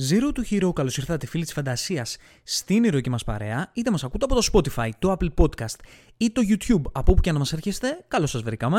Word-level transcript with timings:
Zero 0.00 0.32
to 0.32 0.42
Hero, 0.50 0.72
καλώς 0.72 0.96
ήρθατε 0.96 1.26
φίλοι 1.26 1.44
της 1.44 1.52
φαντασίας 1.52 2.16
στην 2.42 2.84
ηρωική 2.84 3.10
μας 3.10 3.24
παρέα, 3.24 3.70
είτε 3.72 3.90
μας 3.90 4.04
ακούτε 4.04 4.24
από 4.24 4.34
το 4.34 4.48
Spotify, 4.52 4.88
το 4.98 5.16
Apple 5.18 5.34
Podcast 5.34 5.78
ή 6.16 6.30
το 6.30 6.42
YouTube, 6.48 6.82
από 6.92 7.12
όπου 7.12 7.20
και 7.20 7.30
αν 7.30 7.36
μας 7.36 7.52
έρχεστε, 7.52 8.04
καλώς 8.08 8.30
σας 8.30 8.42
βρήκαμε. 8.42 8.78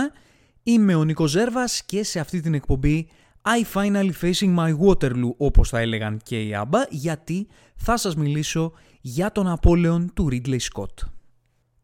Είμαι 0.63 0.96
ο 0.96 1.03
Νίκος 1.03 1.31
Ζέρβας 1.31 1.83
και 1.83 2.03
σε 2.03 2.20
αυτή 2.20 2.42
την 2.42 2.53
εκπομπή 2.53 3.07
I 3.42 3.78
finally 3.78 4.12
facing 4.21 4.56
my 4.56 4.78
Waterloo, 4.78 5.35
όπως 5.38 5.70
θα 5.70 5.79
έλεγαν 5.79 6.20
και 6.24 6.42
οι 6.42 6.51
ABBA, 6.56 6.79
γιατί 6.89 7.47
θα 7.75 7.97
σας 7.97 8.16
μιλήσω 8.16 8.74
για 9.02 9.31
τον 9.31 9.47
Απόλεον 9.47 10.13
του 10.13 10.28
Ridley 10.31 10.60
Scott. 10.74 11.07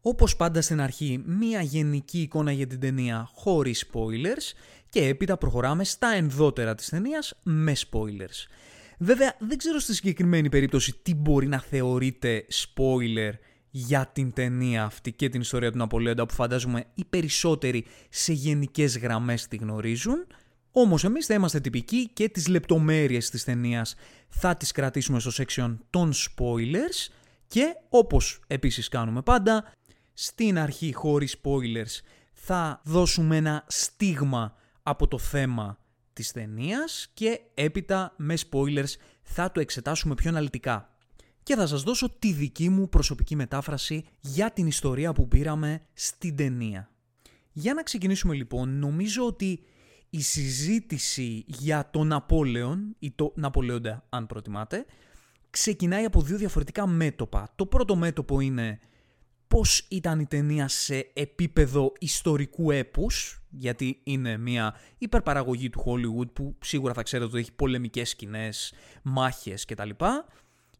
Όπως 0.00 0.36
πάντα 0.36 0.60
στην 0.62 0.80
αρχή, 0.80 1.22
μία 1.26 1.62
γενική 1.62 2.20
εικόνα 2.20 2.52
για 2.52 2.66
την 2.66 2.80
ταινία 2.80 3.30
χωρίς 3.34 3.90
spoilers 3.92 4.56
και 4.88 5.06
έπειτα 5.06 5.36
προχωράμε 5.36 5.84
στα 5.84 6.08
ενδότερα 6.08 6.74
της 6.74 6.88
ταινίας 6.88 7.34
με 7.42 7.72
spoilers. 7.76 8.46
Βέβαια, 9.02 9.36
δεν 9.38 9.58
ξέρω 9.58 9.78
στη 9.78 9.94
συγκεκριμένη 9.94 10.48
περίπτωση 10.48 10.94
τι 11.02 11.14
μπορεί 11.14 11.46
να 11.46 11.60
θεωρείται 11.60 12.46
spoiler 12.50 13.32
για 13.70 14.10
την 14.12 14.32
ταινία 14.32 14.84
αυτή 14.84 15.12
και 15.12 15.28
την 15.28 15.40
ιστορία 15.40 15.70
του 15.70 15.78
Ναπολέοντα 15.78 16.26
που 16.26 16.34
φαντάζομαι 16.34 16.84
οι 16.94 17.04
περισσότεροι 17.04 17.84
σε 18.08 18.32
γενικές 18.32 18.98
γραμμές 18.98 19.48
τη 19.48 19.56
γνωρίζουν. 19.56 20.26
Όμως 20.70 21.04
εμείς 21.04 21.26
θα 21.26 21.34
είμαστε 21.34 21.60
τυπικοί 21.60 22.10
και 22.12 22.28
τις 22.28 22.48
λεπτομέρειες 22.48 23.30
της 23.30 23.44
ταινίας 23.44 23.94
θα 24.28 24.56
τις 24.56 24.72
κρατήσουμε 24.72 25.20
στο 25.20 25.44
section 25.44 25.76
των 25.90 26.12
spoilers 26.12 27.12
και 27.46 27.74
όπως 27.88 28.40
επίσης 28.46 28.88
κάνουμε 28.88 29.22
πάντα, 29.22 29.72
στην 30.12 30.58
αρχή 30.58 30.92
χωρίς 30.92 31.36
spoilers 31.42 32.00
θα 32.32 32.80
δώσουμε 32.84 33.36
ένα 33.36 33.64
στίγμα 33.68 34.56
από 34.82 35.08
το 35.08 35.18
θέμα 35.18 35.81
της 36.12 36.32
ταινίας 36.32 37.10
και 37.14 37.40
έπειτα 37.54 38.14
με 38.16 38.34
spoilers 38.50 38.94
θα 39.22 39.52
το 39.52 39.60
εξετάσουμε 39.60 40.14
πιο 40.14 40.30
αναλυτικά. 40.30 40.96
Και 41.42 41.54
θα 41.54 41.66
σας 41.66 41.82
δώσω 41.82 42.10
τη 42.18 42.32
δική 42.32 42.68
μου 42.68 42.88
προσωπική 42.88 43.36
μετάφραση 43.36 44.04
για 44.20 44.50
την 44.50 44.66
ιστορία 44.66 45.12
που 45.12 45.28
πήραμε 45.28 45.82
στην 45.92 46.36
ταινία. 46.36 46.90
Για 47.52 47.74
να 47.74 47.82
ξεκινήσουμε 47.82 48.34
λοιπόν, 48.34 48.78
νομίζω 48.78 49.26
ότι 49.26 49.64
η 50.10 50.20
συζήτηση 50.20 51.44
για 51.46 51.88
τον 51.90 52.06
Ναπόλεον 52.06 52.96
ή 52.98 53.10
το 53.10 53.32
Ναπολέοντα 53.36 54.04
αν 54.08 54.26
προτιμάτε, 54.26 54.84
ξεκινάει 55.50 56.04
από 56.04 56.22
δύο 56.22 56.36
διαφορετικά 56.36 56.86
μέτωπα. 56.86 57.52
Το 57.56 57.66
πρώτο 57.66 57.96
μέτωπο 57.96 58.40
είναι 58.40 58.78
πώς 59.52 59.86
ήταν 59.88 60.20
η 60.20 60.26
ταινία 60.26 60.68
σε 60.68 61.10
επίπεδο 61.12 61.92
ιστορικού 61.98 62.70
έπους, 62.70 63.42
γιατί 63.50 64.00
είναι 64.02 64.36
μια 64.36 64.74
υπερπαραγωγή 64.98 65.70
του 65.70 65.84
Hollywood 65.86 66.32
που 66.32 66.56
σίγουρα 66.60 66.92
θα 66.92 67.02
ξέρετε 67.02 67.30
ότι 67.30 67.38
έχει 67.38 67.52
πολεμικές 67.52 68.08
σκηνές, 68.08 68.72
μάχες 69.02 69.64
κτλ. 69.64 69.90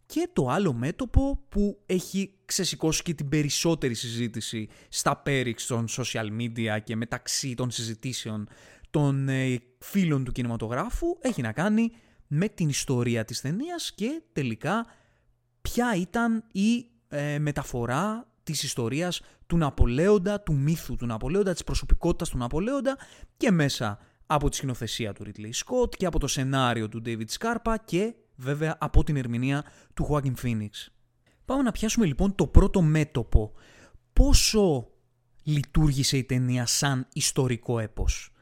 Και 0.07 0.29
το 0.33 0.49
άλλο 0.49 0.73
μέτωπο 0.73 1.45
που 1.49 1.83
έχει 1.87 2.35
ξεσηκώσει 2.45 3.03
και 3.03 3.15
την 3.15 3.29
περισσότερη 3.29 3.95
συζήτηση 3.95 4.69
στα 4.89 5.17
πέριξ 5.17 5.67
των 5.67 5.87
social 5.89 6.29
media 6.41 6.79
και 6.85 6.97
μεταξύ 6.97 7.55
των 7.55 7.71
συζητήσεων 7.71 8.49
των 8.91 9.29
ε, 9.29 9.59
φίλων 9.79 10.25
του 10.25 10.33
κινηματογράφου 10.33 11.07
έχει 11.21 11.43
να 11.43 11.53
κάνει 11.53 11.91
με 12.27 12.49
την 12.49 12.69
ιστορία 12.69 13.25
της 13.25 13.41
ταινίας 13.41 13.93
και 13.95 14.23
τελικά 14.33 14.87
ποια 15.63 15.95
ήταν 15.97 16.45
η 16.53 16.87
ε, 17.09 17.39
μεταφορά 17.39 18.32
της 18.43 18.63
ιστορίας 18.63 19.21
του 19.47 19.57
Ναπολέοντα, 19.57 20.41
του 20.41 20.55
μύθου 20.55 20.97
του 20.97 21.07
Ναπολέοντα, 21.07 21.53
της 21.53 21.65
προσωπικότητας 21.65 22.29
του 22.29 22.39
Ναπολέοντα 22.39 22.97
και 23.37 23.51
μέσα 23.51 23.99
από 24.27 24.49
τη 24.49 24.57
σκηνοθεσία 24.57 25.13
του 25.13 25.25
Ridley 25.27 25.51
Scott 25.65 25.97
και 25.97 26.07
από 26.07 26.19
το 26.19 26.27
σενάριο 26.27 26.89
του 26.89 27.03
David 27.05 27.27
Scarpa 27.39 27.75
και 27.85 28.15
βέβαια 28.37 28.77
από 28.81 29.05
την 29.05 29.17
ερμηνεία 29.17 29.65
του 29.95 30.09
Joaquin 30.11 30.35
Phoenix. 30.43 30.69
Πάμε 31.45 31.63
να 31.63 31.73
πιάσουμε 31.73 32.07
λοιπόν 32.07 32.35
το 32.35 32.47
πρώτο 32.47 32.83
μέτωπο. 32.83 33.53
Πόσο 34.13 34.89
λειτουργήσε 35.43 36.17
η 36.17 36.25
ταινία 36.25 36.67
σαν 36.67 37.09
ιστορικό 37.13 37.79
έπος; 37.79 38.33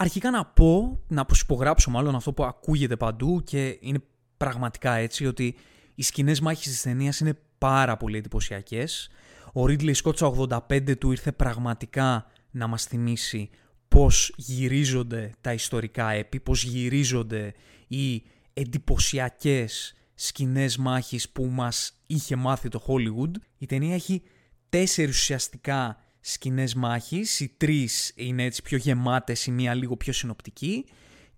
Αρχικά 0.00 0.30
να 0.30 0.44
πω, 0.44 1.00
να 1.08 1.24
προσυπογράψω 1.24 1.90
μάλλον 1.90 2.14
αυτό 2.14 2.32
που 2.32 2.44
ακούγεται 2.44 2.96
παντού 2.96 3.42
και 3.44 3.78
είναι 3.80 3.98
πραγματικά 4.36 4.92
έτσι, 4.92 5.26
ότι 5.26 5.56
οι 5.94 6.02
σκηνές 6.02 6.40
μάχης 6.40 6.66
της 6.66 6.82
ταινίας 6.82 7.20
είναι 7.20 7.38
πάρα 7.58 7.96
πολύ 7.96 8.18
εντυπωσιακές. 8.18 9.10
Ο 9.52 9.64
Ridley 9.64 9.94
Scott 9.94 10.16
στα 10.16 10.32
85 10.68 10.98
του 10.98 11.10
ήρθε 11.10 11.32
πραγματικά 11.32 12.26
να 12.50 12.66
μας 12.66 12.84
θυμίσει 12.84 13.50
πώς 13.88 14.32
γυρίζονται 14.36 15.30
τα 15.40 15.52
ιστορικά 15.52 16.10
έπι, 16.10 16.40
πώς 16.40 16.64
γυρίζονται 16.64 17.54
οι 17.88 18.22
εντυπωσιακές 18.52 19.94
σκηνές 20.14 20.76
μάχης 20.76 21.28
που 21.28 21.44
μας 21.44 21.92
είχε 22.06 22.36
μάθει 22.36 22.68
το 22.68 22.84
Hollywood. 22.86 23.30
Η 23.58 23.66
ταινία 23.66 23.94
έχει 23.94 24.22
τέσσερις 24.68 25.16
ουσιαστικά 25.16 25.96
σκηνές 26.20 26.74
μάχης, 26.74 27.40
οι 27.40 27.54
τρεις 27.56 28.12
είναι 28.16 28.44
έτσι 28.44 28.62
πιο 28.62 28.76
γεμάτες, 28.76 29.46
η 29.46 29.50
μία 29.50 29.74
λίγο 29.74 29.96
πιο 29.96 30.12
συνοπτική 30.12 30.84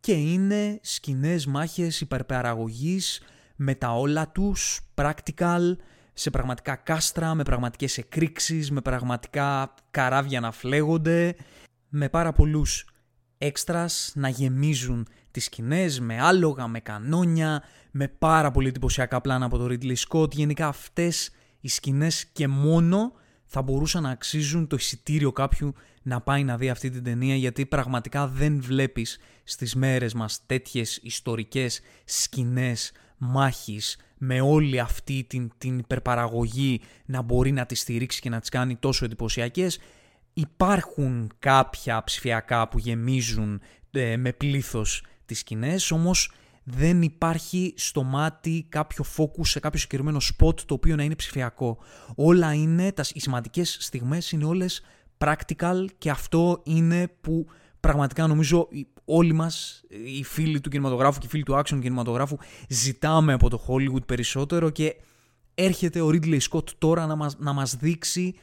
και 0.00 0.12
είναι 0.12 0.78
σκηνές 0.82 1.46
μάχες 1.46 2.00
υπερπαραγωγής 2.00 3.22
με 3.56 3.74
τα 3.74 3.98
όλα 3.98 4.28
τους, 4.28 4.80
practical, 4.94 5.76
σε 6.12 6.30
πραγματικά 6.30 6.76
κάστρα, 6.76 7.34
με 7.34 7.42
πραγματικές 7.42 7.98
εκρήξεις, 7.98 8.70
με 8.70 8.80
πραγματικά 8.80 9.74
καράβια 9.90 10.40
να 10.40 10.52
φλέγονται, 10.52 11.36
με 11.88 12.08
πάρα 12.08 12.32
πολλούς 12.32 12.86
έξτρας 13.38 14.12
να 14.14 14.28
γεμίζουν 14.28 15.06
τις 15.30 15.44
σκηνές, 15.44 16.00
με 16.00 16.20
άλογα, 16.20 16.66
με 16.66 16.80
κανόνια, 16.80 17.62
με 17.90 18.08
πάρα 18.08 18.50
πολύ 18.50 18.68
εντυπωσιακά 18.68 19.20
πλάνα 19.20 19.44
από 19.44 19.58
το 19.58 19.66
Ridley 19.70 19.94
Scott. 20.08 20.32
Γενικά 20.32 20.66
αυτές 20.66 21.30
οι 21.60 21.68
σκηνές 21.68 22.26
και 22.26 22.48
μόνο 22.48 23.12
θα 23.44 23.62
μπορούσαν 23.62 24.02
να 24.02 24.10
αξίζουν 24.10 24.66
το 24.66 24.76
εισιτήριο 24.76 25.32
κάποιου 25.32 25.74
να 26.02 26.20
πάει 26.20 26.44
να 26.44 26.56
δει 26.56 26.68
αυτή 26.70 26.90
την 26.90 27.02
ταινία 27.02 27.34
γιατί 27.34 27.66
πραγματικά 27.66 28.26
δεν 28.26 28.62
βλέπεις 28.62 29.18
στις 29.44 29.74
μέρες 29.74 30.14
μας 30.14 30.46
τέτοιες 30.46 30.96
ιστορικές 31.02 31.80
σκηνές 32.04 32.92
μάχης 33.16 33.98
με 34.22 34.40
όλη 34.40 34.80
αυτή 34.80 35.24
την, 35.28 35.50
την 35.58 35.78
υπερπαραγωγή 35.78 36.80
να 37.04 37.22
μπορεί 37.22 37.52
να 37.52 37.66
τις 37.66 37.80
στηρίξει 37.80 38.20
και 38.20 38.28
να 38.28 38.40
τις 38.40 38.48
κάνει 38.48 38.76
τόσο 38.76 39.04
εντυπωσιακές. 39.04 39.78
Υπάρχουν 40.32 41.32
κάποια 41.38 42.04
ψηφιακά 42.04 42.68
που 42.68 42.78
γεμίζουν 42.78 43.60
ε, 43.90 44.16
με 44.16 44.32
πλήθος 44.32 45.04
τις 45.26 45.38
σκηνές, 45.38 45.90
όμως 45.90 46.32
δεν 46.64 47.02
υπάρχει 47.02 47.74
στο 47.76 48.02
μάτι 48.02 48.66
κάποιο 48.68 49.04
focus 49.16 49.46
σε 49.46 49.60
κάποιο 49.60 49.78
συγκεκριμένο 49.78 50.20
spot 50.20 50.60
το 50.60 50.74
οποίο 50.74 50.96
να 50.96 51.02
είναι 51.02 51.14
ψηφιακό. 51.14 51.78
Όλα 52.14 52.54
είναι, 52.54 52.92
τα, 52.92 53.04
οι 53.12 53.20
σημαντικές 53.20 53.76
στιγμές 53.80 54.32
είναι 54.32 54.44
όλες 54.44 54.82
practical 55.18 55.84
και 55.98 56.10
αυτό 56.10 56.60
είναι 56.64 57.08
που 57.20 57.46
πραγματικά 57.80 58.26
νομίζω 58.26 58.68
όλοι 59.10 59.32
μας, 59.32 59.82
οι 60.18 60.24
φίλοι 60.24 60.60
του 60.60 60.70
κινηματογράφου 60.70 61.18
και 61.18 61.26
οι 61.26 61.28
φίλοι 61.28 61.42
του 61.42 61.54
action 61.54 61.78
κινηματογράφου 61.80 62.36
ζητάμε 62.68 63.32
από 63.32 63.50
το 63.50 63.64
Hollywood 63.68 64.06
περισσότερο 64.06 64.70
και 64.70 64.96
έρχεται 65.54 66.00
ο 66.00 66.08
Ridley 66.08 66.38
Scott 66.50 66.68
τώρα 66.78 67.06
να 67.06 67.16
μας, 67.16 67.36
να 67.38 67.52
μας 67.52 67.76
δείξει 67.76 68.34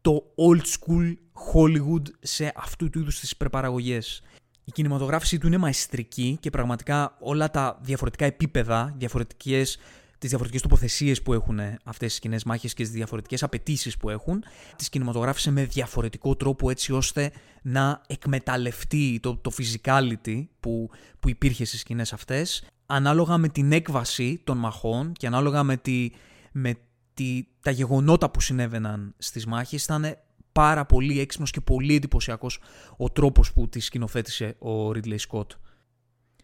το 0.00 0.22
old 0.36 0.60
school 0.60 1.14
Hollywood 1.52 2.02
σε 2.20 2.52
αυτού 2.56 2.90
του 2.90 2.98
είδους 2.98 3.20
τις 3.20 3.30
υπερπαραγωγές. 3.30 4.22
Η 4.64 4.72
κινηματογράφηση 4.72 5.38
του 5.38 5.46
είναι 5.46 5.56
μαεστρική 5.56 6.36
και 6.40 6.50
πραγματικά 6.50 7.16
όλα 7.20 7.50
τα 7.50 7.78
διαφορετικά 7.82 8.24
επίπεδα, 8.24 8.94
διαφορετικές 8.96 9.78
τις 10.18 10.28
διαφορετικές 10.28 10.62
τοποθεσίες 10.62 11.22
που 11.22 11.32
έχουν 11.32 11.60
αυτές 11.84 12.16
οι 12.16 12.20
κοινέ 12.20 12.38
μάχες 12.46 12.74
και 12.74 12.82
τις 12.82 12.92
διαφορετικές 12.92 13.42
απαιτήσεις 13.42 13.96
που 13.96 14.10
έχουν, 14.10 14.44
τις 14.76 14.88
κινηματογράφησε 14.88 15.50
με 15.50 15.64
διαφορετικό 15.64 16.36
τρόπο 16.36 16.70
έτσι 16.70 16.92
ώστε 16.92 17.32
να 17.62 18.02
εκμεταλλευτεί 18.06 19.18
το, 19.22 19.36
το 19.36 19.50
physicality 19.58 20.44
που, 20.60 20.90
που 21.18 21.28
υπήρχε 21.28 21.64
στις 21.64 21.80
σκηνές 21.80 22.12
αυτές, 22.12 22.64
ανάλογα 22.86 23.38
με 23.38 23.48
την 23.48 23.72
έκβαση 23.72 24.40
των 24.44 24.58
μαχών 24.58 25.12
και 25.12 25.26
ανάλογα 25.26 25.62
με, 25.62 25.76
τη, 25.76 26.10
με 26.52 26.74
τη, 27.14 27.46
τα 27.60 27.70
γεγονότα 27.70 28.30
που 28.30 28.40
συνέβαιναν 28.40 29.14
στις 29.18 29.46
μάχες, 29.46 29.84
ήταν 29.84 30.16
πάρα 30.52 30.86
πολύ 30.86 31.20
έξυπνος 31.20 31.50
και 31.50 31.60
πολύ 31.60 31.94
εντυπωσιακός 31.94 32.60
ο 32.96 33.10
τρόπος 33.10 33.52
που 33.52 33.68
τη 33.68 33.80
σκηνοθέτησε 33.80 34.56
ο 34.58 34.90
Ridley 34.90 35.16
Scott. 35.28 35.46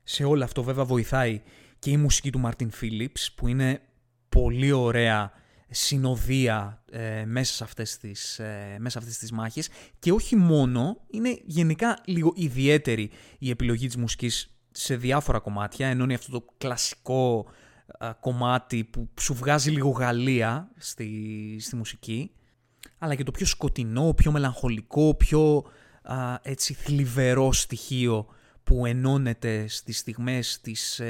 Σε 0.02 0.24
όλο 0.24 0.44
αυτό 0.44 0.62
βέβαια 0.62 0.84
βοηθάει 0.84 1.42
και 1.82 1.90
η 1.90 1.96
μουσική 1.96 2.30
του 2.32 2.38
Μαρτίν 2.38 2.70
Φίλιπς 2.70 3.32
που 3.32 3.48
είναι 3.48 3.80
πολύ 4.28 4.72
ωραία 4.72 5.32
συνοδεία 5.70 6.82
ε, 6.90 7.24
μέσα, 7.24 7.54
σε 7.54 7.64
αυτές 7.64 7.96
τις, 7.96 8.38
ε, 8.38 8.76
μέσα 8.78 8.90
σε 8.90 8.98
αυτές 8.98 9.18
τις 9.18 9.32
μάχες. 9.32 9.68
Και 9.98 10.12
όχι 10.12 10.36
μόνο, 10.36 10.96
είναι 11.10 11.38
γενικά 11.44 11.98
λίγο 12.04 12.32
ιδιαίτερη 12.36 13.10
η 13.38 13.50
επιλογή 13.50 13.86
της 13.86 13.96
μουσικής 13.96 14.56
σε 14.70 14.96
διάφορα 14.96 15.38
κομμάτια, 15.38 15.86
ενώνει 15.86 16.14
αυτό 16.14 16.32
το 16.32 16.46
κλασικό 16.58 17.46
ε, 17.98 18.10
κομμάτι 18.20 18.84
που 18.84 19.08
σου 19.20 19.34
βγάζει 19.34 19.70
λίγο 19.70 19.90
Γαλλία 19.90 20.70
στη, 20.76 21.56
στη 21.60 21.76
μουσική, 21.76 22.30
αλλά 22.98 23.14
και 23.14 23.24
το 23.24 23.30
πιο 23.30 23.46
σκοτεινό, 23.46 24.14
πιο 24.14 24.32
μελαγχολικό, 24.32 25.14
πιο 25.14 25.64
έτσι 26.42 26.74
θλιβερό 26.74 27.52
στοιχείο 27.52 28.26
που 28.64 28.86
ενώνεται 28.86 29.68
στις 29.68 29.98
στιγμές 29.98 30.60
της, 30.60 31.00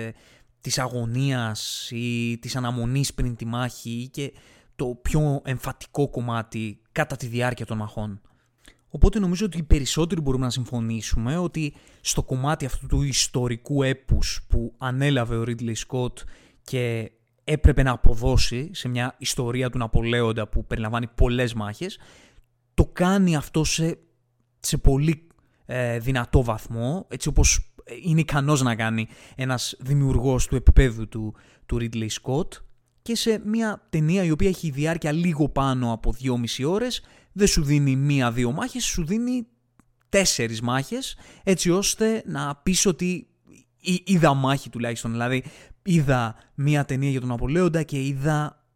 της 0.62 0.78
αγωνίας 0.78 1.90
ή 1.90 2.38
της 2.40 2.56
αναμονής 2.56 3.14
πριν 3.14 3.36
τη 3.36 3.44
μάχη 3.44 4.08
και 4.12 4.32
το 4.76 4.98
πιο 5.02 5.42
εμφατικό 5.44 6.08
κομμάτι 6.08 6.80
κατά 6.92 7.16
τη 7.16 7.26
διάρκεια 7.26 7.66
των 7.66 7.76
μαχών. 7.76 8.20
Οπότε 8.88 9.18
νομίζω 9.18 9.46
ότι 9.46 9.58
οι 9.58 9.62
περισσότεροι 9.62 10.20
μπορούμε 10.20 10.44
να 10.44 10.50
συμφωνήσουμε 10.50 11.36
ότι 11.36 11.74
στο 12.00 12.22
κομμάτι 12.22 12.64
αυτού 12.64 12.86
του 12.86 13.02
ιστορικού 13.02 13.82
έπους 13.82 14.46
που 14.48 14.74
ανέλαβε 14.78 15.36
ο 15.36 15.44
Ridley 15.46 15.74
Scott 15.86 16.12
και 16.62 17.10
έπρεπε 17.44 17.82
να 17.82 17.90
αποδώσει 17.90 18.70
σε 18.72 18.88
μια 18.88 19.14
ιστορία 19.18 19.70
του 19.70 19.78
Ναπολέοντα 19.78 20.48
που 20.48 20.66
περιλαμβάνει 20.66 21.06
πολλές 21.06 21.54
μάχες, 21.54 21.98
το 22.74 22.84
κάνει 22.92 23.36
αυτό 23.36 23.64
σε, 23.64 23.98
σε 24.60 24.76
πολύ 24.78 25.26
ε, 25.66 25.98
δυνατό 25.98 26.42
βαθμό, 26.42 27.06
έτσι 27.08 27.28
όπως 27.28 27.71
είναι 28.02 28.20
ικανός 28.20 28.62
να 28.62 28.74
κάνει 28.74 29.08
ένας 29.34 29.76
δημιουργός 29.80 30.46
του 30.46 30.56
επίπεδου 30.56 31.08
του, 31.08 31.34
του 31.66 31.78
Ridley 31.80 32.08
Scott 32.22 32.48
και 33.02 33.16
σε 33.16 33.42
μια 33.44 33.86
ταινία 33.90 34.24
η 34.24 34.30
οποία 34.30 34.48
έχει 34.48 34.70
διάρκεια 34.70 35.12
λίγο 35.12 35.48
πάνω 35.48 35.92
από 35.92 36.14
2,5 36.22 36.66
ώρες 36.66 37.02
δεν 37.32 37.46
σου 37.46 37.62
δίνει 37.62 37.96
μία-δύο 37.96 38.52
μάχες, 38.52 38.84
σου 38.84 39.04
δίνει 39.04 39.46
τέσσερις 40.08 40.60
μάχες 40.60 41.16
έτσι 41.42 41.70
ώστε 41.70 42.22
να 42.26 42.56
πεις 42.56 42.86
ότι 42.86 43.26
είδα 44.04 44.34
μάχη 44.34 44.70
τουλάχιστον. 44.70 45.10
Δηλαδή 45.10 45.44
είδα 45.82 46.36
μία 46.54 46.84
ταινία 46.84 47.10
για 47.10 47.20
τον 47.20 47.30
Απολέοντα 47.30 47.82
και 47.82 48.06
είδα 48.06 48.66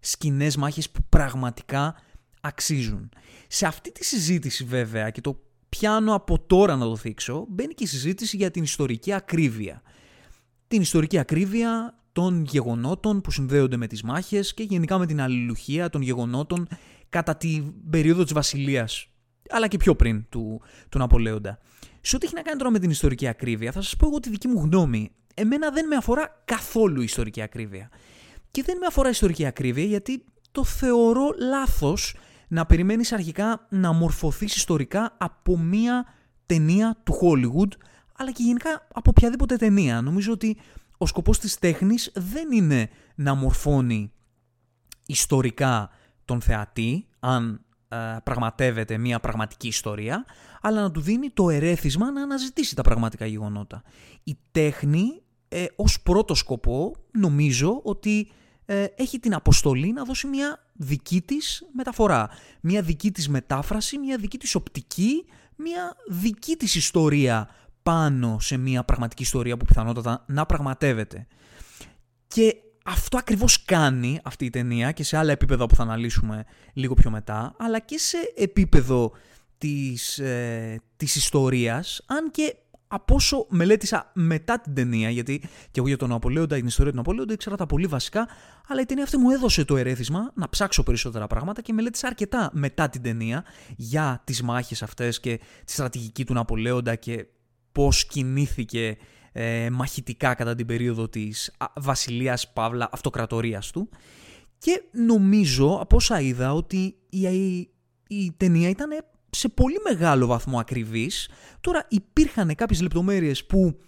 σκηνές 0.00 0.56
μάχες 0.56 0.90
που 0.90 1.04
πραγματικά 1.08 1.94
αξίζουν. 2.40 3.10
Σε 3.48 3.66
αυτή 3.66 3.92
τη 3.92 4.04
συζήτηση 4.04 4.64
βέβαια 4.64 5.10
και 5.10 5.20
το 5.20 5.40
πιάνω 5.68 6.14
από 6.14 6.38
τώρα 6.38 6.76
να 6.76 6.84
το 6.84 6.96
θίξω 6.96 7.46
μπαίνει 7.48 7.74
και 7.74 7.84
η 7.84 7.86
συζήτηση 7.86 8.36
για 8.36 8.50
την 8.50 8.62
ιστορική 8.62 9.12
ακρίβεια. 9.12 9.82
Την 10.68 10.80
ιστορική 10.80 11.18
ακρίβεια 11.18 11.98
των 12.12 12.44
γεγονότων 12.44 13.20
που 13.20 13.30
συνδέονται 13.30 13.76
με 13.76 13.86
τις 13.86 14.02
μάχες 14.02 14.54
και 14.54 14.62
γενικά 14.62 14.98
με 14.98 15.06
την 15.06 15.20
αλληλουχία 15.20 15.88
των 15.88 16.02
γεγονότων 16.02 16.68
κατά 17.08 17.36
την 17.36 17.72
περίοδο 17.90 18.22
της 18.22 18.32
βασιλείας 18.32 19.08
αλλά 19.48 19.68
και 19.68 19.76
πιο 19.76 19.96
πριν 19.96 20.26
του, 20.28 20.60
του 20.88 20.98
Ναπολέοντα. 20.98 21.58
Σε 22.00 22.16
ό,τι 22.16 22.26
έχει 22.26 22.34
να 22.34 22.42
κάνει 22.42 22.58
τώρα 22.58 22.70
με 22.70 22.78
την 22.78 22.90
ιστορική 22.90 23.26
ακρίβεια 23.26 23.72
θα 23.72 23.82
σας 23.82 23.96
πω 23.96 24.06
εγώ 24.06 24.20
τη 24.20 24.30
δική 24.30 24.48
μου 24.48 24.60
γνώμη. 24.60 25.10
Εμένα 25.34 25.70
δεν 25.70 25.86
με 25.86 25.96
αφορά 25.96 26.42
καθόλου 26.44 27.00
η 27.00 27.04
ιστορική 27.04 27.42
ακρίβεια. 27.42 27.90
Και 28.50 28.62
δεν 28.62 28.76
με 28.76 28.86
αφορά 28.86 29.08
η 29.08 29.10
ιστορική 29.10 29.46
ακρίβεια 29.46 29.84
γιατί 29.84 30.24
το 30.52 30.64
θεωρώ 30.64 31.34
λάθος 31.38 32.16
να 32.48 32.66
περιμένεις 32.66 33.12
αρχικά 33.12 33.66
να 33.68 33.92
μορφωθείς 33.92 34.56
ιστορικά 34.56 35.16
από 35.18 35.58
μία 35.58 36.06
ταινία 36.46 36.96
του 37.02 37.12
Hollywood 37.22 37.72
αλλά 38.16 38.32
και 38.32 38.42
γενικά 38.42 38.86
από 38.94 39.10
οποιαδήποτε 39.10 39.56
ταινία. 39.56 40.00
Νομίζω 40.00 40.32
ότι 40.32 40.56
ο 40.98 41.06
σκοπός 41.06 41.38
της 41.38 41.58
τέχνης 41.58 42.12
δεν 42.14 42.52
είναι 42.52 42.88
να 43.14 43.34
μορφώνει 43.34 44.12
ιστορικά 45.06 45.90
τον 46.24 46.40
θεατή, 46.40 47.06
αν 47.18 47.64
ε, 47.88 47.96
πραγματεύεται 48.24 48.98
μια 48.98 49.20
πραγματική 49.20 49.66
ιστορία, 49.68 50.24
αλλά 50.60 50.80
να 50.80 50.90
του 50.90 51.00
δίνει 51.00 51.30
το 51.30 51.50
ερέθισμα 51.50 52.10
να 52.10 52.22
αναζητήσει 52.22 52.74
τα 52.74 52.82
πραγματικά 52.82 53.26
γεγονότα. 53.26 53.82
Η 54.24 54.38
τέχνη 54.50 55.22
ε, 55.48 55.64
ως 55.76 56.02
πρώτο 56.02 56.34
σκοπό 56.34 56.94
νομίζω 57.12 57.80
ότι 57.84 58.30
ε, 58.64 58.84
έχει 58.96 59.18
την 59.18 59.34
αποστολή 59.34 59.92
να 59.92 60.04
δώσει 60.04 60.26
μια 60.26 60.67
δική 60.78 61.20
της 61.20 61.68
μεταφορά, 61.72 62.28
μια 62.60 62.82
δική 62.82 63.10
της 63.10 63.28
μετάφραση, 63.28 63.98
μια 63.98 64.16
δική 64.16 64.38
της 64.38 64.54
οπτική, 64.54 65.24
μια 65.56 65.96
δική 66.08 66.56
της 66.56 66.74
ιστορία 66.74 67.48
πάνω 67.82 68.38
σε 68.40 68.56
μια 68.56 68.84
πραγματική 68.84 69.22
ιστορία 69.22 69.56
που 69.56 69.64
πιθανότατα 69.64 70.24
να 70.28 70.46
πραγματεύεται. 70.46 71.26
Και 72.28 72.56
αυτό 72.84 73.18
ακριβώς 73.18 73.64
κάνει 73.64 74.20
αυτή 74.24 74.44
η 74.44 74.50
ταινία 74.50 74.92
και 74.92 75.02
σε 75.04 75.16
άλλα 75.16 75.32
επίπεδα 75.32 75.66
που 75.66 75.74
θα 75.74 75.82
αναλύσουμε 75.82 76.44
λίγο 76.72 76.94
πιο 76.94 77.10
μετά, 77.10 77.54
αλλά 77.58 77.78
και 77.78 77.98
σε 77.98 78.16
επίπεδο 78.36 79.12
της, 79.58 80.18
ε, 80.18 80.80
της 80.96 81.16
ιστορίας, 81.16 82.02
αν 82.06 82.30
και 82.30 82.56
από 82.88 83.14
όσο 83.14 83.46
μελέτησα 83.48 84.10
μετά 84.14 84.60
την 84.60 84.74
ταινία, 84.74 85.10
γιατί 85.10 85.38
και 85.70 85.78
εγώ 85.78 85.88
για 85.88 85.96
τον 85.96 86.08
Ναπολέοντα, 86.08 86.56
την 86.56 86.66
ιστορία 86.66 86.90
του 86.90 86.96
Ναπολέοντα 86.96 87.32
ήξερα 87.32 87.56
τα 87.56 87.66
πολύ 87.66 87.86
βασικά, 87.86 88.28
αλλά 88.68 88.80
η 88.80 88.84
ταινία 88.84 89.04
αυτή 89.04 89.16
μου 89.16 89.30
έδωσε 89.30 89.64
το 89.64 89.76
ερέθισμα 89.76 90.32
να 90.34 90.48
ψάξω 90.48 90.82
περισσότερα 90.82 91.26
πράγματα 91.26 91.62
και 91.62 91.72
μελέτησα 91.72 92.06
αρκετά 92.06 92.50
μετά 92.52 92.88
την 92.88 93.02
ταινία 93.02 93.44
για 93.76 94.22
τις 94.24 94.42
μάχες 94.42 94.82
αυτές 94.82 95.20
και 95.20 95.40
τη 95.64 95.72
στρατηγική 95.72 96.24
του 96.24 96.32
Ναπολέοντα 96.32 96.94
και 96.94 97.26
πώς 97.72 98.06
κινήθηκε 98.06 98.96
ε, 99.32 99.70
μαχητικά 99.70 100.34
κατά 100.34 100.54
την 100.54 100.66
περίοδο 100.66 101.08
της 101.08 101.56
βασιλείας 101.76 102.52
Παύλα 102.52 102.88
αυτοκρατορίας 102.92 103.70
του. 103.70 103.88
Και 104.58 104.82
νομίζω 104.92 105.78
από 105.80 105.96
όσα 105.96 106.20
είδα 106.20 106.54
ότι 106.54 106.96
η, 107.08 107.26
η, 107.26 107.70
η 108.08 108.32
ταινία 108.36 108.68
ήταν 108.68 108.90
σε 109.30 109.48
πολύ 109.48 109.76
μεγάλο 109.84 110.26
βαθμό 110.26 110.58
ακριβής. 110.58 111.28
Τώρα 111.60 111.86
υπήρχαν 111.88 112.54
κάποιες 112.54 112.80
λεπτομέρειες 112.80 113.46
που 113.46 113.78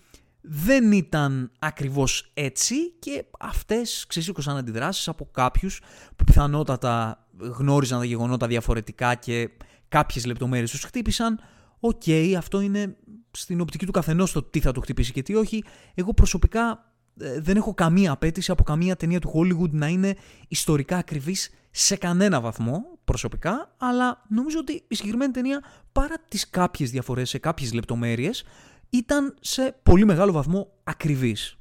δεν 0.41 0.93
ήταν 0.93 1.51
ακριβώς 1.59 2.31
έτσι 2.35 2.91
και 2.99 3.25
αυτές 3.41 4.05
ξεσήκωσαν 4.09 4.57
αντιδράσεις 4.57 5.09
από 5.09 5.29
κάποιους 5.33 5.81
που 6.17 6.25
πιθανότατα 6.25 7.27
γνώριζαν 7.39 7.99
τα 7.99 8.05
γεγονότα 8.05 8.47
διαφορετικά 8.47 9.15
και 9.15 9.51
κάποιες 9.89 10.27
λεπτομέρειες 10.27 10.71
τους 10.71 10.85
χτύπησαν. 10.85 11.41
Οκ, 11.81 12.03
αυτό 12.37 12.61
είναι 12.61 12.97
στην 13.31 13.61
οπτική 13.61 13.87
του 13.87 13.93
καθενός 13.93 14.33
το 14.33 14.43
τι 14.43 14.61
θα 14.61 14.73
το 14.73 14.81
χτυπήσει 14.81 15.13
και 15.13 15.23
τι 15.23 15.35
όχι. 15.35 15.65
Εγώ 15.95 16.15
προσωπικά 16.15 16.71
ε, 16.71 16.90
δεν 17.39 17.57
έχω 17.57 17.75
καμία 17.75 18.13
απαίτηση 18.13 18.51
από 18.51 18.63
καμία 18.63 18.97
ταινία 18.97 19.21
του 19.21 19.33
Hollywood 19.35 19.71
να 19.71 19.87
είναι 19.87 20.17
ιστορικά 20.49 20.97
ακριβής 20.97 21.51
σε 21.71 21.97
κανένα 21.97 22.41
βαθμό 22.41 22.85
προσωπικά, 23.05 23.75
αλλά 23.79 24.25
νομίζω 24.29 24.59
ότι 24.59 24.85
η 24.89 24.95
συγκεκριμένη 24.95 25.33
ταινία 25.33 25.63
παρά 25.93 26.15
τις 26.29 26.51
κάποιες 26.51 26.91
διαφορές 26.91 27.29
σε 27.29 27.39
κάποιες 27.39 27.73
λεπτομέρειες 27.73 28.45
ήταν 28.91 29.35
σε 29.41 29.77
πολύ 29.83 30.05
μεγάλο 30.05 30.33
βαθμό 30.33 30.73
ακριβής. 30.85 31.57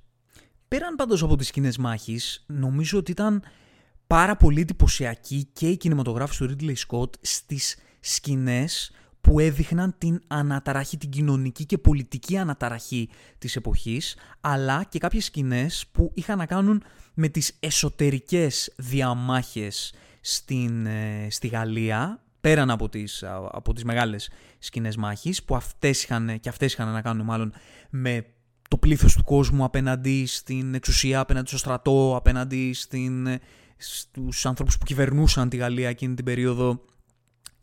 Πέραν 0.68 0.96
πάντως 0.96 1.24
από 1.24 1.36
τις 1.36 1.48
σκηνές 1.48 1.78
μάχης, 1.78 2.44
νομίζω 2.48 2.98
ότι 2.98 3.12
ήταν 3.12 3.44
πάρα 4.08 4.36
πολύ 4.36 4.62
εντυπωσιακή 4.62 5.50
και 5.54 5.70
η 5.70 5.78
κινηματογράφηση 5.78 6.46
του 6.46 6.56
Ridley 6.56 6.74
Scott 6.88 7.10
στις 7.22 7.78
σκηνές 8.00 8.92
που 9.22 9.40
έδειχναν 9.40 9.96
την 9.98 10.22
αναταραχή, 10.28 10.98
την 10.98 11.10
κοινωνική 11.10 11.66
και 11.66 11.78
πολιτική 11.78 12.38
αναταραχή 12.38 13.10
της 13.38 13.56
εποχής, 13.56 14.16
αλλά 14.42 14.84
και 14.84 15.00
κάποιες 15.00 15.26
σκηνές 15.26 15.86
που 15.92 16.12
είχαν 16.14 16.38
να 16.38 16.46
κάνουν 16.46 16.84
με 17.14 17.28
τις 17.28 17.58
εσωτερικές 17.60 18.74
διαμάχες 18.78 19.94
στην, 20.22 20.86
ε, 20.86 21.28
στη 21.30 21.48
Γαλλία, 21.48 22.24
πέραν 22.42 22.70
από 22.70 22.90
τις, 22.90 23.24
από 23.52 23.74
τις 23.74 23.84
μεγάλες 23.84 24.30
σκηνές 24.60 24.96
μάχης, 24.96 25.44
που 25.44 25.56
αυτές 25.56 26.04
είχαν, 26.04 26.40
και 26.40 26.50
αυτές 26.50 26.74
είχαν 26.74 26.92
να 26.92 27.02
κάνουν 27.02 27.26
μάλλον 27.26 27.54
με 27.90 28.26
το 28.70 28.78
πλήθος 28.78 29.16
του 29.16 29.24
κόσμου 29.24 29.64
απέναντι 29.64 30.26
στην 30.26 30.74
εξουσία, 30.74 31.20
απέναντι 31.20 31.48
στο 31.48 31.58
στρατό, 31.58 32.16
απέναντι 32.16 32.74
στην, 32.74 33.40
στους 33.78 34.46
ανθρώπους 34.46 34.78
που 34.78 34.86
κυβερνούσαν 34.86 35.50
τη 35.50 35.58
Γαλλία 35.58 35.90
εκείνη 35.90 36.16
την 36.16 36.26
περίοδο, 36.26 36.82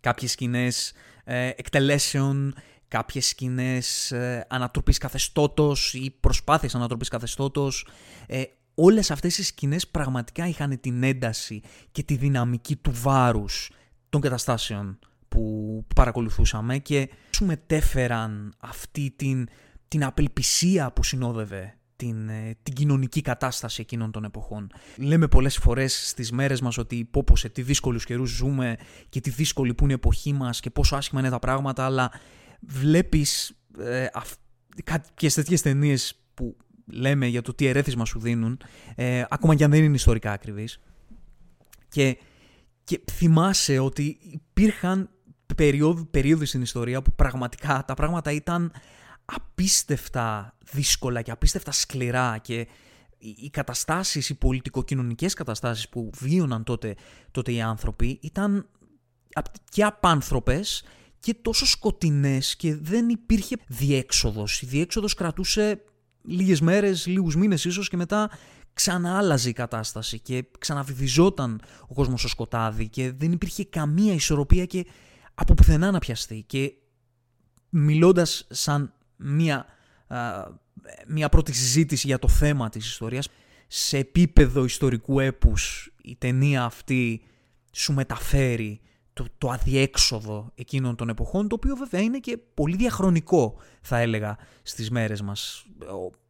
κάποιες 0.00 0.30
σκηνές 0.30 0.92
ε, 1.28 1.48
εκτελέσεων, 1.48 2.54
κάποιες 2.88 3.26
σκηνές 3.26 4.12
ε, 4.12 4.46
ανατροπής 4.48 4.98
καθεστώτος 4.98 5.94
ή 5.94 6.16
προσπάθειες 6.20 6.74
ανατροπής 6.74 7.08
καθεστώτος. 7.08 7.86
Ε, 8.26 8.42
όλες 8.74 9.10
αυτές 9.10 9.38
οι 9.38 9.44
σκηνές 9.44 9.88
πραγματικά 9.88 10.46
είχαν 10.46 10.80
την 10.80 11.02
ένταση 11.02 11.62
και 11.92 12.02
τη 12.02 12.16
δυναμική 12.16 12.76
του 12.76 12.92
βάρους 12.94 13.70
των 14.08 14.20
καταστάσεων 14.20 14.98
που 15.28 15.84
παρακολουθούσαμε 15.94 16.78
και 16.78 17.08
σου 17.30 17.44
μετέφεραν 17.44 18.54
αυτή 18.58 19.14
την, 19.16 19.48
την 19.88 20.04
απελπισία 20.04 20.92
που 20.92 21.02
συνόδευε 21.02 21.76
την, 21.96 22.28
ε, 22.28 22.56
την 22.62 22.74
κοινωνική 22.74 23.20
κατάσταση 23.20 23.80
εκείνων 23.80 24.10
των 24.10 24.24
εποχών. 24.24 24.70
Λέμε 24.96 25.28
πολλές 25.28 25.56
φορές 25.56 26.08
στις 26.08 26.32
μέρες 26.32 26.60
μας 26.60 26.78
ότι 26.78 27.04
πω 27.10 27.24
πω 27.24 27.36
σε 27.36 27.48
τι 27.48 27.62
δύσκολους 27.62 28.04
καιρούς 28.04 28.30
ζούμε 28.30 28.76
και 29.08 29.20
τι 29.20 29.30
δύσκολη 29.30 29.74
που 29.74 29.84
είναι 29.84 29.92
η 29.92 29.96
εποχή 29.96 30.32
μας 30.32 30.60
και 30.60 30.70
πόσο 30.70 30.96
άσχημα 30.96 31.20
είναι 31.20 31.30
τα 31.30 31.38
πράγματα, 31.38 31.84
αλλά 31.84 32.10
βλέπεις 32.60 33.56
ε, 33.78 34.06
κάποιες 34.84 35.34
τέτοιες 35.34 35.62
ταινίες 35.62 36.20
που 36.34 36.56
λέμε 36.86 37.26
για 37.26 37.42
το 37.42 37.54
τι 37.54 37.66
ερέθισμα 37.66 38.04
σου 38.04 38.18
δίνουν, 38.18 38.58
ε, 38.94 39.24
ακόμα 39.28 39.54
και 39.54 39.64
αν 39.64 39.70
δεν 39.70 39.84
είναι 39.84 39.94
ιστορικά 39.94 40.32
ακριβείς. 40.32 40.80
Και, 41.88 42.18
και 42.84 43.00
θυμάσαι 43.12 43.78
ότι 43.78 44.18
υπήρχαν 44.20 45.10
περίοδοι 46.10 46.44
στην 46.46 46.62
ιστορία 46.62 47.02
που 47.02 47.12
πραγματικά 47.12 47.84
τα 47.86 47.94
πράγματα 47.94 48.32
ήταν 48.32 48.72
απίστευτα 49.26 50.56
δύσκολα 50.72 51.22
και 51.22 51.30
απίστευτα 51.30 51.72
σκληρά 51.72 52.38
και 52.38 52.66
οι 53.18 53.50
καταστάσεις, 53.50 54.28
οι 54.28 54.34
πολιτικοκοινωνικές 54.34 55.34
καταστάσεις 55.34 55.88
που 55.88 56.10
βίωναν 56.14 56.64
τότε, 56.64 56.94
τότε 57.30 57.52
οι 57.52 57.60
άνθρωποι 57.60 58.18
ήταν 58.22 58.68
και 59.70 59.84
απάνθρωπες 59.84 60.84
και 61.20 61.34
τόσο 61.34 61.66
σκοτεινές 61.66 62.56
και 62.56 62.76
δεν 62.76 63.08
υπήρχε 63.08 63.56
διέξοδος. 63.66 64.62
Η 64.62 64.66
διέξοδος 64.66 65.14
κρατούσε 65.14 65.82
λίγες 66.22 66.60
μέρες, 66.60 67.06
λίγους 67.06 67.36
μήνες 67.36 67.64
ίσως 67.64 67.88
και 67.88 67.96
μετά 67.96 68.30
ξαναάλλαζε 68.72 69.48
η 69.48 69.52
κατάσταση 69.52 70.20
και 70.20 70.44
ξαναβυθιζόταν 70.58 71.60
ο 71.88 71.94
κόσμος 71.94 72.20
στο 72.20 72.28
σκοτάδι 72.28 72.88
και 72.88 73.12
δεν 73.12 73.32
υπήρχε 73.32 73.64
καμία 73.64 74.14
ισορροπία 74.14 74.64
και 74.64 74.86
από 75.34 75.54
πουθενά 75.54 75.90
να 75.90 75.98
πιαστεί. 75.98 76.44
Και 76.46 76.72
μιλώντας 77.68 78.46
σαν 78.50 78.92
μία, 79.16 79.66
μία 81.06 81.28
πρώτη 81.28 81.52
συζήτηση 81.52 82.06
για 82.06 82.18
το 82.18 82.28
θέμα 82.28 82.68
της 82.68 82.86
ιστορίας, 82.86 83.28
σε 83.66 83.98
επίπεδο 83.98 84.64
ιστορικού 84.64 85.20
έπους 85.20 85.92
η 86.02 86.16
ταινία 86.16 86.64
αυτή 86.64 87.22
σου 87.72 87.92
μεταφέρει 87.92 88.80
το, 89.12 89.26
το 89.38 89.50
αδιέξοδο 89.50 90.52
εκείνων 90.54 90.96
των 90.96 91.08
εποχών, 91.08 91.48
το 91.48 91.54
οποίο 91.54 91.76
βέβαια 91.76 92.00
είναι 92.00 92.18
και 92.18 92.38
πολύ 92.54 92.76
διαχρονικό, 92.76 93.56
θα 93.80 93.98
έλεγα, 93.98 94.36
στις 94.62 94.90
μέρες 94.90 95.22
μας. 95.22 95.66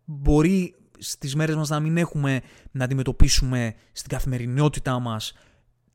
Μπορεί 0.05 0.75
στις 0.99 1.35
μέρες 1.35 1.55
μας 1.55 1.69
να 1.69 1.81
μην 1.81 1.97
έχουμε 1.97 2.41
να 2.71 2.85
αντιμετωπίσουμε 2.85 3.75
στην 3.93 4.11
καθημερινότητά 4.11 4.99
μας 4.99 5.33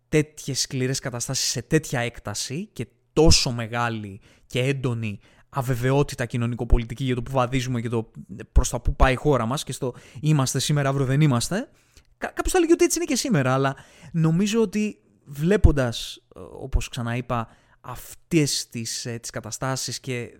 τέτοιες 0.09 0.59
σκληρές 0.59 0.99
καταστάσεις 0.99 1.49
σε 1.49 1.61
τέτοια 1.61 1.99
έκταση 1.99 2.69
και 2.73 2.87
τόσο 3.13 3.51
μεγάλη 3.51 4.21
και 4.45 4.59
έντονη 4.59 5.19
αβεβαιότητα 5.53 6.25
κοινωνικοπολιτική 6.25 7.03
για 7.03 7.15
το 7.15 7.23
που 7.23 7.31
βαδίζουμε 7.31 7.81
και 7.81 7.89
το 7.89 8.11
προς 8.51 8.69
τα 8.69 8.81
που 8.81 8.95
πάει 8.95 9.13
η 9.13 9.15
χώρα 9.15 9.45
μας 9.45 9.63
και 9.63 9.71
στο 9.71 9.93
είμαστε 10.19 10.59
σήμερα, 10.59 10.89
αύριο 10.89 11.05
δεν 11.05 11.21
είμαστε. 11.21 11.69
Κάποιος 12.17 12.51
θα 12.51 12.59
λέγει 12.59 12.71
ότι 12.71 12.83
έτσι 12.83 12.97
είναι 12.97 13.07
και 13.07 13.15
σήμερα, 13.15 13.53
αλλά 13.53 13.75
νομίζω 14.11 14.61
ότι 14.61 14.99
βλέποντας, 15.25 16.21
ε, 16.35 16.39
όπως 16.39 16.89
ξαναείπα, 16.89 17.47
αυτές 17.81 18.69
τις, 18.69 19.05
ε, 19.05 19.17
τις 19.17 19.29
καταστάσεις 19.29 19.99
και 19.99 20.39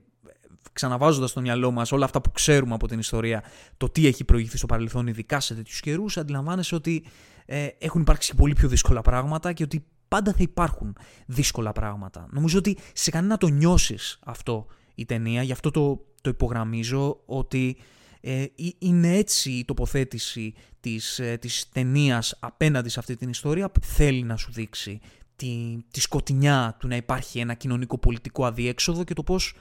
ξαναβάζοντας 0.74 1.30
στο 1.30 1.41
μυαλό 1.41 1.72
μας 1.72 1.91
όλα 1.91 2.06
αυτά 2.06 2.22
που 2.22 2.32
ξέρουμε 2.32 2.74
από 2.74 2.88
την 2.88 3.00
ιστορία, 3.00 3.44
το 3.77 3.89
τι 3.89 4.08
έχει 4.08 4.24
προηγηθεί 4.24 4.58
στο 4.58 4.65
παρελθόν, 4.65 5.08
ειδικά 5.08 5.39
σε 5.39 5.56
τέτοιους 5.56 5.80
καιρούς, 5.80 6.18
αντιλαμβάνεσαι 6.18 6.75
ότι 6.75 7.06
ε, 7.46 7.68
έχουν 7.77 8.01
υπάρξει 8.01 8.36
πολύ 8.36 8.53
πιο 8.53 8.68
δύσκολα 8.68 9.01
πράγματα 9.01 9.53
και 9.53 9.63
ότι 9.63 9.86
πάντα 10.08 10.32
θα 10.32 10.38
υπάρχουν 10.41 10.98
δύσκολα 11.25 11.72
πράγματα. 11.72 12.27
Νομίζω 12.32 12.58
ότι 12.58 12.77
σε 12.94 13.12
κανένα 13.12 13.38
το 13.38 13.48
νιώσεις 13.48 14.20
αυτό 14.25 14.68
η 15.01 15.05
ταινία, 15.05 15.43
γι' 15.43 15.51
αυτό 15.51 15.72
το, 15.72 16.05
το 16.22 16.29
υπογραμμίζω 16.29 17.22
ότι 17.25 17.77
ε, 18.22 18.46
είναι 18.79 19.17
έτσι 19.17 19.51
η 19.51 19.65
τοποθέτηση 19.65 20.53
της, 20.79 21.20
ε, 21.20 21.38
της 21.38 21.70
ταινίας 21.70 22.38
απέναντι 22.39 22.89
σε 22.89 23.00
αυτή 23.00 23.15
την 23.15 23.29
ιστορία 23.29 23.70
που 23.70 23.79
θέλει 23.84 24.24
να 24.24 24.36
σου 24.38 24.51
δείξει 24.51 25.00
τη, 25.36 25.77
τη 25.91 26.01
σκοτεινιά 26.01 26.75
του 26.79 26.88
να 26.88 26.96
υπάρχει 26.96 27.39
ένα 27.39 27.53
κοινωνικό 27.53 27.98
πολιτικό 27.98 28.46
αδιέξοδο 28.46 29.03
και 29.03 29.13
το 29.13 29.24
πώς 29.24 29.55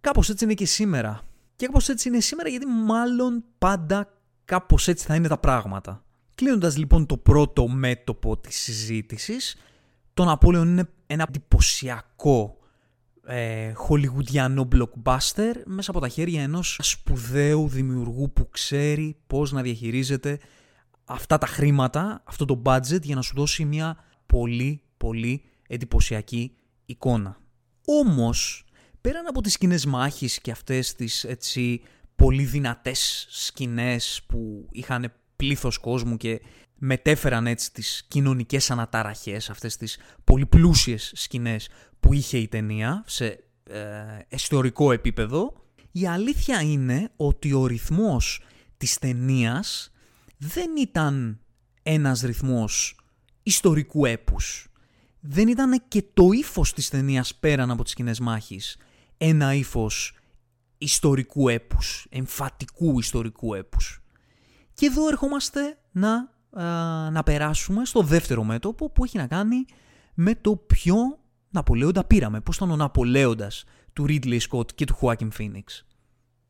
Κάπως 0.00 0.28
έτσι 0.28 0.44
είναι 0.44 0.54
και 0.54 0.66
σήμερα. 0.66 1.22
Και 1.56 1.66
κάπως 1.66 1.88
έτσι 1.88 2.08
είναι 2.08 2.20
σήμερα 2.20 2.48
γιατί 2.48 2.66
μάλλον 2.66 3.44
πάντα 3.58 4.12
κάπως 4.44 4.88
έτσι 4.88 5.06
θα 5.06 5.14
είναι 5.14 5.28
τα 5.28 5.38
πράγματα. 5.38 6.04
Κλείνοντας 6.34 6.76
λοιπόν 6.76 7.06
το 7.06 7.16
πρώτο 7.16 7.68
μέτωπο 7.68 8.38
της 8.38 8.56
συζήτησης, 8.56 9.56
το 10.14 10.24
Ναπόλεον 10.24 10.68
είναι 10.68 10.88
ένα 11.06 11.24
εντυπωσιακό 11.28 12.58
ε, 13.26 13.72
χολιγουδιανό 13.72 14.68
blockbuster 14.72 15.52
μέσα 15.64 15.90
από 15.90 16.00
τα 16.00 16.08
χέρια 16.08 16.42
ενός 16.42 16.78
σπουδαίου 16.82 17.68
δημιουργού 17.68 18.32
που 18.32 18.48
ξέρει 18.48 19.16
πώς 19.26 19.52
να 19.52 19.62
διαχειρίζεται 19.62 20.38
αυτά 21.04 21.38
τα 21.38 21.46
χρήματα, 21.46 22.22
αυτό 22.24 22.44
το 22.44 22.62
budget 22.64 23.02
για 23.02 23.14
να 23.14 23.22
σου 23.22 23.34
δώσει 23.34 23.64
μια 23.64 24.04
πολύ 24.26 24.82
πολύ 24.96 25.42
εντυπωσιακή 25.68 26.56
εικόνα. 26.84 27.40
Όμως 27.86 28.64
πέραν 29.00 29.26
από 29.26 29.40
τις 29.40 29.52
σκηνές 29.52 29.86
μάχης 29.86 30.40
και 30.40 30.50
αυτές 30.50 30.94
τις 30.94 31.24
έτσι 31.24 31.82
πολύ 32.16 32.44
δυνατές 32.44 33.26
σκηνές 33.30 34.22
που 34.26 34.68
είχαν 34.70 35.12
πλήθος 35.36 35.78
κόσμου 35.78 36.16
και 36.16 36.40
μετέφεραν 36.74 37.46
έτσι 37.46 37.72
τις 37.72 38.04
κοινωνικές 38.08 38.70
αναταραχές, 38.70 39.50
αυτές 39.50 39.76
τις 39.76 39.98
πολύ 40.24 40.46
πλούσιες 40.46 41.12
σκηνές 41.14 41.68
που 42.00 42.12
είχε 42.12 42.38
η 42.38 42.48
ταινία 42.48 43.04
σε 43.06 43.44
ε, 43.64 44.92
επίπεδο, 44.92 45.52
η 45.92 46.06
αλήθεια 46.06 46.60
είναι 46.60 47.10
ότι 47.16 47.52
ο 47.52 47.66
ρυθμός 47.66 48.42
της 48.76 48.98
ταινίας 48.98 49.92
δεν 50.36 50.70
ήταν 50.76 51.40
ένας 51.82 52.20
ρυθμός 52.20 53.00
ιστορικού 53.42 54.04
έπους. 54.04 54.68
Δεν 55.20 55.48
ήταν 55.48 55.82
και 55.88 56.04
το 56.14 56.30
ύφος 56.32 56.72
της 56.72 56.88
ταινίας 56.88 57.34
πέραν 57.34 57.70
από 57.70 57.82
τις 57.82 57.92
σκηνές 57.92 58.20
μάχης 58.20 58.76
ένα 59.16 59.54
ύφος 59.54 60.14
ιστορικού 60.78 61.48
έπους, 61.48 62.06
εμφατικού 62.10 62.98
ιστορικού 62.98 63.54
έπους. 63.54 64.02
Και 64.74 64.86
εδώ 64.86 65.08
ερχόμαστε 65.08 65.78
να, 65.90 66.30
να 67.10 67.22
περάσουμε 67.22 67.84
στο 67.84 68.02
δεύτερο 68.02 68.44
μέτωπο 68.44 68.90
που 68.90 69.04
έχει 69.04 69.16
να 69.16 69.26
κάνει 69.26 69.64
με 70.14 70.34
το 70.34 70.56
ποιο 70.56 71.19
Ναπολέοντα 71.50 72.04
πήραμε, 72.04 72.40
πώς 72.40 72.56
ήταν 72.56 72.70
ο 72.70 72.76
Ναπολέοντας 72.76 73.64
του 73.92 74.04
Ridley 74.08 74.38
Scott 74.50 74.72
και 74.74 74.84
του 74.84 74.98
Joaquin 75.00 75.28
Phoenix; 75.38 75.64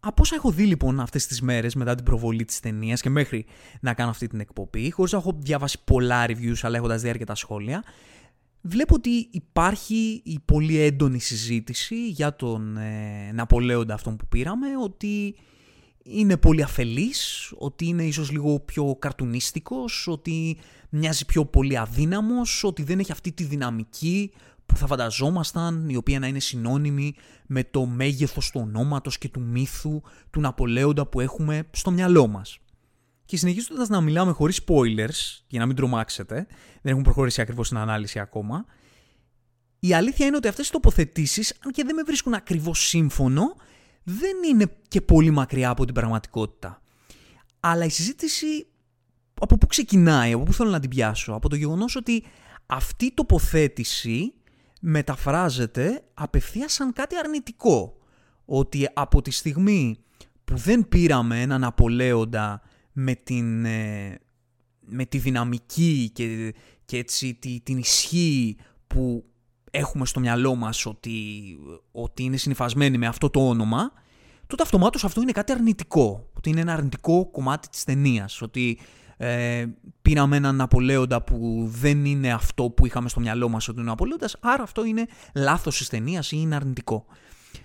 Από 0.00 0.23
όσα 0.23 0.35
έχω 0.35 0.50
δει 0.50 0.64
λοιπόν 0.64 1.00
αυτές 1.00 1.26
τις 1.26 1.40
μέρες 1.40 1.75
μετά 1.75 1.95
την 1.95 2.04
προβολή 2.04 2.45
της 2.45 2.61
ταινίας 2.61 3.00
και 3.00 3.11
μέχρι 3.11 3.47
να 3.80 3.95
κάνω 3.95 4.11
αυτή 4.11 4.26
την 4.26 4.40
εκπομπή, 4.40 4.90
χωρίς 4.90 5.12
να 5.12 5.19
έχω 5.19 5.38
διαβάσει 5.38 5.78
πολλά 5.85 6.26
reviews 6.26 6.59
αλλά 6.62 6.76
έχοντας 6.76 7.02
δει 7.02 7.09
αρκετά 7.09 7.35
σχόλια, 7.35 7.85
Βλέπω 8.62 8.95
ότι 8.95 9.28
υπάρχει 9.30 10.21
η 10.25 10.38
πολύ 10.45 10.78
έντονη 10.78 11.21
συζήτηση 11.21 12.09
για 12.09 12.37
τον 12.37 12.76
ε, 12.76 13.33
Ναπολέοντα 13.33 13.95
αυτόν 13.95 14.16
που 14.16 14.26
πήραμε, 14.26 14.66
ότι 14.83 15.35
είναι 16.02 16.37
πολύ 16.37 16.62
αφελής, 16.62 17.52
ότι 17.59 17.87
είναι 17.87 18.04
ίσως 18.04 18.30
λίγο 18.30 18.61
πιο 18.61 18.97
καρτουνίστικος, 18.99 20.07
ότι 20.09 20.57
μοιάζει 20.90 21.25
πιο 21.25 21.45
πολύ 21.45 21.78
αδύναμος, 21.78 22.64
ότι 22.64 22.83
δεν 22.83 22.99
έχει 22.99 23.12
αυτή 23.12 23.33
τη 23.33 23.45
δυναμική 23.45 24.33
που 24.71 24.77
θα 24.77 24.87
φανταζόμασταν, 24.87 25.89
η 25.89 25.97
οποία 25.97 26.19
να 26.19 26.27
είναι 26.27 26.41
συνώνυμη 26.41 27.15
με 27.47 27.65
το 27.65 27.87
μέγεθος 27.87 28.50
του 28.50 28.61
ονόματος 28.65 29.19
και 29.19 29.29
του 29.29 29.41
μύθου 29.41 30.03
του 30.31 30.41
Ναπολέοντα 30.41 31.07
που 31.07 31.21
έχουμε 31.21 31.62
στο 31.71 31.91
μυαλό 31.91 32.27
μας. 32.27 32.59
Και 33.25 33.37
συνεχίζοντας 33.37 33.89
να 33.89 34.00
μιλάμε 34.00 34.33
χωρίς 34.33 34.61
spoilers, 34.67 35.43
για 35.47 35.61
να 35.61 35.67
μην 35.67 35.77
τρομάξετε, 35.77 36.47
δεν 36.83 36.93
έχουν 36.93 37.03
προχωρήσει 37.03 37.41
ακριβώς 37.41 37.67
στην 37.67 37.79
ανάλυση 37.79 38.19
ακόμα. 38.19 38.65
Η 39.79 39.95
αλήθεια 39.95 40.27
είναι 40.27 40.37
ότι 40.37 40.49
αυτές 40.49 40.69
οι 40.69 40.71
τοποθετήσεις, 40.71 41.55
αν 41.65 41.73
και 41.73 41.85
δεν 41.85 41.95
με 41.95 42.03
βρίσκουν 42.03 42.35
ακριβώς 42.35 42.89
σύμφωνο, 42.89 43.43
δεν 44.03 44.37
είναι 44.50 44.67
και 44.89 45.00
πολύ 45.00 45.31
μακριά 45.31 45.71
από 45.71 45.85
την 45.85 45.95
πραγματικότητα. 45.95 46.83
Αλλά 47.61 47.85
η 47.85 47.89
συζήτηση 47.89 48.67
από 49.41 49.59
πού 49.59 49.67
ξεκινάει, 49.67 50.33
από 50.33 50.43
πού 50.43 50.53
θέλω 50.53 50.71
να 50.71 50.81
την 50.81 50.91
πιάσω, 50.91 51.33
από 51.33 51.49
το 51.49 51.57
γεγονός 51.57 51.97
ότι 51.97 52.25
αυτή 52.67 53.05
η 53.05 53.12
τοποθέτηση 53.15 54.33
μεταφράζεται 54.81 56.03
απευθείας 56.15 56.73
σαν 56.73 56.93
κάτι 56.93 57.17
αρνητικό. 57.17 57.95
Ότι 58.45 58.89
από 58.95 59.23
τη 59.23 59.31
στιγμή 59.31 59.99
που 60.45 60.57
δεν 60.57 60.89
πήραμε 60.89 61.41
έναν 61.41 61.65
απολέοντα 61.65 62.63
με, 62.93 63.15
την, 63.15 63.65
ε, 63.65 64.19
με 64.81 65.05
τη 65.05 65.19
δυναμική 65.19 66.11
και, 66.13 66.55
και 66.85 66.97
έτσι 66.97 67.35
τη, 67.35 67.61
την 67.61 67.79
ισχύ 67.79 68.57
που 68.87 69.25
έχουμε 69.71 70.07
στο 70.07 70.21
μυαλό 70.21 70.55
μας 70.55 70.87
ότι, 70.87 71.13
ότι 71.93 72.23
είναι 72.23 72.37
συνειφασμένοι 72.37 72.99
με 72.99 73.07
αυτό 73.07 73.31
το 73.31 73.49
όνομα, 73.49 73.93
τότε 74.47 74.63
αυτομάτως 74.63 75.05
αυτό 75.05 75.21
είναι 75.21 75.33
κάτι 75.33 75.53
αρνητικό. 75.53 76.31
Ότι 76.33 76.51
είναι 76.51 76.61
ένα 76.61 76.73
αρνητικό 76.73 77.31
κομμάτι 77.31 77.69
της 77.69 77.85
ταινίας. 77.85 78.43
Ότι 78.43 78.79
ε, 79.23 79.67
πήραμε 80.03 80.37
έναν 80.37 80.57
Ναπολέοντα 80.57 81.23
που 81.23 81.65
δεν 81.67 82.05
είναι 82.05 82.33
αυτό 82.33 82.71
που 82.71 82.87
είχαμε 82.87 83.09
στο 83.09 83.21
μυαλό 83.21 83.49
μας 83.49 83.69
ότι 83.69 83.81
είναι 83.81 83.89
ο 83.89 83.91
Ναπολέοντας, 83.91 84.37
άρα 84.41 84.62
αυτό 84.62 84.85
είναι 84.85 85.07
λάθος 85.35 85.79
της 85.79 85.89
ταινία 85.89 86.25
ή 86.31 86.37
είναι 86.41 86.55
αρνητικό. 86.55 87.05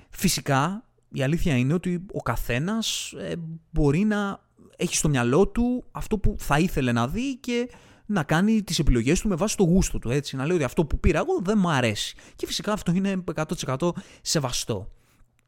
Φυσικά, 0.10 0.84
η 1.12 1.24
αλήθεια 1.24 1.58
είναι 1.58 1.74
ότι 1.74 2.06
ο 2.14 2.22
καθένας 2.22 3.14
ε, 3.20 3.34
μπορεί 3.72 4.00
να 4.00 4.40
έχει 4.76 4.96
στο 4.96 5.10
μυαλό 5.10 5.48
του 5.48 5.84
αυτό 5.92 6.18
που 6.18 6.36
θα 6.40 6.60
ήθελε 6.60 6.92
να 6.92 7.08
δει 7.08 7.38
και 7.38 7.70
να 8.06 8.24
κάνει 8.24 8.64
τις 8.64 8.80
επιλογές 8.80 9.22
του 9.22 9.28
με 9.28 9.36
βάση 9.36 9.58
το 9.58 9.64
γούστο 9.64 10.00
του, 10.00 10.10
έτσι. 10.10 10.36
Να 10.36 10.46
λέει 10.46 10.56
ότι 10.56 10.66
αυτό 10.66 10.86
που 10.86 11.00
πήρα 11.00 11.18
εγώ 11.18 11.40
δεν 11.44 11.58
μου 11.58 11.70
αρέσει. 11.70 12.16
Και 12.36 12.46
φυσικά 12.46 12.72
αυτό 12.72 12.92
είναι 12.92 13.24
100% 13.36 13.90
σεβαστό. 14.22 14.92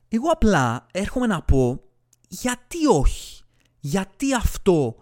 Εγώ 0.07 0.29
απλά 0.29 0.85
έρχομαι 0.91 1.27
να 1.27 1.41
πω 1.41 1.81
γιατί 2.27 2.85
όχι; 2.85 3.43
Γιατί 3.79 4.33
αυτό 4.33 4.95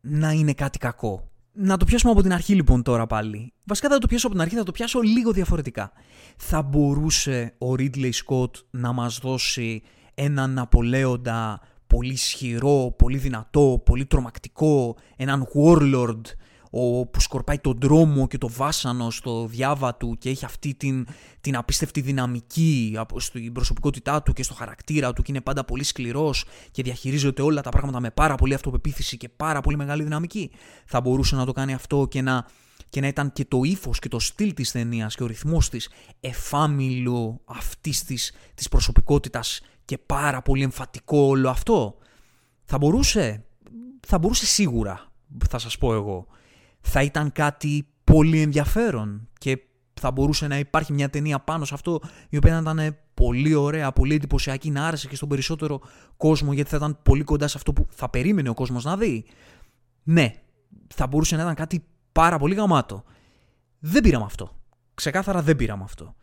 να 0.00 0.32
είναι 0.32 0.52
κάτι 0.52 0.78
κακό. 0.78 1.28
Να 1.52 1.76
το 1.76 1.84
πιάσουμε 1.84 2.12
από 2.12 2.22
την 2.22 2.32
αρχή 2.32 2.54
λοιπόν 2.54 2.82
τώρα 2.82 3.06
πάλι. 3.06 3.52
Βασικά 3.64 3.88
δεν 3.88 3.96
θα 3.96 4.02
το 4.02 4.08
πιάσω 4.08 4.26
από 4.26 4.36
την 4.36 4.44
αρχή, 4.44 4.56
θα 4.56 4.62
το 4.62 4.72
πιάσω 4.72 5.00
λίγο 5.00 5.32
διαφορετικά. 5.32 5.92
Θα 6.36 6.62
μπορούσε 6.62 7.54
ο 7.58 7.72
Ridley 7.78 8.10
Scott 8.24 8.50
να 8.70 8.92
μας 8.92 9.18
δώσει 9.18 9.82
έναν 10.14 10.52
Ναπολέοντα 10.52 11.60
πολύ 11.86 12.12
ισχυρό, 12.12 12.94
πολύ 12.98 13.16
δυνατό, 13.16 13.82
πολύ 13.84 14.06
τρομακτικό, 14.06 14.96
έναν 15.16 15.46
warlord 15.54 16.20
ο, 16.70 17.06
που 17.06 17.20
σκορπάει 17.20 17.58
τον 17.58 17.78
δρόμο 17.80 18.26
και 18.26 18.38
το 18.38 18.48
βάσανο 18.48 19.10
στο 19.10 19.46
διάβα 19.46 19.94
του 19.94 20.16
και 20.18 20.28
έχει 20.28 20.44
αυτή 20.44 20.74
την, 20.74 21.06
την 21.40 21.56
απίστευτη 21.56 22.00
δυναμική 22.00 22.98
στην 23.16 23.52
προσωπικότητά 23.52 24.22
του 24.22 24.32
και 24.32 24.42
στο 24.42 24.54
χαρακτήρα 24.54 25.12
του 25.12 25.22
και 25.22 25.30
είναι 25.30 25.40
πάντα 25.40 25.64
πολύ 25.64 25.84
σκληρός 25.84 26.44
και 26.70 26.82
διαχειρίζεται 26.82 27.42
όλα 27.42 27.60
τα 27.60 27.70
πράγματα 27.70 28.00
με 28.00 28.10
πάρα 28.10 28.34
πολύ 28.34 28.54
αυτοπεποίθηση 28.54 29.16
και 29.16 29.28
πάρα 29.28 29.60
πολύ 29.60 29.76
μεγάλη 29.76 30.02
δυναμική. 30.02 30.50
Θα 30.86 31.00
μπορούσε 31.00 31.36
να 31.36 31.44
το 31.44 31.52
κάνει 31.52 31.74
αυτό 31.74 32.06
και 32.10 32.22
να 32.22 32.46
και 32.90 33.00
να 33.00 33.06
ήταν 33.06 33.32
και 33.32 33.44
το 33.44 33.62
ύφος 33.62 33.98
και 33.98 34.08
το 34.08 34.18
στυλ 34.18 34.54
της 34.54 34.70
ταινίας 34.70 35.14
και 35.14 35.22
ο 35.22 35.26
ρυθμός 35.26 35.68
της 35.68 35.88
εφάμιλο 36.20 37.40
αυτής 37.44 38.04
της, 38.04 38.32
της 38.54 38.68
προσωπικότητας 38.68 39.60
και 39.84 39.98
πάρα 39.98 40.42
πολύ 40.42 40.62
εμφατικό 40.62 41.18
όλο 41.18 41.48
αυτό. 41.48 41.96
Θα 42.64 42.78
μπορούσε, 42.78 43.44
θα 44.06 44.18
μπορούσε 44.18 44.46
σίγουρα, 44.46 45.12
θα 45.48 45.58
σας 45.58 45.78
πω 45.78 45.94
εγώ. 45.94 46.26
Θα 46.90 47.02
ήταν 47.02 47.32
κάτι 47.32 47.86
πολύ 48.04 48.40
ενδιαφέρον 48.40 49.28
και 49.38 49.58
θα 49.94 50.10
μπορούσε 50.10 50.46
να 50.46 50.58
υπάρχει 50.58 50.92
μια 50.92 51.10
ταινία 51.10 51.38
πάνω 51.38 51.64
σε 51.64 51.74
αυτό 51.74 52.00
η 52.28 52.36
οποία 52.36 52.60
να 52.60 52.70
ήταν 52.70 52.96
πολύ 53.14 53.54
ωραία, 53.54 53.92
πολύ 53.92 54.14
εντυπωσιακή, 54.14 54.70
να 54.70 54.86
άρεσε 54.86 55.08
και 55.08 55.16
στον 55.16 55.28
περισσότερο 55.28 55.80
κόσμο 56.16 56.52
γιατί 56.52 56.70
θα 56.70 56.76
ήταν 56.76 56.98
πολύ 57.02 57.22
κοντά 57.22 57.48
σε 57.48 57.56
αυτό 57.56 57.72
που 57.72 57.86
θα 57.90 58.10
περίμενε 58.10 58.48
ο 58.48 58.54
κόσμος 58.54 58.84
να 58.84 58.96
δει. 58.96 59.24
Ναι, 60.02 60.34
θα 60.94 61.06
μπορούσε 61.06 61.36
να 61.36 61.42
ήταν 61.42 61.54
κάτι 61.54 61.84
πάρα 62.12 62.38
πολύ 62.38 62.54
γαμάτο. 62.54 63.04
Δεν 63.78 64.02
πήραμε 64.02 64.24
αυτό. 64.24 64.60
Ξεκάθαρα 64.94 65.42
δεν 65.42 65.56
πήραμε 65.56 65.84
αυτό. 65.84 66.14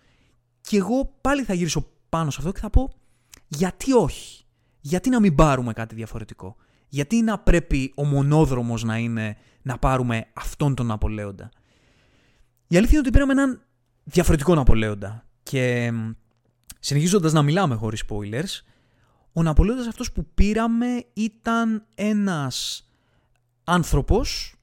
Και 0.61 0.77
εγώ 0.77 1.17
πάλι 1.21 1.43
θα 1.43 1.53
γυρίσω 1.53 1.87
πάνω 2.09 2.29
σε 2.29 2.37
αυτό 2.39 2.51
και 2.51 2.59
θα 2.59 2.69
πω 2.69 2.93
γιατί 3.47 3.93
όχι; 3.93 4.45
Γιατί 4.79 5.09
να 5.09 5.19
μην 5.19 5.35
πάρουμε 5.35 5.73
κάτι 5.73 5.95
διαφορετικό; 5.95 6.55
Γιατί 6.95 7.21
να 7.21 7.39
πρέπει 7.39 7.91
ο 7.95 8.05
μονόδρομος 8.05 8.83
να 8.83 8.97
είναι 8.97 9.37
να 9.61 9.77
πάρουμε 9.77 10.27
αυτόν 10.33 10.75
τον 10.75 10.85
Ναπολέοντα; 10.85 11.49
Η 12.67 12.77
αλήθεια 12.77 12.97
είναι 12.97 13.07
ότι 13.07 13.09
πήραμε 13.09 13.31
έναν 13.31 13.61
διαφορετικό 14.03 14.55
Ναπολέοντα. 14.55 15.25
Και 15.43 15.91
συνεχίζοντας 16.79 17.33
να 17.33 17.41
μιλάμε 17.41 17.75
χωρίς 17.75 18.03
spoilers, 18.09 18.63
ο 19.33 19.43
Ναπολέοντας 19.43 19.87
αυτός 19.87 20.11
που 20.11 20.25
πήραμε 20.33 21.05
ήταν 21.13 21.85
ένας 21.95 22.87
άνθρωπος 23.63 24.55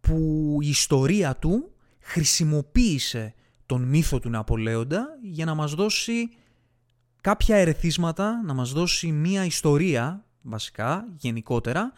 που 0.00 0.58
η 0.60 0.68
ιστορία 0.68 1.36
του 1.36 1.72
χρησιμοποίησε 2.00 3.34
τον 3.66 3.82
μύθο 3.82 4.18
του 4.20 4.30
Ναπολέοντα 4.30 5.06
για 5.22 5.44
να 5.44 5.54
μας 5.54 5.74
δώσει 5.74 6.28
κάποια 7.20 7.56
ερεθίσματα, 7.56 8.42
να 8.44 8.54
μας 8.54 8.72
δώσει 8.72 9.12
μία 9.12 9.44
ιστορία, 9.44 10.25
βασικά, 10.46 11.04
γενικότερα, 11.16 11.92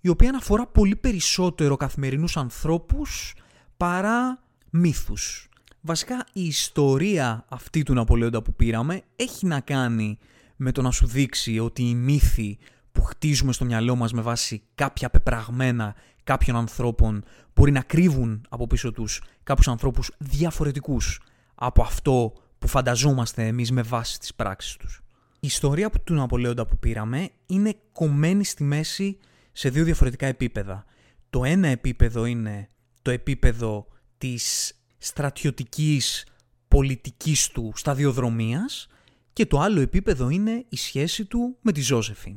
η 0.00 0.08
οποία 0.08 0.28
αναφορά 0.28 0.66
πολύ 0.66 0.96
περισσότερο 0.96 1.76
καθημερινούς 1.76 2.36
ανθρώπους 2.36 3.34
παρά 3.76 4.42
μύθους. 4.70 5.48
Βασικά 5.80 6.26
η 6.32 6.44
ιστορία 6.44 7.44
αυτή 7.48 7.82
του 7.82 7.94
Ναπολέοντα 7.94 8.42
που 8.42 8.54
πήραμε 8.54 9.02
έχει 9.16 9.46
να 9.46 9.60
κάνει 9.60 10.18
με 10.56 10.72
το 10.72 10.82
να 10.82 10.90
σου 10.90 11.06
δείξει 11.06 11.58
ότι 11.58 11.82
οι 11.82 11.94
μύθοι 11.94 12.58
που 12.92 13.02
χτίζουμε 13.02 13.52
στο 13.52 13.64
μυαλό 13.64 13.96
μας 13.96 14.12
με 14.12 14.20
βάση 14.20 14.62
κάποια 14.74 15.10
πεπραγμένα 15.10 15.94
κάποιων 16.24 16.56
ανθρώπων 16.56 17.24
μπορεί 17.54 17.72
να 17.72 17.80
κρύβουν 17.80 18.46
από 18.48 18.66
πίσω 18.66 18.92
τους 18.92 19.22
κάποιους 19.42 19.68
ανθρώπους 19.68 20.10
διαφορετικούς 20.18 21.20
από 21.54 21.82
αυτό 21.82 22.32
που 22.58 22.68
φανταζόμαστε 22.68 23.46
εμείς 23.46 23.72
με 23.72 23.82
βάση 23.82 24.18
τις 24.18 24.34
πράξεις 24.34 24.76
τους. 24.76 25.03
Η 25.44 25.46
ιστορία 25.46 25.90
του 25.90 26.14
Ναπολέοντα 26.14 26.66
που 26.66 26.78
πήραμε 26.78 27.30
είναι 27.46 27.74
κομμένη 27.92 28.44
στη 28.44 28.64
μέση 28.64 29.18
σε 29.52 29.68
δύο 29.68 29.84
διαφορετικά 29.84 30.26
επίπεδα. 30.26 30.84
Το 31.30 31.44
ένα 31.44 31.68
επίπεδο 31.68 32.24
είναι 32.24 32.68
το 33.02 33.10
επίπεδο 33.10 33.86
της 34.18 34.74
στρατιωτικής 34.98 36.26
πολιτικής 36.68 37.48
του 37.48 37.72
σταδιοδρομίας 37.76 38.86
και 39.32 39.46
το 39.46 39.60
άλλο 39.60 39.80
επίπεδο 39.80 40.28
είναι 40.28 40.64
η 40.68 40.76
σχέση 40.76 41.24
του 41.24 41.56
με 41.60 41.72
τη 41.72 41.80
Ζώσεφιν. 41.80 42.36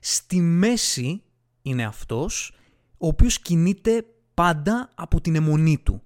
Στη 0.00 0.40
μέση 0.40 1.22
είναι 1.62 1.84
αυτός 1.84 2.52
ο 2.98 3.06
οποίος 3.06 3.40
κινείται 3.40 4.04
πάντα 4.34 4.90
από 4.94 5.20
την 5.20 5.34
αιμονή 5.34 5.78
του. 5.78 6.02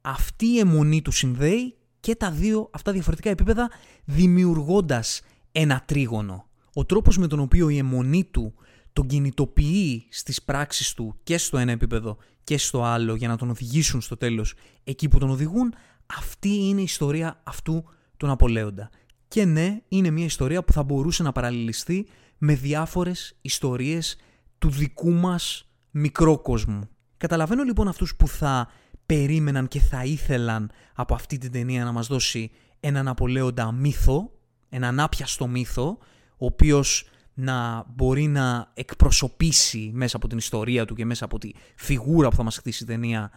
Αυτή 0.00 0.46
η 0.46 0.58
αιμονή 0.58 1.02
του 1.02 1.10
συνδέει 1.10 1.76
και 2.00 2.14
τα 2.14 2.30
δύο 2.30 2.70
αυτά 2.72 2.92
διαφορετικά 2.92 3.30
επίπεδα 3.30 3.70
δημιουργώντας 4.04 5.20
ένα 5.56 5.82
τρίγωνο. 5.86 6.46
Ο 6.74 6.84
τρόπος 6.84 7.18
με 7.18 7.26
τον 7.26 7.40
οποίο 7.40 7.68
η 7.68 7.78
αιμονή 7.78 8.24
του 8.24 8.54
τον 8.92 9.06
κινητοποιεί 9.06 10.06
στις 10.10 10.42
πράξεις 10.42 10.94
του 10.94 11.16
και 11.22 11.38
στο 11.38 11.58
ένα 11.58 11.72
επίπεδο 11.72 12.16
και 12.44 12.58
στο 12.58 12.84
άλλο 12.84 13.14
για 13.14 13.28
να 13.28 13.36
τον 13.36 13.50
οδηγήσουν 13.50 14.00
στο 14.00 14.16
τέλος 14.16 14.54
εκεί 14.84 15.08
που 15.08 15.18
τον 15.18 15.30
οδηγούν, 15.30 15.74
αυτή 16.18 16.48
είναι 16.48 16.80
η 16.80 16.84
ιστορία 16.84 17.40
αυτού 17.44 17.84
του 18.16 18.26
Ναπολέοντα. 18.26 18.90
Και 19.28 19.44
ναι, 19.44 19.80
είναι 19.88 20.10
μια 20.10 20.24
ιστορία 20.24 20.64
που 20.64 20.72
θα 20.72 20.82
μπορούσε 20.82 21.22
να 21.22 21.32
παραλληλιστεί 21.32 22.06
με 22.38 22.54
διάφορες 22.54 23.36
ιστορίες 23.40 24.16
του 24.58 24.70
δικού 24.70 25.12
μας 25.12 25.68
μικρό 25.90 26.38
κόσμο. 26.38 26.88
Καταλαβαίνω 27.16 27.62
λοιπόν 27.62 27.88
αυτούς 27.88 28.16
που 28.16 28.28
θα 28.28 28.68
περίμεναν 29.06 29.68
και 29.68 29.80
θα 29.80 30.04
ήθελαν 30.04 30.70
από 30.94 31.14
αυτή 31.14 31.38
την 31.38 31.52
ταινία 31.52 31.84
να 31.84 31.92
μας 31.92 32.06
δώσει 32.06 32.50
έναν 32.80 33.08
απολέοντα 33.08 33.72
μύθο, 33.72 34.30
έναν 34.74 35.00
άπιαστο 35.00 35.46
μύθο, 35.46 35.98
ο 36.30 36.46
οποίος 36.46 37.08
να 37.34 37.84
μπορεί 37.94 38.26
να 38.26 38.70
εκπροσωπήσει 38.74 39.90
μέσα 39.94 40.16
από 40.16 40.28
την 40.28 40.38
ιστορία 40.38 40.84
του 40.84 40.94
και 40.94 41.04
μέσα 41.04 41.24
από 41.24 41.38
τη 41.38 41.50
φιγούρα 41.76 42.28
που 42.28 42.36
θα 42.36 42.42
μας 42.42 42.56
χτίσει 42.56 42.82
η 42.82 42.86
ταινία 42.86 43.30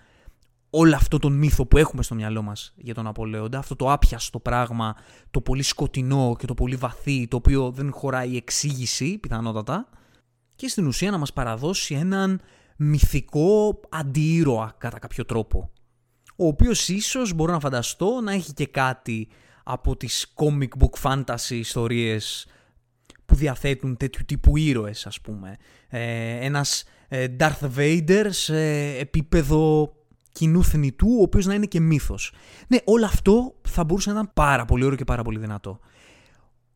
όλο 0.69 0.95
αυτό 0.95 1.19
τον 1.19 1.34
μύθο 1.34 1.65
που 1.65 1.78
έχουμε 1.78 2.04
στο 2.04 2.15
μυαλό 2.15 2.41
μας 2.41 2.73
για 2.76 2.93
τον 2.93 3.08
Απολέοντα, 3.08 3.58
αυτό 3.58 3.76
το 3.76 3.91
άπιαστο 3.91 4.39
πράγμα, 4.39 4.95
το 5.32 5.41
πολύ 5.41 5.63
σκοτεινό 5.63 6.36
και 6.39 6.45
το 6.45 6.54
πολύ 6.54 6.76
βαθύ, 6.76 7.28
το 7.28 7.36
οποίο 7.36 7.71
δεν 7.71 7.91
χωράει 7.91 8.36
εξήγηση 8.36 9.17
πιθανότατα, 9.17 9.89
και 10.56 10.67
στην 10.67 10.88
ουσία 10.88 11.12
να 11.12 11.17
μας 11.17 11.34
παραδώσει 11.34 11.95
έναν 11.95 12.41
μυθικό 12.78 13.80
αντίήρωα 13.89 14.76
κατά 14.78 15.00
κάποιο 15.00 15.26
τρόπο. 15.26 15.71
Ο 16.36 16.47
οποίος 16.47 16.89
ίσως 16.89 17.34
μπορώ 17.34 17.52
να 17.52 17.60
φανταστώ 17.60 18.21
να 18.21 18.32
έχει 18.32 18.54
και 18.54 18.67
κάτι 18.67 19.28
από 19.69 19.97
τις 19.97 20.34
comic 20.36 20.67
book 20.80 21.01
fantasy 21.01 21.49
ιστορίες 21.49 22.47
που 23.25 23.36
διαθέτουν 23.36 23.97
τέτοιου 23.97 24.25
τύπου 24.25 24.58
ήρωες 24.58 25.06
ας 25.06 25.21
πούμε. 25.21 25.58
Ε, 25.89 26.45
ένας 26.45 26.84
ε, 27.08 27.27
Darth 27.39 27.69
Vader 27.77 28.25
σε 28.30 28.60
επίπεδο 28.97 29.93
κοινού 30.32 30.63
θνητού, 30.63 31.08
ο 31.19 31.21
οποίος 31.21 31.45
να 31.45 31.53
είναι 31.53 31.65
και 31.65 31.80
μύθος. 31.80 32.34
Ναι, 32.67 32.77
όλο 32.84 33.06
αυτό 33.06 33.56
θα 33.67 33.84
μπορούσε 33.84 34.10
να 34.12 34.19
ήταν 34.19 34.32
πάρα 34.34 34.65
πολύ 34.65 34.84
ωραίο 34.84 34.97
και 34.97 35.03
πάρα 35.03 35.21
πολύ 35.21 35.39
δυνατό. 35.39 35.80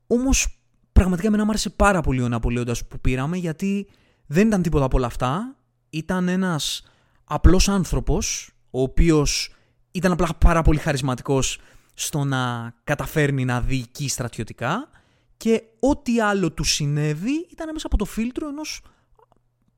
Όμως 0.08 0.62
πραγματικά 0.92 1.28
εμένα 1.28 1.44
μου 1.44 1.50
άρεσε 1.50 1.70
πάρα 1.70 2.02
πολύ 2.02 2.22
ο 2.22 2.28
Ναπολέοντας 2.28 2.88
που 2.88 3.00
πήραμε 3.00 3.38
γιατί 3.38 3.88
δεν 4.26 4.48
ήταν 4.48 4.62
τίποτα 4.62 4.86
από 4.86 4.98
όλα 4.98 5.08
αυτά. 5.08 5.56
Ήταν 5.90 6.28
ένας 6.28 6.84
απλός 7.24 7.70
άνθρωπος 7.70 8.52
ο 8.72 8.82
οποίος 8.82 9.56
ήταν 9.92 10.12
απλά 10.12 10.28
πάρα 10.38 10.62
πολύ 10.62 10.80
χαρισματικός 10.80 11.60
στο 12.02 12.24
να 12.24 12.74
καταφέρνει 12.84 13.46
να 13.46 13.62
διοικεί 13.62 14.10
στρατιωτικά 14.10 14.90
και 15.38 15.64
ό,τι 15.80 16.22
άλλο 16.22 16.52
του 16.52 16.64
συνέβη 16.64 17.48
ήταν 17.52 17.70
μέσα 17.74 17.88
από 17.88 17.98
το 17.98 18.06
φίλτρο 18.06 18.48
ενός 18.48 18.82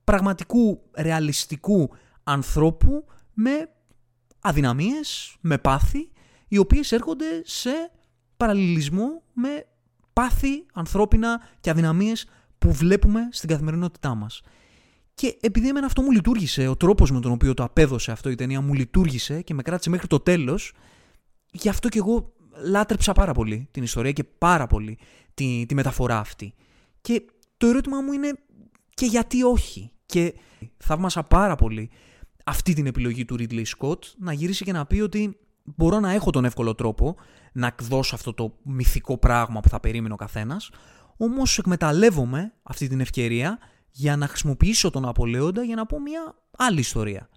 πραγματικού, 0.04 0.82
ρεαλιστικού 0.98 1.90
ανθρώπου 2.24 3.06
με 3.34 3.70
αδυναμίες, 4.40 5.36
με 5.42 5.58
πάθη, 5.58 6.12
οι 6.48 6.58
οποίες 6.58 6.92
έρχονται 6.92 7.42
σε 7.44 7.92
παραλληλισμό 8.38 9.24
με 9.34 9.66
πάθη 10.14 10.66
ανθρώπινα 10.74 11.42
και 11.60 11.70
αδυναμίες 11.70 12.28
που 12.58 12.72
βλέπουμε 12.72 13.28
στην 13.32 13.50
καθημερινότητά 13.50 14.16
μας. 14.16 14.42
Και 15.16 15.38
επειδή 15.42 15.68
εμένα 15.68 15.86
αυτό 15.86 16.02
μου 16.02 16.12
λειτουργήσε, 16.12 16.68
ο 16.68 16.76
τρόπος 16.76 17.12
με 17.12 17.20
τον 17.20 17.32
οποίο 17.32 17.54
το 17.54 17.64
απέδωσε 17.64 18.12
αυτό 18.12 18.30
η 18.30 18.36
ταινία 18.36 18.62
μου 18.62 18.74
λειτουργήσε 18.74 19.42
και 19.42 19.54
με 19.54 19.62
κράτησε 19.62 19.90
μέχρι 19.90 20.08
το 20.08 20.20
τέλος, 20.20 20.74
γι' 21.54 21.70
αυτό 21.70 21.90
και 21.90 21.98
εγώ 21.98 22.34
λάτρεψα 22.66 23.12
πάρα 23.12 23.34
πολύ 23.34 23.68
την 23.72 23.84
ιστορία 23.84 24.12
και 24.12 24.24
πάρα 24.24 24.68
πολύ 24.68 24.98
τη, 25.34 25.66
τη 25.68 25.76
μεταφορά 25.76 26.20
αυτή. 26.20 26.54
Και 27.02 27.26
το 27.58 27.68
ερώτημα 27.68 28.02
μου 28.02 28.12
είναι 28.12 28.34
και 28.90 29.06
γιατί 29.06 29.44
όχι. 29.44 29.92
Και 30.06 30.34
θαύμασα 30.78 31.24
πάρα 31.24 31.56
πολύ 31.56 31.90
αυτή 32.46 32.74
την 32.74 32.86
επιλογή 32.86 33.26
του 33.26 33.36
Ridley 33.40 33.64
Scott 33.78 34.00
να 34.18 34.34
γυρίσει 34.34 34.64
και 34.64 34.72
να 34.72 34.86
πει 34.86 35.00
ότι 35.00 35.38
μπορώ 35.64 36.00
να 36.00 36.12
έχω 36.12 36.30
τον 36.30 36.46
εύκολο 36.46 36.76
τρόπο 36.76 37.16
να 37.54 37.68
εκδώσω 37.68 38.16
αυτό 38.16 38.34
το 38.34 38.58
μυθικό 38.64 39.18
πράγμα 39.18 39.60
που 39.60 39.70
θα 39.70 39.80
περίμενε 39.80 40.14
ο 40.14 40.18
καθένας, 40.18 40.70
όμως 41.18 41.58
εκμεταλλεύομαι 41.58 42.54
αυτή 42.64 42.88
την 42.88 43.00
ευκαιρία 43.00 43.60
για 43.92 44.18
να 44.18 44.28
χρησιμοποιήσω 44.28 44.90
τον 44.90 45.06
Απολέοντα 45.06 45.64
για 45.64 45.76
να 45.76 45.86
πω 45.86 46.00
μια 46.00 46.36
άλλη 46.58 46.80
ιστορία. 46.80 47.30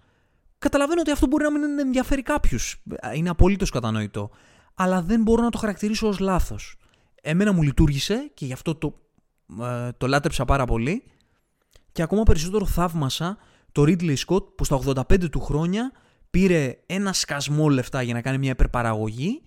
Καταλαβαίνω 0.57 1.01
ότι 1.01 1.11
αυτό 1.11 1.27
μπορεί 1.27 1.43
να 1.43 1.51
μην 1.51 1.79
ενδιαφέρει 1.79 2.21
κάποιους. 2.21 2.83
Είναι 3.15 3.29
απολύτως 3.29 3.69
κατανοητό. 3.69 4.29
Αλλά 4.73 5.01
δεν 5.01 5.21
μπορώ 5.21 5.41
να 5.41 5.49
το 5.49 5.57
χαρακτηρίσω 5.57 6.07
ως 6.07 6.19
λάθος. 6.19 6.75
Εμένα 7.21 7.51
μου 7.51 7.61
λειτουργήσε 7.61 8.31
και 8.33 8.45
γι' 8.45 8.53
αυτό 8.53 8.75
το, 8.75 8.99
ε, 9.61 9.91
το 9.97 10.07
λάτρεψα 10.07 10.45
πάρα 10.45 10.65
πολύ. 10.65 11.03
Και 11.91 12.01
ακόμα 12.01 12.23
περισσότερο 12.23 12.65
θαύμασα 12.65 13.37
το 13.71 13.81
Ridley 13.81 14.15
Scott 14.27 14.55
που 14.55 14.63
στα 14.63 14.75
85 14.75 15.29
του 15.29 15.39
χρόνια 15.39 15.91
πήρε 16.29 16.77
ένα 16.85 17.13
σκασμό 17.13 17.69
λεφτά 17.69 18.01
για 18.01 18.13
να 18.13 18.21
κάνει 18.21 18.37
μια 18.37 18.51
υπερπαραγωγή 18.51 19.41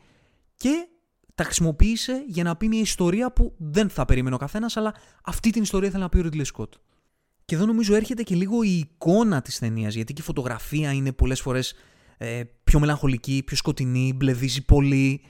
και 0.57 0.89
τα 1.35 1.45
χρησιμοποίησε 1.45 2.25
για 2.27 2.45
να 2.45 2.57
πει 2.57 2.69
μια 2.69 2.81
ιστορία 2.81 3.33
που 3.33 3.55
δεν 3.57 3.89
θα 3.89 4.05
περίμενε 4.05 4.35
ο 4.35 4.39
καθένας, 4.39 4.77
αλλά 4.77 4.95
αυτή 5.25 5.51
την 5.51 5.63
ιστορία 5.63 5.91
θέλει 5.91 6.03
να 6.03 6.09
πει 6.09 6.19
ο 6.19 6.23
Ridley 6.25 6.45
Scott. 6.55 6.69
Και 7.51 7.57
εδώ 7.57 7.67
νομίζω 7.67 7.95
έρχεται 7.95 8.23
και 8.23 8.35
λίγο 8.35 8.63
η 8.63 8.79
εικόνα 8.79 9.43
της 9.43 9.59
ταινίας, 9.59 9.95
γιατί 9.95 10.13
και 10.13 10.21
η 10.21 10.25
φωτογραφία 10.25 10.93
είναι 10.93 11.13
πολλές 11.13 11.41
φορές 11.41 11.75
ε, 12.19 12.43
πιο 12.65 12.79
μελαγχολική, 12.79 13.43
πιο 13.47 13.57
σκοτεινή, 13.57 14.13
μπλεδίζει 14.17 14.65
πολύ. 14.65 15.21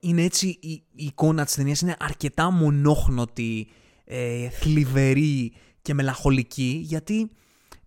Είναι 0.00 0.22
έτσι, 0.22 0.46
η, 0.46 0.70
η 0.70 1.04
εικόνα 1.04 1.44
της 1.44 1.54
ταινίας 1.54 1.80
είναι 1.80 1.96
αρκετά 1.98 2.50
μονόχνοτη, 2.50 3.68
ε, 4.04 4.48
θλιβερή 4.48 5.52
και 5.82 5.94
μελαγχολική, 5.94 6.80
γιατί 6.82 7.30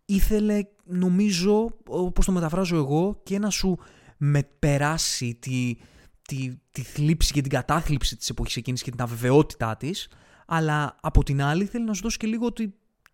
ήθελε, 0.06 0.62
νομίζω, 0.84 1.78
όπως 1.88 2.26
το 2.26 2.32
μεταφράζω 2.32 2.76
εγώ, 2.76 3.22
και 3.24 3.40
να 3.40 3.50
σου 3.50 3.78
με 4.18 4.50
περάσει 4.60 5.38
τη, 5.40 5.78
τη, 6.22 6.58
τη 6.72 6.82
θλίψη 6.82 7.34
και 7.34 7.42
την 7.42 7.52
κατάθλιψη 7.52 8.16
της 8.16 8.30
εποχής 8.30 8.56
εκείνης 8.56 8.82
και 8.82 8.92
την 8.92 9.02
αβεβαιότητά 9.02 9.78
της, 9.78 10.08
αλλά 10.48 10.96
από 11.02 11.24
την 11.24 11.42
άλλη 11.42 11.66
θέλει 11.66 11.86
να 11.86 11.94
σου 11.94 12.02
δώσει 12.02 12.18
και 12.18 12.28
λίγο 12.28 12.54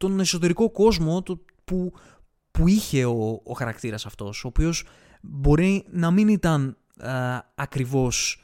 τον 0.07 0.19
εσωτερικό 0.19 0.71
κόσμο 0.71 1.23
το, 1.23 1.43
που, 1.63 1.93
που 2.51 2.67
είχε 2.67 3.05
ο, 3.05 3.41
ο 3.43 3.53
χαρακτήρας 3.53 4.05
αυτός, 4.05 4.43
ο 4.43 4.47
οποίος 4.47 4.85
μπορεί 5.21 5.85
να 5.91 6.11
μην 6.11 6.27
ήταν 6.27 6.77
α, 6.97 7.39
ακριβώς 7.55 8.43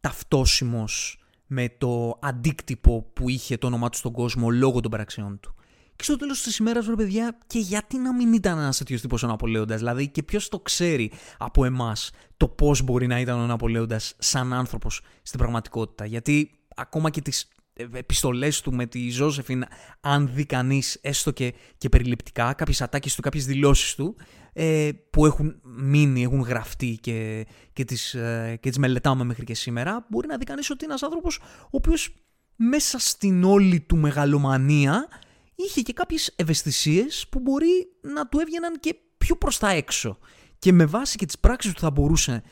ταυτόσιμος 0.00 1.18
με 1.46 1.68
το 1.78 2.18
αντίκτυπο 2.22 3.10
που 3.12 3.28
είχε 3.28 3.56
το 3.56 3.66
όνομά 3.66 3.88
του 3.88 3.96
στον 3.96 4.12
κόσμο 4.12 4.50
λόγω 4.50 4.80
των 4.80 4.90
πραξιών 4.90 5.40
του. 5.40 5.54
Και 5.96 6.04
στο 6.04 6.16
τέλος 6.16 6.42
της 6.42 6.56
ημέρας, 6.56 6.86
βρε 6.86 6.94
παιδιά, 6.94 7.38
και 7.46 7.58
γιατί 7.58 7.98
να 7.98 8.14
μην 8.14 8.32
ήταν 8.32 8.58
ένας 8.58 8.78
τέτοιος 8.78 9.00
τύπος 9.00 9.22
ο 9.22 9.26
Ναπολέοντας. 9.26 9.78
Δηλαδή, 9.78 10.08
και 10.08 10.22
ποιος 10.22 10.48
το 10.48 10.60
ξέρει 10.60 11.12
από 11.38 11.64
εμάς 11.64 12.10
το 12.36 12.48
πώς 12.48 12.82
μπορεί 12.82 13.06
να 13.06 13.20
ήταν 13.20 13.40
ο 13.40 13.46
Ναπολέοντας 13.46 14.14
σαν 14.18 14.52
άνθρωπος 14.52 15.00
στην 15.22 15.38
πραγματικότητα. 15.38 16.04
Γιατί 16.04 16.50
ακόμα 16.76 17.10
και 17.10 17.20
τις 17.20 17.48
επιστολές 17.92 18.60
του 18.60 18.72
με 18.72 18.86
τη 18.86 19.10
Ζώσεφιν, 19.10 19.64
αν 20.00 20.30
δει 20.34 20.46
κανείς 20.46 20.98
έστω 21.02 21.30
και, 21.30 21.54
και 21.78 21.88
περιληπτικά, 21.88 22.52
κάποιες 22.52 22.80
ατάκες 22.82 23.14
του, 23.14 23.22
κάποιες 23.22 23.46
δηλώσεις 23.46 23.94
του, 23.94 24.16
ε, 24.52 24.90
που 25.10 25.26
έχουν 25.26 25.60
μείνει, 25.62 26.22
έχουν 26.22 26.40
γραφτεί 26.40 26.98
και, 27.00 27.46
και, 27.72 27.84
τις, 27.84 28.14
ε, 28.14 28.58
και 28.60 28.68
τις 28.68 28.78
μελετάμε 28.78 29.24
μέχρι 29.24 29.44
και 29.44 29.54
σήμερα, 29.54 30.06
μπορεί 30.10 30.26
να 30.26 30.36
δει 30.36 30.44
κανείς 30.44 30.70
ότι 30.70 30.84
είναι 30.84 30.92
ένας 30.92 31.02
άνθρωπος 31.02 31.40
ο 31.62 31.68
οποίος 31.70 32.14
μέσα 32.56 32.98
στην 32.98 33.44
όλη 33.44 33.80
του 33.80 33.96
μεγαλομανία 33.96 35.08
είχε 35.54 35.80
και 35.80 35.92
κάποιες 35.92 36.32
ευαισθησίες 36.36 37.26
που 37.30 37.40
μπορεί 37.40 37.86
να 38.14 38.28
του 38.28 38.38
έβγαιναν 38.40 38.80
και 38.80 38.96
πιο 39.18 39.36
προς 39.36 39.58
τα 39.58 39.70
έξω. 39.70 40.18
Και 40.58 40.72
με 40.72 40.86
βάση 40.86 41.16
και 41.16 41.26
τις 41.26 41.38
πράξεις 41.38 41.72
του 41.72 41.80
θα 41.80 41.90
μπορούσε 41.90 42.42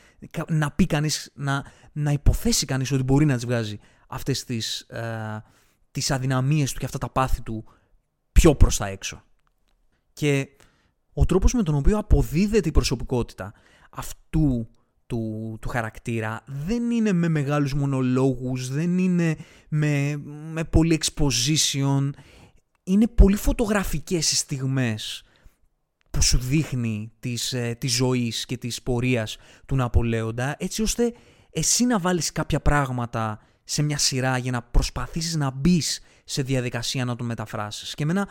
να 0.47 0.71
πει 0.71 0.85
κανείς, 0.85 1.31
να, 1.33 1.63
να 1.91 2.11
υποθέσει 2.11 2.65
κανείς 2.65 2.91
ότι 2.91 3.03
μπορεί 3.03 3.25
να 3.25 3.35
τις 3.35 3.45
βγάζει 3.45 3.79
αυτές 4.07 4.43
τις, 4.43 4.79
ε, 4.79 5.43
τις 5.91 6.11
αδυναμίες 6.11 6.71
του 6.71 6.79
και 6.79 6.85
αυτά 6.85 6.97
τα 6.97 7.09
πάθη 7.09 7.41
του 7.41 7.63
πιο 8.31 8.55
προς 8.55 8.77
τα 8.77 8.87
έξω. 8.87 9.23
Και 10.13 10.47
ο 11.13 11.25
τρόπος 11.25 11.53
με 11.53 11.63
τον 11.63 11.75
οποίο 11.75 11.97
αποδίδεται 11.97 12.69
η 12.69 12.71
προσωπικότητα 12.71 13.53
αυτού 13.89 14.67
του, 15.07 15.57
του 15.61 15.69
χαρακτήρα 15.69 16.43
δεν 16.45 16.91
είναι 16.91 17.11
με 17.11 17.27
μεγάλους 17.27 17.73
μονολόγους, 17.73 18.69
δεν 18.69 18.97
είναι 18.97 19.37
με, 19.69 20.17
με 20.51 20.63
πολύ 20.63 21.01
exposition, 21.03 22.09
είναι 22.83 23.07
πολύ 23.07 23.35
φωτογραφικές 23.35 24.31
οι 24.31 24.35
στιγμές 24.35 25.23
που 26.09 26.21
σου 26.21 26.37
δείχνει 26.37 27.11
της, 27.19 27.53
ε, 27.53 27.75
της 27.79 27.93
ζωής 27.93 28.45
και 28.45 28.57
της 28.57 28.81
πορείας 28.81 29.37
του 29.65 29.75
Ναπολέοντα 29.75 30.55
έτσι 30.59 30.81
ώστε 30.81 31.13
εσύ 31.49 31.85
να 31.85 31.99
βάλεις 31.99 32.31
κάποια 32.31 32.59
πράγματα 32.59 33.39
σε 33.63 33.81
μια 33.81 33.97
σειρά 33.97 34.37
για 34.37 34.51
να 34.51 34.61
προσπαθήσεις 34.61 35.35
να 35.35 35.51
μπεις 35.51 36.01
σε 36.23 36.41
διαδικασία 36.41 37.05
να 37.05 37.15
τον 37.15 37.25
μεταφράσεις. 37.25 37.93
Και 37.93 38.03
εμένα 38.03 38.27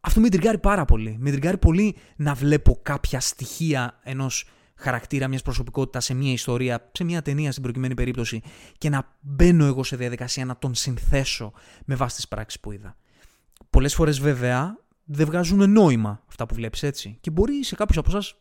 αυτό 0.00 0.20
με 0.20 0.28
τριγκάρει 0.28 0.58
πάρα 0.58 0.84
πολύ. 0.84 1.16
Με 1.18 1.30
τριγκάρει 1.30 1.58
πολύ 1.58 1.96
να 2.16 2.34
βλέπω 2.34 2.80
κάποια 2.82 3.20
στοιχεία 3.20 3.98
ενός 4.02 4.48
χαρακτήρα 4.74 5.28
μιας 5.28 5.42
προσωπικότητας 5.42 6.04
σε 6.04 6.14
μια 6.14 6.32
ιστορία, 6.32 6.90
σε 6.92 7.04
μια 7.04 7.22
ταινία 7.22 7.50
στην 7.50 7.62
προκειμένη 7.62 7.94
περίπτωση 7.94 8.42
και 8.78 8.88
να 8.88 9.16
μπαίνω 9.20 9.64
εγώ 9.64 9.82
σε 9.82 9.96
διαδικασία 9.96 10.44
να 10.44 10.56
τον 10.56 10.74
συνθέσω 10.74 11.52
με 11.84 11.94
βάση 11.94 12.16
τις 12.16 12.28
πράξεις 12.28 12.60
που 12.60 12.72
είδα. 12.72 12.96
Πολλές 13.70 13.94
φορές 13.94 14.18
βέβαια 14.18 14.78
δεν 15.04 15.26
βγάζουν 15.26 15.70
νόημα 15.70 16.22
αυτά 16.28 16.46
που 16.46 16.54
βλέπεις 16.54 16.82
έτσι. 16.82 17.18
Και 17.20 17.30
μπορεί 17.30 17.64
σε 17.64 17.74
κάποιους 17.74 17.98
από 17.98 18.08
εσάς, 18.08 18.36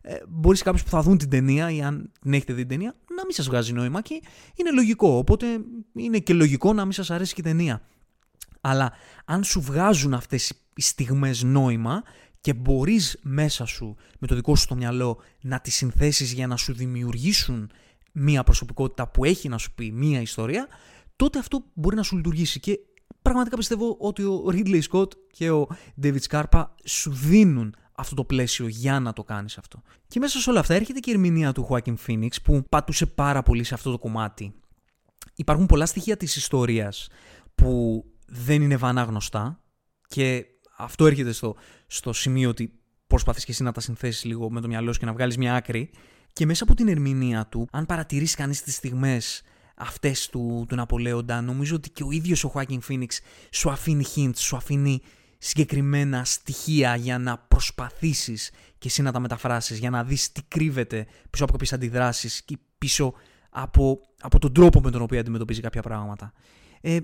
ε, 0.00 0.16
μπορείς 0.28 0.58
σε 0.58 0.64
κάποιου 0.64 0.82
που 0.84 0.90
θα 0.90 1.02
δουν 1.02 1.18
την 1.18 1.28
ταινία 1.30 1.70
ή 1.70 1.82
αν 1.82 2.12
την 2.20 2.32
έχετε 2.32 2.52
δει 2.52 2.60
την 2.60 2.68
ταινία, 2.68 2.94
να 3.16 3.24
μην 3.24 3.34
σας 3.34 3.46
βγάζει 3.46 3.72
νόημα 3.72 4.02
και 4.02 4.22
είναι 4.54 4.70
λογικό. 4.70 5.16
Οπότε 5.16 5.46
είναι 5.94 6.18
και 6.18 6.34
λογικό 6.34 6.72
να 6.72 6.82
μην 6.82 6.92
σας 6.92 7.10
αρέσει 7.10 7.34
και 7.34 7.40
η 7.40 7.44
ταινία. 7.44 7.82
Αλλά 8.60 8.92
αν 9.24 9.44
σου 9.44 9.60
βγάζουν 9.60 10.14
αυτές 10.14 10.52
οι 10.74 10.82
στιγμές 10.82 11.42
νόημα 11.42 12.02
και 12.40 12.54
μπορείς 12.54 13.18
μέσα 13.22 13.64
σου 13.64 13.96
με 14.18 14.26
το 14.26 14.34
δικό 14.34 14.56
σου 14.56 14.66
το 14.66 14.74
μυαλό 14.74 15.20
να 15.40 15.60
τις 15.60 15.74
συνθέσεις 15.74 16.32
για 16.32 16.46
να 16.46 16.56
σου 16.56 16.74
δημιουργήσουν 16.74 17.70
μία 18.12 18.42
προσωπικότητα 18.44 19.08
που 19.08 19.24
έχει 19.24 19.48
να 19.48 19.58
σου 19.58 19.74
πει 19.74 19.92
μία 19.92 20.20
ιστορία, 20.20 20.68
τότε 21.16 21.38
αυτό 21.38 21.64
μπορεί 21.74 21.96
να 21.96 22.02
σου 22.02 22.16
λειτουργήσει 22.16 22.60
και 22.60 22.78
πραγματικά 23.22 23.56
πιστεύω 23.56 23.96
ότι 24.00 24.22
ο 24.22 24.44
Ridley 24.52 24.80
Scott 24.90 25.08
και 25.30 25.50
ο 25.50 25.68
David 26.02 26.20
Scarpa 26.28 26.64
σου 26.84 27.12
δίνουν 27.12 27.74
αυτό 27.98 28.14
το 28.14 28.24
πλαίσιο 28.24 28.66
για 28.66 29.00
να 29.00 29.12
το 29.12 29.24
κάνεις 29.24 29.58
αυτό. 29.58 29.82
Και 30.08 30.18
μέσα 30.20 30.38
σε 30.38 30.50
όλα 30.50 30.60
αυτά 30.60 30.74
έρχεται 30.74 30.98
και 30.98 31.10
η 31.10 31.12
ερμηνεία 31.12 31.52
του 31.52 31.68
Joaquin 31.70 31.94
Phoenix 32.06 32.30
που 32.42 32.64
πάτουσε 32.68 33.06
πάρα 33.06 33.42
πολύ 33.42 33.64
σε 33.64 33.74
αυτό 33.74 33.90
το 33.90 33.98
κομμάτι. 33.98 34.54
Υπάρχουν 35.34 35.66
πολλά 35.66 35.86
στοιχεία 35.86 36.16
της 36.16 36.36
ιστορίας 36.36 37.08
που 37.54 38.04
δεν 38.26 38.62
είναι 38.62 38.76
βανάγνωστα 38.76 39.60
και 40.08 40.44
αυτό 40.76 41.06
έρχεται 41.06 41.32
στο, 41.32 41.56
στο 41.86 42.12
σημείο 42.12 42.48
ότι 42.48 42.72
προσπαθείς 43.06 43.44
και 43.44 43.50
εσύ 43.50 43.62
να 43.62 43.72
τα 43.72 43.80
συνθέσεις 43.80 44.24
λίγο 44.24 44.50
με 44.50 44.60
το 44.60 44.68
μυαλό 44.68 44.92
σου 44.92 44.98
και 44.98 45.06
να 45.06 45.12
βγάλεις 45.12 45.36
μια 45.36 45.54
άκρη 45.54 45.90
και 46.32 46.46
μέσα 46.46 46.64
από 46.64 46.74
την 46.74 46.88
ερμηνεία 46.88 47.46
του, 47.46 47.68
αν 47.72 47.86
παρατηρήσει 47.86 48.36
κανείς 48.36 48.62
τις 48.62 48.74
στιγμές 48.74 49.42
αυτές 49.76 50.28
του, 50.28 50.64
του 50.68 50.74
Ναπολέοντα, 50.74 51.40
νομίζω 51.40 51.76
ότι 51.76 51.90
και 51.90 52.02
ο 52.02 52.10
ίδιος 52.10 52.44
ο 52.44 52.52
Joaquin 52.54 52.78
Phoenix 52.88 53.06
σου 53.50 53.70
αφήνει 53.70 54.04
hints, 54.16 54.36
σου 54.36 54.56
αφήνει 54.56 55.00
συγκεκριμένα 55.38 56.24
στοιχεία 56.24 56.96
για 56.96 57.18
να 57.18 57.38
προσπαθήσεις 57.38 58.50
και 58.78 58.88
εσύ 58.88 59.02
να 59.02 59.12
τα 59.12 59.20
μεταφράσεις, 59.20 59.78
για 59.78 59.90
να 59.90 60.04
δεις 60.04 60.32
τι 60.32 60.42
κρύβεται 60.48 61.06
πίσω 61.30 61.44
από 61.44 61.52
κάποιες 61.52 61.72
αντιδράσεις 61.72 62.42
και 62.42 62.58
πίσω 62.78 63.14
από, 63.50 64.00
από 64.20 64.38
τον 64.38 64.52
τρόπο 64.52 64.80
με 64.80 64.90
τον 64.90 65.02
οποίο 65.02 65.18
αντιμετωπίζει 65.18 65.60
κάποια 65.60 65.82
πράγματα. 65.82 66.32
Ε, 66.80 66.98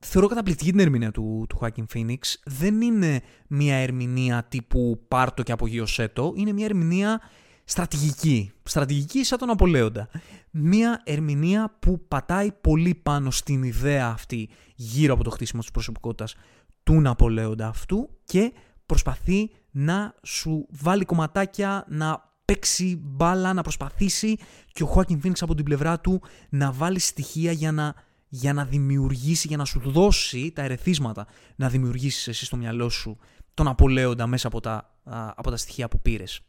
θεωρώ 0.00 0.26
καταπληκτική 0.28 0.70
την 0.70 0.80
ερμηνεία 0.80 1.10
του, 1.10 1.46
του 1.48 1.58
Joaquin 1.60 1.84
Phoenix. 1.94 2.18
Δεν 2.44 2.80
είναι 2.80 3.20
μια 3.48 3.76
ερμηνεία 3.76 4.44
τύπου 4.44 5.04
πάρτο 5.08 5.42
και 5.42 5.52
απογειωσέτο. 5.52 6.32
Είναι 6.36 6.52
μια 6.52 6.64
ερμηνεία 6.64 7.20
στρατηγική. 7.64 8.52
Στρατηγική 8.62 9.24
σαν 9.24 9.38
τον 9.38 9.50
Απολέοντα. 9.50 10.08
Μια 10.50 11.02
ερμηνεία 11.04 11.76
που 11.78 12.06
πατάει 12.08 12.52
πολύ 12.52 12.94
πάνω 12.94 13.30
στην 13.30 13.62
ιδέα 13.62 14.06
αυτή 14.06 14.48
γύρω 14.74 15.14
από 15.14 15.24
το 15.24 15.30
χτίσιμο 15.30 15.60
της 15.60 15.70
προσωπικότητας 15.70 16.34
του 16.82 17.00
Ναπολέοντα 17.00 17.68
αυτού 17.68 18.08
και 18.24 18.52
προσπαθεί 18.86 19.50
να 19.70 20.14
σου 20.22 20.66
βάλει 20.70 21.04
κομματάκια, 21.04 21.84
να 21.88 22.30
παίξει 22.44 23.00
μπάλα, 23.02 23.52
να 23.52 23.62
προσπαθήσει 23.62 24.36
και 24.72 24.82
ο 24.82 24.94
Joaquin 24.94 25.18
Phoenix 25.24 25.32
από 25.40 25.54
την 25.54 25.64
πλευρά 25.64 26.00
του 26.00 26.22
να 26.48 26.72
βάλει 26.72 26.98
στοιχεία 26.98 27.52
για 27.52 27.72
να 27.72 27.94
για 28.34 28.52
να 28.52 28.64
δημιουργήσει, 28.64 29.48
για 29.48 29.56
να 29.56 29.64
σου 29.64 29.80
δώσει 29.84 30.52
τα 30.54 30.62
ερεθίσματα 30.62 31.26
να 31.56 31.68
δημιουργήσεις 31.68 32.28
εσύ 32.28 32.44
στο 32.44 32.56
μυαλό 32.56 32.88
σου 32.88 33.18
τον 33.54 33.68
απολέοντα 33.68 34.26
μέσα 34.26 34.46
από 34.46 34.60
τα, 34.60 34.98
από 35.34 35.50
τα 35.50 35.56
στοιχεία 35.56 35.88
που 35.88 36.00
πήρες. 36.00 36.40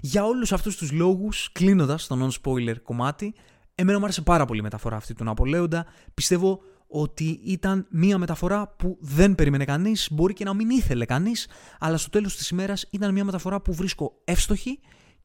Για 0.00 0.24
όλους 0.24 0.52
αυτούς 0.52 0.76
τους 0.76 0.92
λόγους, 0.92 1.52
κλείνοντας 1.52 2.06
το 2.06 2.26
non-spoiler 2.26 2.76
κομμάτι, 2.82 3.34
εμένα 3.74 3.98
μου 3.98 4.04
άρεσε 4.04 4.22
πάρα 4.22 4.44
πολύ 4.44 4.58
η 4.60 4.62
μεταφορά 4.62 4.96
αυτή 4.96 5.14
του 5.14 5.30
Απολέοντα. 5.30 5.86
Πιστεύω 6.14 6.62
ότι 6.92 7.40
ήταν 7.44 7.86
μία 7.90 8.18
μεταφορά 8.18 8.74
που 8.76 8.98
δεν 9.00 9.34
περίμενε 9.34 9.64
κανείς, 9.64 10.08
μπορεί 10.10 10.32
και 10.32 10.44
να 10.44 10.54
μην 10.54 10.70
ήθελε 10.70 11.04
κανείς, 11.04 11.48
αλλά 11.78 11.96
στο 11.96 12.10
τέλος 12.10 12.36
της 12.36 12.48
ημέρας 12.48 12.86
ήταν 12.90 13.12
μία 13.12 13.24
μεταφορά 13.24 13.60
που 13.60 13.74
βρίσκω 13.74 14.20
εύστοχη 14.24 14.78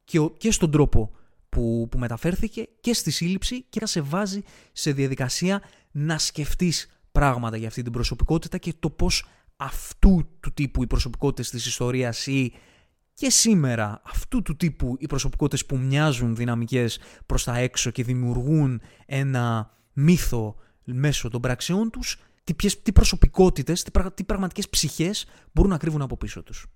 και, 0.04 0.18
και 0.36 0.50
στον 0.50 0.70
τρόπο 0.70 1.10
που, 1.48 1.88
που 1.90 1.98
μεταφέρθηκε 1.98 2.68
και 2.80 2.92
στη 2.92 3.10
σύλληψη 3.10 3.62
και 3.62 3.80
να 3.80 3.86
σε 3.86 4.00
βάζει 4.00 4.42
σε 4.72 4.92
διαδικασία 4.92 5.62
να 5.90 6.18
σκεφτείς 6.18 7.00
πράγματα 7.12 7.56
για 7.56 7.68
αυτή 7.68 7.82
την 7.82 7.92
προσωπικότητα 7.92 8.58
και 8.58 8.74
το 8.80 8.90
πώς 8.90 9.26
αυτού 9.56 10.28
του 10.40 10.52
τύπου 10.52 10.82
οι 10.82 10.86
προσωπικότητες 10.86 11.50
της 11.50 11.66
ιστορίας 11.66 12.26
ή 12.26 12.52
και 13.14 13.30
σήμερα 13.30 14.00
αυτού 14.04 14.42
του 14.42 14.56
τύπου 14.56 14.96
οι 14.98 15.06
προσωπικότητες 15.06 15.66
που 15.66 15.76
μοιάζουν 15.76 16.36
δυναμικές 16.36 16.98
προς 17.26 17.44
τα 17.44 17.56
έξω 17.56 17.90
και 17.90 18.02
δημιουργούν 18.02 18.80
ένα 19.06 19.76
μύθο 19.92 20.56
μέσω 20.92 21.28
των 21.28 21.40
πραξιών 21.40 21.90
τους, 21.90 22.16
τι, 22.44 22.54
ποιες, 22.54 22.82
τι 22.82 22.92
προσωπικότητες, 22.92 23.82
τι, 23.82 23.90
τι 24.14 24.24
πραγματικές 24.24 24.68
ψυχές 24.68 25.26
μπορούν 25.52 25.70
να 25.70 25.78
κρύβουν 25.78 26.02
από 26.02 26.16
πίσω 26.16 26.42
τους. 26.42 26.66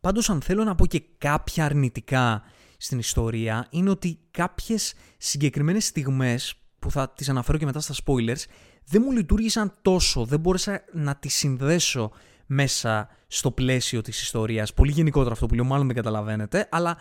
Πάντως 0.00 0.30
αν 0.30 0.40
θέλω 0.40 0.64
να 0.64 0.74
πω 0.74 0.86
και 0.86 1.02
κάποια 1.18 1.64
αρνητικά 1.64 2.42
στην 2.76 2.98
ιστορία 2.98 3.66
είναι 3.70 3.90
ότι 3.90 4.18
κάποιες 4.30 4.94
συγκεκριμένες 5.16 5.84
στιγμές 5.84 6.54
που 6.78 6.90
θα 6.90 7.10
τις 7.10 7.28
αναφέρω 7.28 7.58
και 7.58 7.64
μετά 7.64 7.80
στα 7.80 7.94
spoilers 8.04 8.44
δεν 8.84 9.02
μου 9.04 9.12
λειτουργήσαν 9.12 9.72
τόσο, 9.82 10.24
δεν 10.24 10.40
μπόρεσα 10.40 10.84
να 10.92 11.16
τις 11.16 11.34
συνδέσω 11.34 12.10
μέσα 12.46 13.08
στο 13.26 13.50
πλαίσιο 13.50 14.00
της 14.00 14.22
ιστορίας. 14.22 14.74
Πολύ 14.74 14.92
γενικότερα 14.92 15.32
αυτό 15.32 15.46
που 15.46 15.54
λέω, 15.54 15.64
μάλλον 15.64 15.86
δεν 15.86 15.96
καταλαβαίνετε, 15.96 16.68
αλλά 16.70 16.96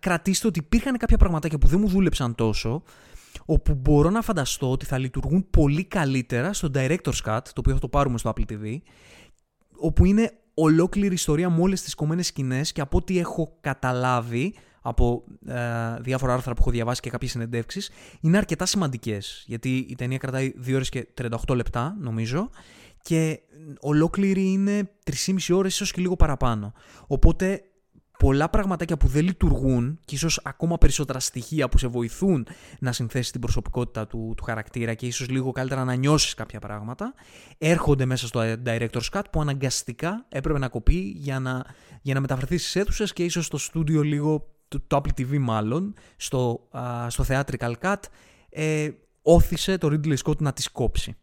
κρατήστε 0.00 0.46
ότι 0.46 0.58
υπήρχαν 0.58 0.96
κάποια 0.96 1.16
πραγματάκια 1.16 1.58
που 1.58 1.66
δεν 1.66 1.80
μου 1.80 1.88
δούλεψαν 1.88 2.34
τόσο, 2.34 2.82
όπου 3.44 3.74
μπορώ 3.74 4.10
να 4.10 4.22
φανταστώ 4.22 4.70
ότι 4.70 4.84
θα 4.84 4.98
λειτουργούν 4.98 5.46
πολύ 5.50 5.84
καλύτερα 5.84 6.52
στο 6.52 6.70
Director's 6.74 7.22
Cut, 7.24 7.40
το 7.42 7.52
οποίο 7.56 7.74
θα 7.74 7.80
το 7.80 7.88
πάρουμε 7.88 8.18
στο 8.18 8.32
Apple 8.36 8.52
TV, 8.52 8.76
όπου 9.76 10.04
είναι 10.04 10.32
ολόκληρη 10.54 11.14
ιστορία 11.14 11.50
με 11.50 11.60
όλες 11.60 11.82
τις 11.82 11.94
κομμένες 11.94 12.26
σκηνές 12.26 12.72
και 12.72 12.80
από 12.80 12.96
ό,τι 12.96 13.18
έχω 13.18 13.56
καταλάβει 13.60 14.54
από 14.82 15.24
ε, 15.46 15.54
διάφορα 16.00 16.32
άρθρα 16.32 16.54
που 16.54 16.60
έχω 16.60 16.70
διαβάσει 16.70 17.00
και 17.00 17.10
κάποιες 17.10 17.30
συνεντεύξεις, 17.30 17.90
είναι 18.20 18.36
αρκετά 18.36 18.66
σημαντικές, 18.66 19.44
γιατί 19.46 19.76
η 19.76 19.94
ταινία 19.94 20.18
κρατάει 20.18 20.52
2 20.66 20.74
ώρες 20.74 20.88
και 20.88 21.08
38 21.48 21.54
λεπτά, 21.54 21.96
νομίζω, 22.00 22.50
και 23.02 23.40
ολόκληρη 23.80 24.52
είναι 24.52 24.90
3,5 25.26 25.56
ώρες, 25.56 25.74
ίσως 25.74 25.92
και 25.92 26.00
λίγο 26.00 26.16
παραπάνω. 26.16 26.72
Οπότε 27.06 27.62
πολλά 28.20 28.48
πραγματάκια 28.48 28.96
που 28.96 29.06
δεν 29.08 29.24
λειτουργούν 29.24 29.98
και 30.04 30.14
ίσως 30.14 30.40
ακόμα 30.44 30.78
περισσότερα 30.78 31.20
στοιχεία 31.20 31.68
που 31.68 31.78
σε 31.78 31.86
βοηθούν 31.86 32.46
να 32.78 32.92
συνθέσεις 32.92 33.30
την 33.30 33.40
προσωπικότητα 33.40 34.06
του, 34.06 34.34
του 34.36 34.44
χαρακτήρα 34.44 34.94
και 34.94 35.06
ίσως 35.06 35.28
λίγο 35.28 35.52
καλύτερα 35.52 35.84
να 35.84 35.94
νιώσεις 35.94 36.34
κάποια 36.34 36.60
πράγματα, 36.60 37.14
έρχονται 37.58 38.04
μέσα 38.04 38.26
στο 38.26 38.40
Director's 38.64 39.10
Cut 39.12 39.22
που 39.30 39.40
αναγκαστικά 39.40 40.26
έπρεπε 40.28 40.58
να 40.58 40.68
κοπεί 40.68 41.12
για 41.16 41.40
να, 41.40 41.64
για 42.02 42.14
να 42.14 42.20
μεταφερθείς 42.20 42.62
στις 42.62 42.76
αίθουσες 42.76 43.12
και 43.12 43.24
ίσως 43.24 43.46
στο 43.46 43.58
στούντιο 43.58 44.02
λίγο, 44.02 44.54
το, 44.68 44.80
το 44.86 44.96
Apple 44.96 45.20
TV 45.20 45.38
μάλλον, 45.38 45.94
στο, 46.16 46.68
στο 47.08 47.24
Theatrical 47.28 47.72
Cut, 47.82 48.02
ε, 48.50 48.90
όθησε 49.22 49.78
το 49.78 49.88
Ridley 49.92 50.16
Scott 50.24 50.36
να 50.38 50.52
τις 50.52 50.70
κόψει. 50.70 51.16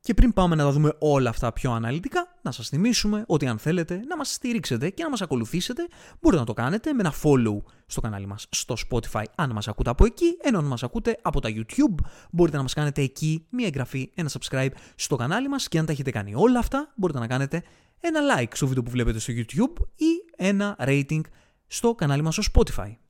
Και 0.00 0.14
πριν 0.14 0.32
πάμε 0.32 0.54
να 0.54 0.64
τα 0.64 0.70
δούμε 0.70 0.92
όλα 0.98 1.30
αυτά 1.30 1.52
πιο 1.52 1.72
αναλυτικά, 1.72 2.38
να 2.42 2.50
σας 2.50 2.68
θυμίσουμε 2.68 3.24
ότι 3.26 3.46
αν 3.46 3.58
θέλετε 3.58 4.00
να 4.08 4.16
μας 4.16 4.32
στηρίξετε 4.32 4.90
και 4.90 5.02
να 5.02 5.10
μας 5.10 5.22
ακολουθήσετε, 5.22 5.88
μπορείτε 6.20 6.40
να 6.40 6.46
το 6.46 6.52
κάνετε 6.52 6.92
με 6.92 7.00
ένα 7.00 7.12
follow 7.22 7.62
στο 7.86 8.00
κανάλι 8.00 8.26
μας 8.26 8.46
στο 8.50 8.74
Spotify 8.90 9.22
αν 9.34 9.50
μας 9.50 9.68
ακούτε 9.68 9.90
από 9.90 10.04
εκεί, 10.04 10.36
ενώ 10.42 10.58
αν 10.58 10.64
μας 10.64 10.82
ακούτε 10.82 11.18
από 11.22 11.40
τα 11.40 11.48
YouTube, 11.52 12.04
μπορείτε 12.30 12.56
να 12.56 12.62
μας 12.62 12.74
κάνετε 12.74 13.02
εκεί 13.02 13.46
μια 13.50 13.66
εγγραφή, 13.66 14.10
ένα 14.14 14.30
subscribe 14.38 14.70
στο 14.94 15.16
κανάλι 15.16 15.48
μας 15.48 15.68
και 15.68 15.78
αν 15.78 15.86
τα 15.86 15.92
έχετε 15.92 16.10
κάνει 16.10 16.32
όλα 16.34 16.58
αυτά, 16.58 16.92
μπορείτε 16.96 17.18
να 17.18 17.26
κάνετε 17.26 17.62
ένα 18.00 18.20
like 18.36 18.50
στο 18.52 18.66
βίντεο 18.66 18.82
που 18.82 18.90
βλέπετε 18.90 19.18
στο 19.18 19.32
YouTube 19.36 19.82
ή 19.94 20.24
ένα 20.36 20.76
rating 20.78 21.20
στο 21.66 21.94
κανάλι 21.94 22.22
μας 22.22 22.34
στο 22.34 22.42
Spotify. 22.52 23.07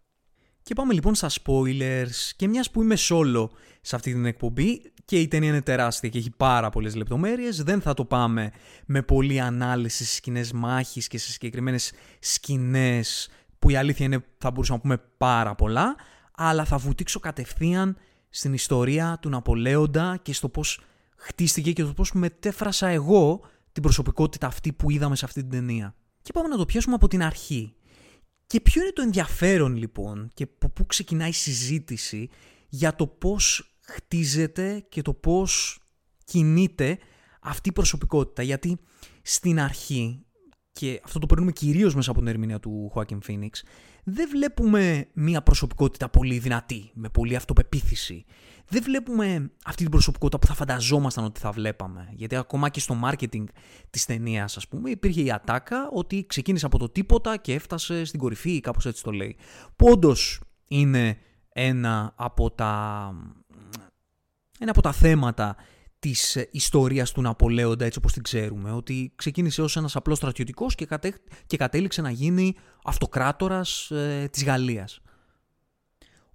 Και 0.69 0.75
πάμε 0.75 0.93
λοιπόν 0.93 1.15
στα 1.15 1.31
spoilers 1.31 2.33
και 2.37 2.49
μιας 2.49 2.71
που 2.71 2.83
είμαι 2.83 2.95
solo 2.99 3.49
σε 3.81 3.97
αυτή 3.97 4.13
την 4.13 4.25
εκπομπή 4.25 4.83
και 5.05 5.21
η 5.21 5.29
ταινία 5.29 5.49
είναι 5.49 5.63
τεράστια 5.63 6.09
και 6.09 6.19
έχει 6.19 6.31
πάρα 6.37 6.71
πολλές 6.71 6.95
λεπτομέρειες, 6.95 7.63
δεν 7.63 7.81
θα 7.81 7.95
το 7.95 8.05
πάμε 8.05 8.51
με 8.87 9.03
πολλή 9.03 9.41
ανάλυση 9.41 10.05
στις 10.05 10.17
σκηνές 10.17 10.53
μάχης 10.53 11.07
και 11.07 11.19
σε 11.19 11.31
συγκεκριμένες 11.31 11.93
σκηνές 12.19 13.29
που 13.59 13.71
η 13.71 13.77
αλήθεια 13.77 14.07
είναι 14.07 14.25
θα 14.39 14.51
μπορούσαμε 14.51 14.79
να 14.79 14.83
πούμε 14.83 15.09
πάρα 15.17 15.55
πολλά, 15.55 15.97
αλλά 16.37 16.65
θα 16.65 16.79
βουτήξω 16.79 17.21
κατευθείαν 17.21 17.97
στην 18.31 18.53
ιστορία 18.53 19.19
του 19.21 19.29
Ναπολέοντα 19.29 20.19
και 20.23 20.33
στο 20.33 20.49
πώς 20.49 20.81
χτίστηκε 21.17 21.73
και 21.73 21.83
το 21.83 21.93
πώς 21.93 22.13
μετέφρασα 22.13 22.87
εγώ 22.87 23.41
την 23.73 23.83
προσωπικότητα 23.83 24.47
αυτή 24.47 24.73
που 24.73 24.91
είδαμε 24.91 25.17
σε 25.17 25.25
αυτή 25.25 25.41
την 25.41 25.51
ταινία. 25.51 25.95
Και 26.23 26.33
πάμε 26.33 26.49
να 26.49 26.57
το 26.57 26.65
πιάσουμε 26.65 26.95
από 26.95 27.09
την 27.09 27.23
αρχή. 27.23 27.75
Και 28.49 28.61
ποιο 28.61 28.83
είναι 28.83 28.93
το 28.93 29.03
ενδιαφέρον 29.03 29.77
λοιπόν 29.77 30.31
και 30.35 30.43
από 30.43 30.69
πού 30.69 30.87
ξεκινάει 30.87 31.29
η 31.29 31.33
συζήτηση 31.33 32.29
για 32.69 32.97
το 32.97 33.07
πώς 33.07 33.77
χτίζεται 33.81 34.87
και 34.89 35.03
το 35.03 35.13
πώς 35.13 35.81
κινείται 36.25 36.99
αυτή 37.41 37.69
η 37.69 37.73
προσωπικότητα. 37.73 38.43
Γιατί 38.43 38.79
στην 39.23 39.61
αρχή, 39.61 40.25
και 40.73 41.01
αυτό 41.05 41.19
το 41.19 41.27
παίρνουμε 41.27 41.53
κυρίως 41.53 41.95
μέσα 41.95 42.11
από 42.11 42.19
την 42.19 42.29
ερμηνεία 42.29 42.61
του 42.61 42.93
Joaquin 42.95 43.19
Phoenix, 43.29 43.51
δεν 44.11 44.29
βλέπουμε 44.29 45.09
μία 45.13 45.43
προσωπικότητα 45.43 46.09
πολύ 46.09 46.39
δυνατή, 46.39 46.91
με 46.95 47.09
πολύ 47.09 47.37
αυτοπεποίθηση. 47.37 48.25
Δεν 48.69 48.83
βλέπουμε 48.83 49.51
αυτή 49.65 49.83
την 49.83 49.91
προσωπικότητα 49.91 50.39
που 50.39 50.47
θα 50.47 50.55
φανταζόμασταν 50.55 51.25
ότι 51.25 51.41
θα 51.41 51.51
βλέπαμε. 51.51 52.09
Γιατί 52.13 52.37
ακόμα 52.37 52.69
και 52.69 52.81
στο 52.81 53.01
marketing 53.05 53.45
της 53.91 54.05
ταινίας, 54.05 54.57
ας 54.57 54.69
πούμε, 54.69 54.91
υπήρχε 54.91 55.21
η 55.21 55.33
ατάκα 55.33 55.89
ότι 55.93 56.25
ξεκίνησε 56.27 56.67
από 56.67 56.79
το 56.79 56.89
τίποτα 56.89 57.37
και 57.37 57.55
έφτασε 57.55 58.05
στην 58.05 58.21
κορυφή, 58.21 58.61
κάπως 58.61 58.87
έτσι 58.87 59.03
το 59.03 59.11
λέει. 59.11 59.37
Πόντος 59.77 60.41
είναι 60.69 61.19
ένα 61.53 62.13
από 62.17 62.51
τα, 62.51 63.13
ένα 64.59 64.71
από 64.71 64.83
τα 64.83 64.93
θέματα 64.93 65.57
της 65.99 66.37
ιστορίας 66.51 67.13
του 67.13 67.21
Ναπολέοντα 67.21 67.85
έτσι 67.85 67.99
όπως 67.99 68.13
την 68.13 68.23
ξέρουμε. 68.23 68.73
Ότι 68.73 69.13
ξεκίνησε 69.17 69.63
ως 69.63 69.77
ένας 69.77 69.97
απλός 69.97 70.17
στρατιωτικός 70.17 70.75
και, 70.75 70.87
και 71.47 71.57
κατέληξε 71.57 72.03
να 72.03 72.11
γίνει 72.11 72.55
αυτοκράτορας 72.85 73.91
ε, 73.91 74.29
της 74.33 74.45
Γαλλίας. 74.45 75.01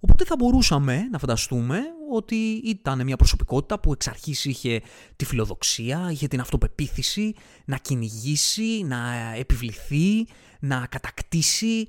Οπότε 0.00 0.24
θα 0.24 0.36
μπορούσαμε 0.36 1.08
να 1.10 1.18
φανταστούμε 1.18 1.80
ότι 2.12 2.36
ήταν 2.64 3.04
μια 3.04 3.16
προσωπικότητα 3.16 3.80
που 3.80 3.92
εξ 3.92 4.08
αρχής 4.08 4.44
είχε 4.44 4.80
τη 5.16 5.24
φιλοδοξία, 5.24 6.08
είχε 6.10 6.28
την 6.28 6.40
αυτοπεποίθηση 6.40 7.34
να 7.64 7.76
κυνηγήσει, 7.76 8.82
να 8.82 9.32
επιβληθεί, 9.34 10.26
να 10.60 10.86
κατακτήσει. 10.86 11.88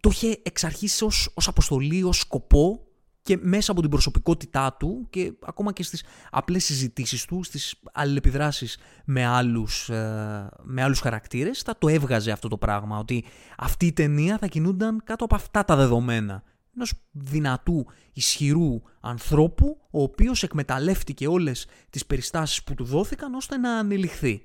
Το 0.00 0.10
είχε 0.12 0.40
εξ 0.42 0.64
αρχής 0.64 1.02
ως, 1.02 1.30
ως 1.34 1.48
αποστολή, 1.48 2.02
ως 2.02 2.18
σκοπό 2.18 2.89
και 3.22 3.38
μέσα 3.42 3.72
από 3.72 3.80
την 3.80 3.90
προσωπικότητά 3.90 4.76
του 4.78 5.06
και 5.10 5.32
ακόμα 5.40 5.72
και 5.72 5.82
στις 5.82 6.04
απλές 6.30 6.64
συζητήσεις 6.64 7.24
του, 7.24 7.42
στις 7.42 7.74
αλληλεπιδράσεις 7.92 8.78
με 9.04 9.24
άλλους, 9.24 9.88
ε, 9.88 10.48
με 10.62 10.82
άλλους 10.82 11.00
χαρακτήρες, 11.00 11.60
θα 11.62 11.78
το 11.78 11.88
έβγαζε 11.88 12.30
αυτό 12.30 12.48
το 12.48 12.56
πράγμα, 12.58 12.98
ότι 12.98 13.24
αυτή 13.58 13.86
η 13.86 13.92
ταινία 13.92 14.38
θα 14.38 14.46
κινούνταν 14.46 15.02
κάτω 15.04 15.24
από 15.24 15.34
αυτά 15.34 15.64
τα 15.64 15.76
δεδομένα. 15.76 16.42
Ενός 16.74 16.92
δυνατού, 17.10 17.86
ισχυρού 18.12 18.82
ανθρώπου, 19.00 19.80
ο 19.90 20.02
οποίος 20.02 20.42
εκμεταλλεύτηκε 20.42 21.26
όλες 21.28 21.66
τις 21.90 22.06
περιστάσεις 22.06 22.62
που 22.62 22.74
του 22.74 22.84
δόθηκαν 22.84 23.34
ώστε 23.34 23.56
να 23.56 23.78
ανελιχθεί. 23.78 24.42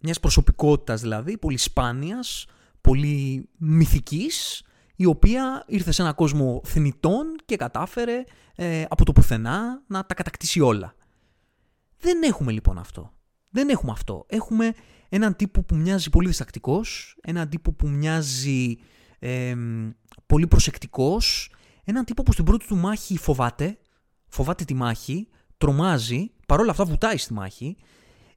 Μιας 0.00 0.20
προσωπικότητας 0.20 1.00
δηλαδή, 1.00 1.38
πολύ 1.38 1.56
σπάνιας, 1.56 2.46
πολύ 2.80 3.48
μυθικής, 3.56 4.62
η 4.96 5.04
οποία 5.04 5.64
ήρθε 5.66 5.90
σε 5.90 6.02
ένα 6.02 6.12
κόσμο 6.12 6.60
θνητών 6.64 7.36
και 7.44 7.56
κατάφερε 7.56 8.24
ε, 8.54 8.84
από 8.88 9.04
το 9.04 9.12
πουθενά 9.12 9.82
να 9.86 10.06
τα 10.06 10.14
κατακτήσει 10.14 10.60
όλα. 10.60 10.94
Δεν 11.98 12.22
έχουμε 12.22 12.52
λοιπόν 12.52 12.78
αυτό. 12.78 13.12
Δεν 13.50 13.68
έχουμε 13.68 13.92
αυτό. 13.92 14.24
Έχουμε 14.28 14.74
έναν 15.08 15.36
τύπο 15.36 15.62
που 15.62 15.76
μοιάζει 15.76 16.10
πολύ 16.10 16.28
διστακτικός, 16.28 17.18
έναν 17.22 17.48
τύπο 17.48 17.72
που 17.72 17.88
μοιάζει 17.88 18.76
ε, 19.18 19.54
πολύ 20.26 20.46
προσεκτικός, 20.46 21.50
έναν 21.84 22.04
τύπο 22.04 22.22
που 22.22 22.32
στην 22.32 22.44
πρώτη 22.44 22.66
του 22.66 22.76
μάχη 22.76 23.18
φοβάται, 23.18 23.78
φοβάται 24.28 24.64
τη 24.64 24.74
μάχη, 24.74 25.28
τρομάζει, 25.56 26.30
παρόλα 26.46 26.70
αυτά 26.70 26.84
βουτάει 26.84 27.16
στη 27.16 27.32
μάχη 27.32 27.76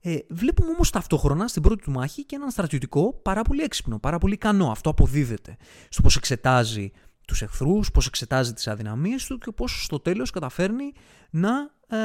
ε, 0.01 0.17
βλέπουμε 0.29 0.69
όμως 0.69 0.89
ταυτόχρονα 0.89 1.47
στην 1.47 1.61
πρώτη 1.61 1.83
του 1.83 1.91
μάχη 1.91 2.25
και 2.25 2.35
έναν 2.35 2.49
στρατιωτικό 2.49 3.13
πάρα 3.13 3.41
πολύ 3.41 3.61
έξυπνο, 3.61 3.99
πάρα 3.99 4.17
πολύ 4.17 4.33
ικανό. 4.33 4.71
Αυτό 4.71 4.89
αποδίδεται 4.89 5.57
στο 5.89 6.01
πώς 6.01 6.15
εξετάζει 6.15 6.91
τους 7.27 7.41
εχθρούς, 7.41 7.91
πώς 7.91 8.07
εξετάζει 8.07 8.53
τις 8.53 8.67
αδυναμίες 8.67 9.25
του 9.25 9.37
και 9.37 9.51
πώς 9.51 9.83
στο 9.83 9.99
τέλος 9.99 10.31
καταφέρνει 10.31 10.91
να, 11.29 11.49
ε, 11.87 11.97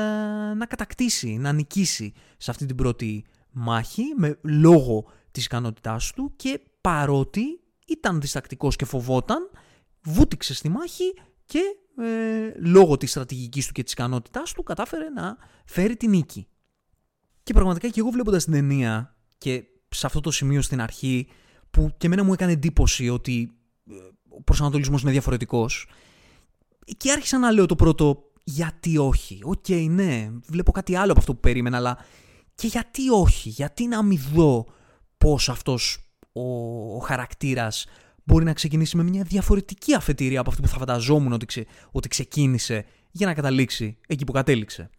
να 0.54 0.66
κατακτήσει, 0.66 1.36
να 1.36 1.52
νικήσει 1.52 2.12
σε 2.36 2.50
αυτή 2.50 2.66
την 2.66 2.76
πρώτη 2.76 3.24
μάχη 3.50 4.02
με 4.16 4.38
λόγω 4.42 5.04
της 5.30 5.44
ικανότητάς 5.44 6.12
του 6.12 6.32
και 6.36 6.60
παρότι 6.80 7.60
ήταν 7.86 8.20
διστακτικός 8.20 8.76
και 8.76 8.84
φοβόταν, 8.84 9.50
βούτυξε 10.02 10.54
στη 10.54 10.68
μάχη 10.68 11.14
και 11.44 11.60
ε, 11.98 12.52
λόγω 12.56 12.96
της 12.96 13.10
στρατηγικής 13.10 13.66
του 13.66 13.72
και 13.72 13.82
της 13.82 13.92
ικανότητάς 13.92 14.52
του 14.52 14.62
κατάφερε 14.62 15.08
να 15.08 15.36
φέρει 15.64 15.96
τη 15.96 16.08
νίκη. 16.08 16.46
Και 17.52 17.58
πραγματικά 17.58 17.88
και 17.88 18.00
εγώ 18.00 18.10
βλέποντας 18.10 18.44
την 18.44 18.52
ταινία 18.52 19.14
και 19.38 19.64
σε 19.88 20.06
αυτό 20.06 20.20
το 20.20 20.30
σημείο 20.30 20.62
στην 20.62 20.80
αρχή 20.80 21.26
που 21.70 21.94
και 21.96 22.06
εμένα 22.06 22.24
μου 22.24 22.32
έκανε 22.32 22.52
εντύπωση 22.52 23.08
ότι 23.08 23.52
ε, 23.90 23.94
ο 24.28 24.42
προσανατολισμός 24.42 25.02
είναι 25.02 25.10
διαφορετικός. 25.10 25.88
Και 26.96 27.10
άρχισα 27.10 27.38
να 27.38 27.50
λέω 27.50 27.66
το 27.66 27.74
πρώτο 27.74 28.22
γιατί 28.44 28.98
όχι; 28.98 29.38
OK, 29.42 29.64
okay, 29.68 29.86
ναι, 29.90 30.30
βλέπω 30.46 30.72
κάτι 30.72 30.96
άλλο 30.96 31.10
από 31.10 31.20
αυτό 31.20 31.34
που 31.34 31.40
περίμενα, 31.40 31.76
αλλά 31.76 31.98
και 32.54 32.66
γιατί 32.66 33.10
όχι, 33.10 33.48
γιατί 33.48 33.86
να 33.86 34.02
μην 34.02 34.20
δω 34.32 34.66
πώς 35.18 35.48
αυτός 35.48 35.98
ο, 36.32 36.42
ο 36.96 36.98
χαρακτήρας 36.98 37.86
μπορεί 38.24 38.44
να 38.44 38.52
ξεκινήσει 38.52 38.96
με 38.96 39.02
μια 39.02 39.22
διαφορετική 39.22 39.94
αφετηρία 39.94 40.40
από 40.40 40.50
αυτή 40.50 40.62
που 40.62 40.68
θα 40.68 40.78
φανταζόμουν 40.78 41.32
ότι, 41.32 41.66
ότι 41.90 42.08
ξεκίνησε 42.08 42.84
για 43.10 43.26
να 43.26 43.34
καταλήξει 43.34 43.98
εκεί 44.06 44.24
που 44.24 44.32
κατέληξε. 44.32 44.90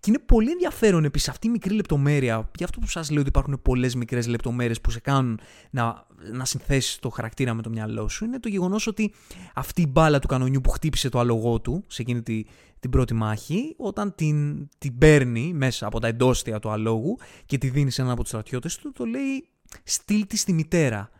Και 0.00 0.10
είναι 0.10 0.18
πολύ 0.18 0.50
ενδιαφέρον 0.50 1.04
επίσης 1.04 1.28
αυτή 1.28 1.46
η 1.46 1.50
μικρή 1.50 1.74
λεπτομέρεια. 1.74 2.50
Γι' 2.58 2.64
αυτό 2.64 2.80
που 2.80 2.88
σας 2.88 3.10
λέω 3.10 3.20
ότι 3.20 3.28
υπάρχουν 3.28 3.62
πολλές 3.62 3.94
μικρές 3.94 4.26
λεπτομέρειες 4.26 4.80
που 4.80 4.90
σε 4.90 5.00
κάνουν 5.00 5.40
να, 5.70 6.06
να 6.32 6.44
συνθέσεις 6.44 6.98
το 6.98 7.08
χαρακτήρα 7.08 7.54
με 7.54 7.62
το 7.62 7.70
μυαλό 7.70 8.08
σου. 8.08 8.24
Είναι 8.24 8.38
το 8.38 8.48
γεγονός 8.48 8.86
ότι 8.86 9.12
αυτή 9.54 9.82
η 9.82 9.86
μπάλα 9.88 10.18
του 10.18 10.26
κανονιού 10.26 10.60
που 10.60 10.70
χτύπησε 10.70 11.08
το 11.08 11.18
άλογό 11.18 11.60
του 11.60 11.84
σε 11.86 12.02
εκείνη 12.02 12.22
τη, 12.22 12.44
την 12.80 12.90
πρώτη 12.90 13.14
μάχη, 13.14 13.74
όταν 13.78 14.14
την, 14.14 14.68
την 14.78 14.98
παίρνει 14.98 15.52
μέσα 15.52 15.86
από 15.86 16.00
τα 16.00 16.06
εντόστια 16.06 16.58
του 16.58 16.70
αλόγου 16.70 17.16
και 17.46 17.58
τη 17.58 17.68
δίνει 17.68 17.90
σε 17.90 18.00
έναν 18.00 18.12
από 18.12 18.22
τους 18.22 18.30
στρατιώτες 18.30 18.76
του, 18.76 18.92
το 18.92 19.04
λέει 19.04 19.48
στείλ 19.84 20.26
της 20.26 20.40
στη 20.40 20.52
μητέρα. 20.52 21.10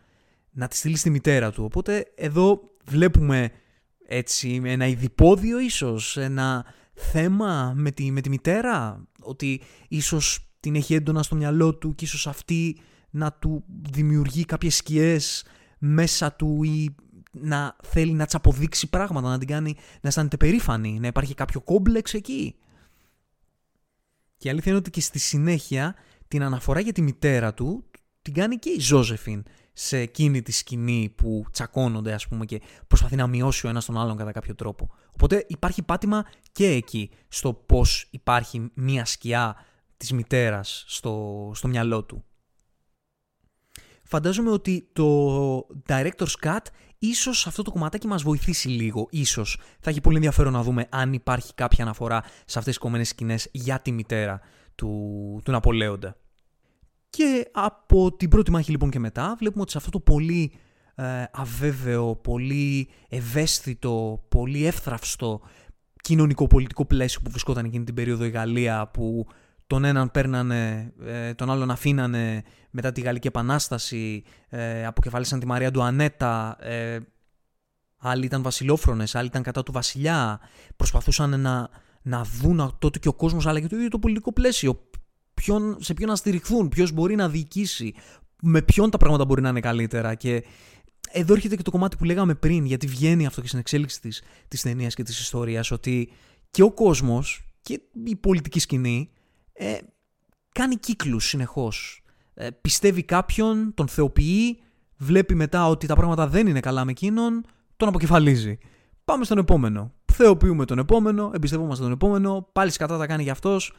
Να 0.51 0.67
τη 0.67 0.75
στείλεις 0.75 0.99
στη 0.99 1.09
μητέρα 1.09 1.51
του. 1.51 1.63
Οπότε 1.63 2.05
εδώ 2.15 2.61
βλέπουμε 2.85 3.51
έτσι 4.07 4.61
ένα 4.63 4.87
ειδipόδιο 4.87 5.59
ίσως, 5.59 6.17
ένα 6.17 6.65
θέμα 6.93 7.73
με 7.75 7.91
τη, 7.91 8.11
με 8.11 8.21
τη 8.21 8.29
μητέρα, 8.29 9.07
ότι 9.19 9.61
ίσως 9.87 10.47
την 10.59 10.75
έχει 10.75 10.93
έντονα 10.93 11.23
στο 11.23 11.35
μυαλό 11.35 11.75
του 11.75 11.95
και 11.95 12.05
ίσως 12.05 12.27
αυτή 12.27 12.77
να 13.09 13.33
του 13.33 13.63
δημιουργεί 13.91 14.45
κάποιες 14.45 14.75
σκιές 14.75 15.45
μέσα 15.77 16.33
του 16.33 16.63
ή 16.63 16.95
να 17.31 17.75
θέλει 17.83 18.13
να 18.13 18.25
της 18.25 18.35
αποδείξει 18.35 18.89
πράγματα, 18.89 19.29
να 19.29 19.37
την 19.37 19.47
κάνει 19.47 19.75
να 20.01 20.09
αισθάνεται 20.09 20.37
περήφανη, 20.37 20.99
να 20.99 21.07
υπάρχει 21.07 21.33
κάποιο 21.33 21.61
κόμπλεξ 21.61 22.13
εκεί; 22.13 22.55
Και 24.37 24.47
η 24.47 24.51
αλήθεια 24.51 24.71
είναι 24.71 24.79
ότι 24.79 24.89
και 24.89 25.01
στη 25.01 25.19
συνέχεια 25.19 25.95
την 26.27 26.43
αναφορά 26.43 26.79
για 26.79 26.93
τη 26.93 27.01
μητέρα 27.01 27.53
του 27.53 27.85
την 28.21 28.33
κάνει 28.33 28.55
και 28.55 28.69
η 28.69 28.79
Ζώζεφιν 28.79 29.43
σε 29.73 29.97
εκείνη 29.97 30.41
τη 30.41 30.51
σκηνή 30.51 31.13
που 31.15 31.45
τσακώνονται 31.51 32.13
ας 32.13 32.27
πούμε 32.27 32.45
και 32.45 32.61
προσπαθεί 32.87 33.15
να 33.15 33.27
μειώσει 33.27 33.65
ο 33.65 33.69
ένας 33.69 33.85
τον 33.85 33.97
άλλον 33.97 34.17
κατά 34.17 34.31
κάποιο 34.31 34.55
τρόπο. 34.55 34.89
Οπότε 35.13 35.45
υπάρχει 35.47 35.83
πάτημα 35.83 36.25
και 36.51 36.67
εκεί 36.67 37.09
στο 37.27 37.53
πώς 37.53 38.07
υπάρχει 38.11 38.71
μία 38.73 39.05
σκιά 39.05 39.55
της 39.97 40.11
μητέρας 40.11 40.83
στο, 40.87 41.51
στο 41.55 41.67
μυαλό 41.67 42.03
του. 42.03 42.23
Φαντάζομαι 44.03 44.49
ότι 44.49 44.89
το 44.93 45.67
Director's 45.87 46.33
Cut 46.43 46.59
ίσως 46.99 47.47
αυτό 47.47 47.61
το 47.61 47.71
κομματάκι 47.71 48.07
μας 48.07 48.23
βοηθήσει 48.23 48.67
λίγο, 48.67 49.07
ίσως. 49.09 49.59
Θα 49.79 49.89
έχει 49.89 50.01
πολύ 50.01 50.15
ενδιαφέρον 50.15 50.53
να 50.53 50.63
δούμε 50.63 50.87
αν 50.91 51.13
υπάρχει 51.13 51.53
κάποια 51.53 51.83
αναφορά 51.83 52.21
σε 52.23 52.59
αυτές 52.59 52.63
τις 52.63 52.77
κομμένες 52.77 53.07
σκηνές 53.07 53.49
για 53.51 53.79
τη 53.79 53.91
μητέρα 53.91 54.39
του, 54.75 55.41
του 55.43 55.51
Ναπολέοντα. 55.51 56.17
Και 57.09 57.49
από 57.51 58.13
την 58.13 58.29
πρώτη 58.29 58.51
μάχη 58.51 58.71
λοιπόν 58.71 58.89
και 58.89 58.99
μετά 58.99 59.35
βλέπουμε 59.37 59.61
ότι 59.61 59.71
σε 59.71 59.77
αυτό 59.77 59.89
το 59.89 59.99
πολύ 59.99 60.53
ε, 60.95 61.23
αβέβαιο, 61.31 62.15
πολύ 62.15 62.89
ευαίσθητο, 63.09 64.23
πολύ 64.29 64.65
εύθραυστο 64.65 65.41
κοινωνικό-πολιτικό 66.01 66.85
πλαίσιο 66.85 67.19
που 67.23 67.29
βρισκόταν 67.29 67.65
εκείνη 67.65 67.83
την 67.83 67.93
περίοδο 67.93 68.25
η 68.25 68.29
Γαλλία 68.29 68.87
που 68.87 69.27
τον 69.67 69.83
έναν 69.83 70.11
παίρνανε, 70.11 70.93
ε, 71.05 71.33
τον 71.33 71.49
άλλον 71.49 71.71
αφήνανε 71.71 72.43
μετά 72.69 72.91
τη 72.91 73.01
Γαλλική 73.01 73.27
Επανάσταση, 73.27 74.23
ε, 74.49 74.85
αποκεφάλισαν 74.85 75.39
τη 75.39 75.45
Μαρία 75.45 75.71
Ντουανέτα, 75.71 76.57
ε, 76.59 76.97
άλλοι 77.97 78.25
ήταν 78.25 78.41
βασιλόφρονες, 78.41 79.15
άλλοι 79.15 79.27
ήταν 79.27 79.43
κατά 79.43 79.63
του 79.63 79.71
βασιλιά, 79.71 80.39
προσπαθούσαν 80.75 81.39
να, 81.39 81.69
να 82.01 82.23
δουν 82.23 82.75
τότε 82.79 82.99
και 82.99 83.07
ο 83.07 83.13
κόσμος 83.13 83.47
αλλά 83.47 83.59
και 83.59 83.67
το 83.67 83.75
ίδιο 83.75 83.87
το 83.87 83.99
πολιτικό 83.99 84.33
πλαίσιο 84.33 84.79
ποιον, 85.33 85.77
σε 85.79 85.93
ποιον 85.93 86.09
να 86.09 86.15
στηριχθούν, 86.15 86.69
ποιος 86.69 86.91
μπορεί 86.91 87.15
να 87.15 87.29
διοικήσει, 87.29 87.93
με 88.41 88.61
ποιον 88.61 88.89
τα 88.89 88.97
πράγματα 88.97 89.25
μπορεί 89.25 89.41
να 89.41 89.49
είναι 89.49 89.59
καλύτερα. 89.59 90.15
Και 90.15 90.43
εδώ 91.13 91.33
έρχεται 91.33 91.55
και 91.55 91.61
το 91.61 91.71
κομμάτι 91.71 91.97
που 91.97 92.03
λέγαμε 92.03 92.35
πριν, 92.35 92.65
γιατί 92.65 92.87
βγαίνει 92.87 93.25
αυτό 93.25 93.41
και 93.41 93.47
στην 93.47 93.59
εξέλιξη 93.59 94.01
της, 94.01 94.21
της 94.47 94.61
ταινίας 94.61 94.95
και 94.95 95.03
της 95.03 95.19
ιστορίας, 95.19 95.71
ότι 95.71 96.11
και 96.51 96.63
ο 96.63 96.71
κόσμος 96.71 97.45
και 97.61 97.81
η 98.03 98.15
πολιτική 98.15 98.59
σκηνή 98.59 99.09
ε, 99.53 99.77
κάνει 100.51 100.75
κύκλους 100.75 101.27
συνεχώς. 101.27 102.03
Ε, 102.33 102.49
πιστεύει 102.49 103.03
κάποιον, 103.03 103.73
τον 103.73 103.87
θεοποιεί, 103.87 104.59
βλέπει 104.97 105.35
μετά 105.35 105.67
ότι 105.67 105.87
τα 105.87 105.95
πράγματα 105.95 106.27
δεν 106.27 106.47
είναι 106.47 106.59
καλά 106.59 106.85
με 106.85 106.91
εκείνον, 106.91 107.45
τον 107.77 107.87
αποκεφαλίζει. 107.87 108.57
Πάμε 109.05 109.23
στον 109.23 109.37
επόμενο. 109.37 109.93
Θεοποιούμε 110.11 110.65
τον 110.65 110.77
επόμενο, 110.77 111.31
εμπιστευόμαστε 111.33 111.83
τον 111.83 111.91
επόμενο, 111.91 112.49
πάλι 112.51 112.71
σκατά 112.71 112.97
τα 112.97 113.07
κάνει 113.07 113.23
για 113.23 113.31
αυτός, 113.31 113.73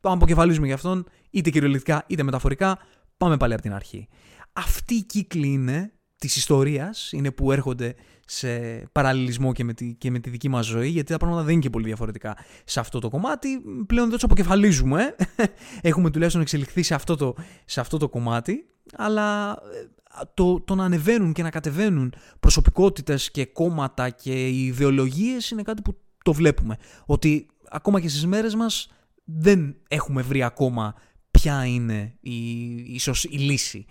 το 0.00 0.10
αποκεφαλίζουμε 0.10 0.66
για 0.66 0.74
αυτόν, 0.74 1.06
είτε 1.30 1.50
κυριολεκτικά 1.50 2.04
είτε 2.06 2.22
μεταφορικά, 2.22 2.78
πάμε 3.16 3.36
πάλι 3.36 3.52
από 3.52 3.62
την 3.62 3.72
αρχή. 3.72 4.08
Αυτή 4.52 4.94
η 4.94 5.02
κύκλη 5.02 5.48
είναι 5.48 5.92
της 6.20 6.36
ιστορίας, 6.36 7.12
είναι 7.12 7.30
που 7.30 7.52
έρχονται 7.52 7.94
σε 8.26 8.58
παραλληλισμό 8.92 9.52
και 9.52 9.64
με, 9.64 9.72
τη, 9.72 9.94
και 9.94 10.10
με 10.10 10.18
τη 10.18 10.30
δική 10.30 10.48
μας 10.48 10.66
ζωή, 10.66 10.88
γιατί 10.88 11.12
τα 11.12 11.18
πράγματα 11.18 11.42
δεν 11.42 11.52
είναι 11.52 11.62
και 11.62 11.70
πολύ 11.70 11.84
διαφορετικά 11.84 12.36
σε 12.64 12.80
αυτό 12.80 12.98
το 12.98 13.08
κομμάτι. 13.08 13.48
Πλέον 13.86 14.06
δεν 14.06 14.14
τους 14.14 14.24
αποκεφαλίζουμε. 14.24 15.16
Έχουμε 15.80 16.10
τουλάχιστον 16.10 16.42
εξελιχθεί 16.42 16.82
σε 16.82 16.94
αυτό 16.94 17.16
το, 17.16 17.34
σε 17.64 17.80
αυτό 17.80 17.96
το 17.96 18.08
κομμάτι, 18.08 18.66
αλλά 18.96 19.50
ε, 19.52 19.88
το, 20.34 20.60
το 20.60 20.74
να 20.74 20.84
ανεβαίνουν 20.84 21.32
και 21.32 21.42
να 21.42 21.50
κατεβαίνουν 21.50 22.14
προσωπικότητες 22.40 23.30
και 23.30 23.46
κόμματα 23.46 24.10
και 24.10 24.48
ιδεολογίες 24.48 25.50
είναι 25.50 25.62
κάτι 25.62 25.82
που 25.82 25.96
το 26.24 26.32
βλέπουμε. 26.32 26.76
Ότι 27.06 27.46
ακόμα 27.70 28.00
και 28.00 28.08
στις 28.08 28.26
μέρες 28.26 28.54
μας 28.54 28.88
δεν 29.24 29.76
έχουμε 29.88 30.22
βρει 30.22 30.42
ακόμα 30.42 30.94
ποια 31.30 31.64
είναι 31.64 32.14
η, 32.20 32.74
ίσως 32.94 33.24
η 33.24 33.36
λύση. 33.38 33.86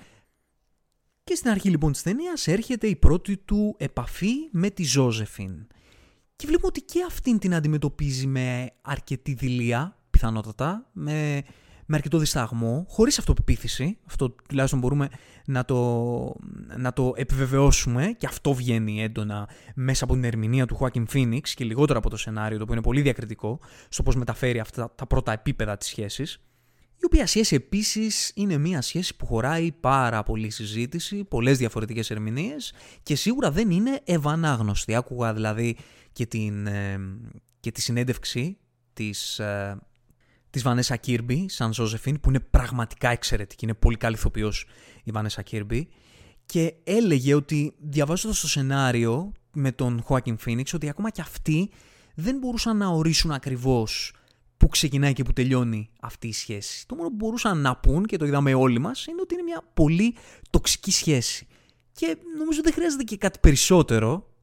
Και 1.30 1.36
στην 1.36 1.50
αρχή 1.50 1.70
λοιπόν 1.70 1.92
της 1.92 2.02
ταινίας 2.02 2.48
έρχεται 2.48 2.88
η 2.88 2.96
πρώτη 2.96 3.38
του 3.38 3.76
επαφή 3.78 4.34
με 4.52 4.70
τη 4.70 4.84
Ζώζεφιν. 4.84 5.68
Και 6.36 6.48
βλέπουμε 6.48 6.68
ότι 6.68 6.82
και 6.82 7.04
αυτήν 7.08 7.40
την 7.40 7.56
αντιμετωπίζει 7.56 8.28
με 8.28 8.70
αρκετή 8.82 9.34
δηλία, 9.34 9.98
πιθανότατα, 10.10 10.90
με, 10.92 11.42
με 11.86 11.96
αρκετό 11.96 12.18
δισταγμό, 12.18 12.86
χωρίς 12.90 13.20
αυτοπεποίθηση. 13.20 13.98
Αυτό 14.06 14.30
τουλάχιστον 14.30 14.80
μπορούμε 14.80 15.10
να 15.46 15.66
το, 15.66 16.36
να 16.78 16.94
το 16.94 17.14
επιβεβαιώσουμε 17.16 18.16
και 18.18 18.26
αυτό 18.26 18.54
βγαίνει 18.54 19.02
έντονα 19.04 19.50
μέσα 19.76 20.04
από 20.04 20.14
την 20.14 20.24
ερμηνεία 20.24 20.66
του 20.66 20.78
Joaquin 20.80 21.06
Phoenix 21.14 21.42
και 21.42 21.64
λιγότερο 21.64 22.00
από 22.00 22.10
το 22.10 22.18
σενάριο, 22.18 22.58
το 22.58 22.64
οποίο 22.64 22.76
είναι 22.76 22.84
πολύ 22.84 23.02
διακριτικό 23.02 23.60
στο 23.90 24.04
πώς 24.04 24.16
μεταφέρει 24.16 24.60
αυτά 24.60 24.92
τα 24.96 25.08
πρώτα 25.08 25.32
επίπεδα 25.32 25.78
της 25.78 25.88
σχέσης. 25.88 26.42
Η 27.02 27.06
οποία 27.06 27.28
σχέση 27.28 27.56
επίσης 27.56 28.32
είναι 28.36 28.58
μια 28.58 28.82
σχέση 28.82 29.16
που 29.16 29.26
χωράει 29.26 29.72
πάρα 29.72 30.24
πολύ 30.24 30.50
συζήτηση, 30.50 31.24
πολλές 31.24 31.58
διαφορετικές 31.58 32.10
ερμηνείες 32.12 32.74
και 33.04 33.16
σίγουρα 33.16 33.52
δεν 33.52 33.70
είναι 33.72 34.00
ευανάγνωστη. 34.04 34.96
Άκουγα 34.96 35.34
δηλαδή 35.34 35.78
και, 36.12 36.26
την, 36.26 36.68
ε, 36.68 37.00
και 37.60 37.72
τη 37.72 37.82
συνέντευξη 37.82 38.58
της 38.94 39.40
ε, 39.40 39.78
της 40.50 40.64
Βανέσα 40.64 40.96
Κίρμπι 40.96 41.50
σαν 41.50 41.74
Ζώζεφιν 41.74 42.20
που 42.20 42.30
είναι 42.30 42.40
πραγματικά 42.40 43.10
εξαιρετική, 43.10 43.66
είναι 43.66 43.74
πολύ 43.74 43.98
καλή 43.98 44.16
ηθοποιός 44.16 44.66
η 45.04 45.12
Βανέσα 45.12 45.42
Κίρμπι 45.42 45.88
και 46.46 46.74
έλεγε 46.84 47.34
ότι 47.34 47.74
διαβάζοντας 47.80 48.40
το 48.40 48.48
σενάριο 48.48 49.32
με 49.54 49.72
τον 49.72 50.02
Χουάκιν 50.04 50.38
Φίνιξ 50.38 50.74
ότι 50.74 50.90
ακόμα 50.90 51.10
και 51.10 51.22
αυτοί 51.22 51.72
δεν 52.16 52.38
μπορούσαν 52.38 52.78
να 52.78 52.88
ορίσουν 52.88 53.32
ακριβώς 53.32 54.14
που 54.60 54.68
ξεκινάει 54.68 55.14
και 55.14 55.24
που 55.24 55.34
τελειώνει 55.34 55.90
αυτή 56.00 56.28
η 56.28 56.34
σχέση. 56.34 56.88
Το 56.88 56.96
μόνο 56.96 57.10
που 57.10 57.16
μπορούσαν 57.16 57.58
να 57.58 57.76
πούν 57.76 58.06
και 58.06 58.18
το 58.18 58.26
είδαμε 58.26 58.54
όλοι 58.54 58.80
μας 58.80 59.06
είναι 59.06 59.22
ότι 59.22 59.34
είναι 59.34 59.44
μια 59.44 59.64
πολύ 59.74 60.16
τοξική 60.50 60.92
σχέση. 60.92 61.48
Και 61.92 62.18
νομίζω 62.38 62.62
δεν 62.64 62.74
χρειάζεται 62.74 63.04
και 63.04 63.18
κάτι 63.18 63.40
περισσότερο, 63.42 64.34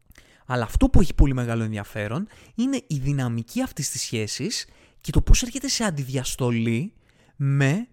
αλλά 0.46 0.64
αυτό 0.64 0.88
που 0.88 1.00
έχει 1.00 1.14
πολύ 1.14 1.34
μεγάλο 1.34 1.62
ενδιαφέρον 1.62 2.26
είναι 2.54 2.82
η 2.86 2.96
δυναμική 2.96 3.62
αυτής 3.62 3.90
της 3.90 4.00
σχέσης 4.00 4.66
και 5.00 5.10
το 5.10 5.20
πώς 5.20 5.42
έρχεται 5.42 5.68
σε 5.68 5.84
αντιδιαστολή 5.84 6.92
με 7.36 7.88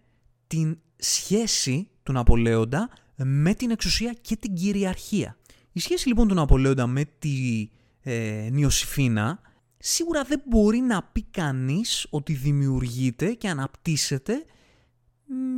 την 0.48 0.78
σχέση 0.96 1.88
του 2.04 2.12
Ναπολέοντα 2.12 2.90
με 3.16 3.54
την 3.54 3.72
εξουσία 3.72 4.16
και 4.22 4.36
την 4.36 4.54
κυριαρχία. 4.54 5.38
Η 5.72 5.80
σχέση 5.80 6.08
λοιπόν 6.08 6.28
του 6.28 6.34
Ναπολέοντα 6.34 6.88
με 6.88 7.06
τη 7.20 7.70
ε, 8.02 8.48
Νιωσήφίνα 8.52 9.42
σίγουρα 9.86 10.24
δεν 10.24 10.42
μπορεί 10.46 10.80
να 10.80 11.04
πει 11.04 11.24
κανείς 11.32 12.08
ότι 12.10 12.34
δημιουργείται 12.34 13.34
και 13.34 13.48
αναπτύσσεται 13.48 14.46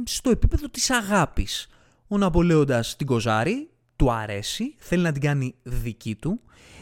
στο 0.04 0.30
επίπεδο 0.30 0.70
της 0.70 0.90
αγάπης. 0.90 1.68
Ο 2.08 2.18
Ναπολέοντας 2.18 2.96
την 2.96 3.08
κοζάρει, 3.08 3.70
του 3.96 4.12
αρέσει, 4.12 4.76
θέλει 4.78 5.02
να 5.02 5.12
την 5.12 5.22
κάνει 5.22 5.56
δική 5.64 6.16
του. 6.16 6.40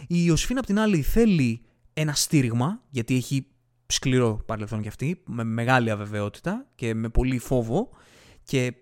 Η 0.08 0.24
Ιωσήφίνα 0.26 0.60
απ' 0.60 0.66
την 0.66 0.80
άλλη 0.80 1.02
θέλει 1.02 1.62
ένα 1.94 2.14
στήριγμα, 2.14 2.82
γιατί 2.90 3.16
έχει 3.16 3.48
σκληρό 3.86 4.44
παρελθόν 4.46 4.82
κι 4.82 4.88
αυτή, 4.88 5.22
με 5.26 5.44
μεγάλη 5.44 5.90
αβεβαιότητα 5.90 6.68
και 6.76 6.94
με 6.94 7.10
πολύ 7.10 7.38
φόβο 7.38 7.90
και 8.44 8.74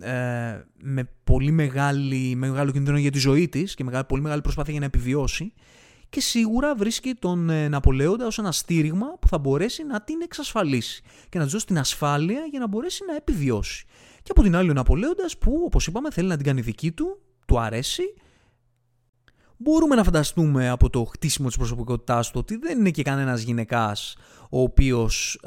ε, 0.00 0.64
με 0.82 1.10
πολύ 1.24 1.50
μεγάλη, 1.50 2.34
μεγάλο 2.36 2.70
κινδύνο 2.70 2.98
για 2.98 3.10
τη 3.10 3.18
ζωή 3.18 3.48
της 3.48 3.74
και 3.74 3.84
μεγάλη, 3.84 4.04
πολύ 4.04 4.22
μεγάλη 4.22 4.40
προσπάθεια 4.40 4.72
για 4.72 4.80
να 4.80 4.86
επιβιώσει 4.86 5.52
και 6.10 6.20
σίγουρα 6.20 6.74
βρίσκει 6.74 7.14
τον 7.14 7.50
ε, 7.50 7.68
Ναπολέοντα 7.68 8.26
ως 8.26 8.38
ένα 8.38 8.52
στήριγμα 8.52 9.06
που 9.20 9.28
θα 9.28 9.38
μπορέσει 9.38 9.84
να 9.84 10.02
την 10.02 10.20
εξασφαλίσει 10.22 11.02
και 11.28 11.38
να 11.38 11.44
της 11.44 11.52
δώσει 11.52 11.66
την 11.66 11.78
ασφάλεια 11.78 12.40
για 12.50 12.58
να 12.58 12.66
μπορέσει 12.66 13.04
να 13.06 13.16
επιβιώσει. 13.16 13.84
Και 14.22 14.30
από 14.30 14.42
την 14.42 14.56
άλλη 14.56 14.70
ο 14.70 14.72
Ναπολέοντας 14.72 15.38
που 15.38 15.62
όπως 15.64 15.86
είπαμε 15.86 16.10
θέλει 16.10 16.28
να 16.28 16.36
την 16.36 16.44
κάνει 16.44 16.60
δική 16.60 16.92
του, 16.92 17.20
του 17.46 17.60
αρέσει 17.60 18.14
μπορούμε 19.56 19.94
να 19.94 20.04
φανταστούμε 20.04 20.68
από 20.68 20.90
το 20.90 21.04
χτίσιμο 21.04 21.48
της 21.48 21.56
προσωπικότητάς 21.56 22.30
του 22.30 22.38
ότι 22.38 22.56
δεν 22.56 22.78
είναι 22.78 22.90
και 22.90 23.02
κανένας 23.02 23.42
γυναικάς 23.42 24.16
ο 24.50 24.60
οποίος 24.60 25.40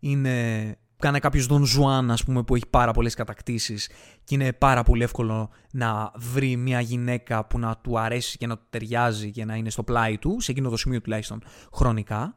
είναι 0.00 0.76
Κάνε 1.00 1.18
κάποιος 1.18 1.46
Δον 1.46 1.64
Ζουάν, 1.64 2.10
ας 2.10 2.24
πούμε, 2.24 2.42
που 2.42 2.54
έχει 2.54 2.66
πάρα 2.70 2.92
πολλές 2.92 3.14
κατακτήσεις 3.14 3.90
και 4.24 4.34
είναι 4.34 4.52
πάρα 4.52 4.82
πολύ 4.82 5.02
εύκολο 5.02 5.50
να 5.72 6.12
βρει 6.16 6.56
μια 6.56 6.80
γυναίκα 6.80 7.46
που 7.46 7.58
να 7.58 7.76
του 7.76 7.98
αρέσει 7.98 8.36
και 8.36 8.46
να 8.46 8.56
του 8.56 8.66
ταιριάζει 8.70 9.30
και 9.30 9.44
να 9.44 9.54
είναι 9.54 9.70
στο 9.70 9.82
πλάι 9.82 10.18
του, 10.18 10.36
σε 10.40 10.50
εκείνο 10.50 10.70
το 10.70 10.76
σημείο 10.76 11.00
τουλάχιστον 11.00 11.42
χρονικά. 11.72 12.36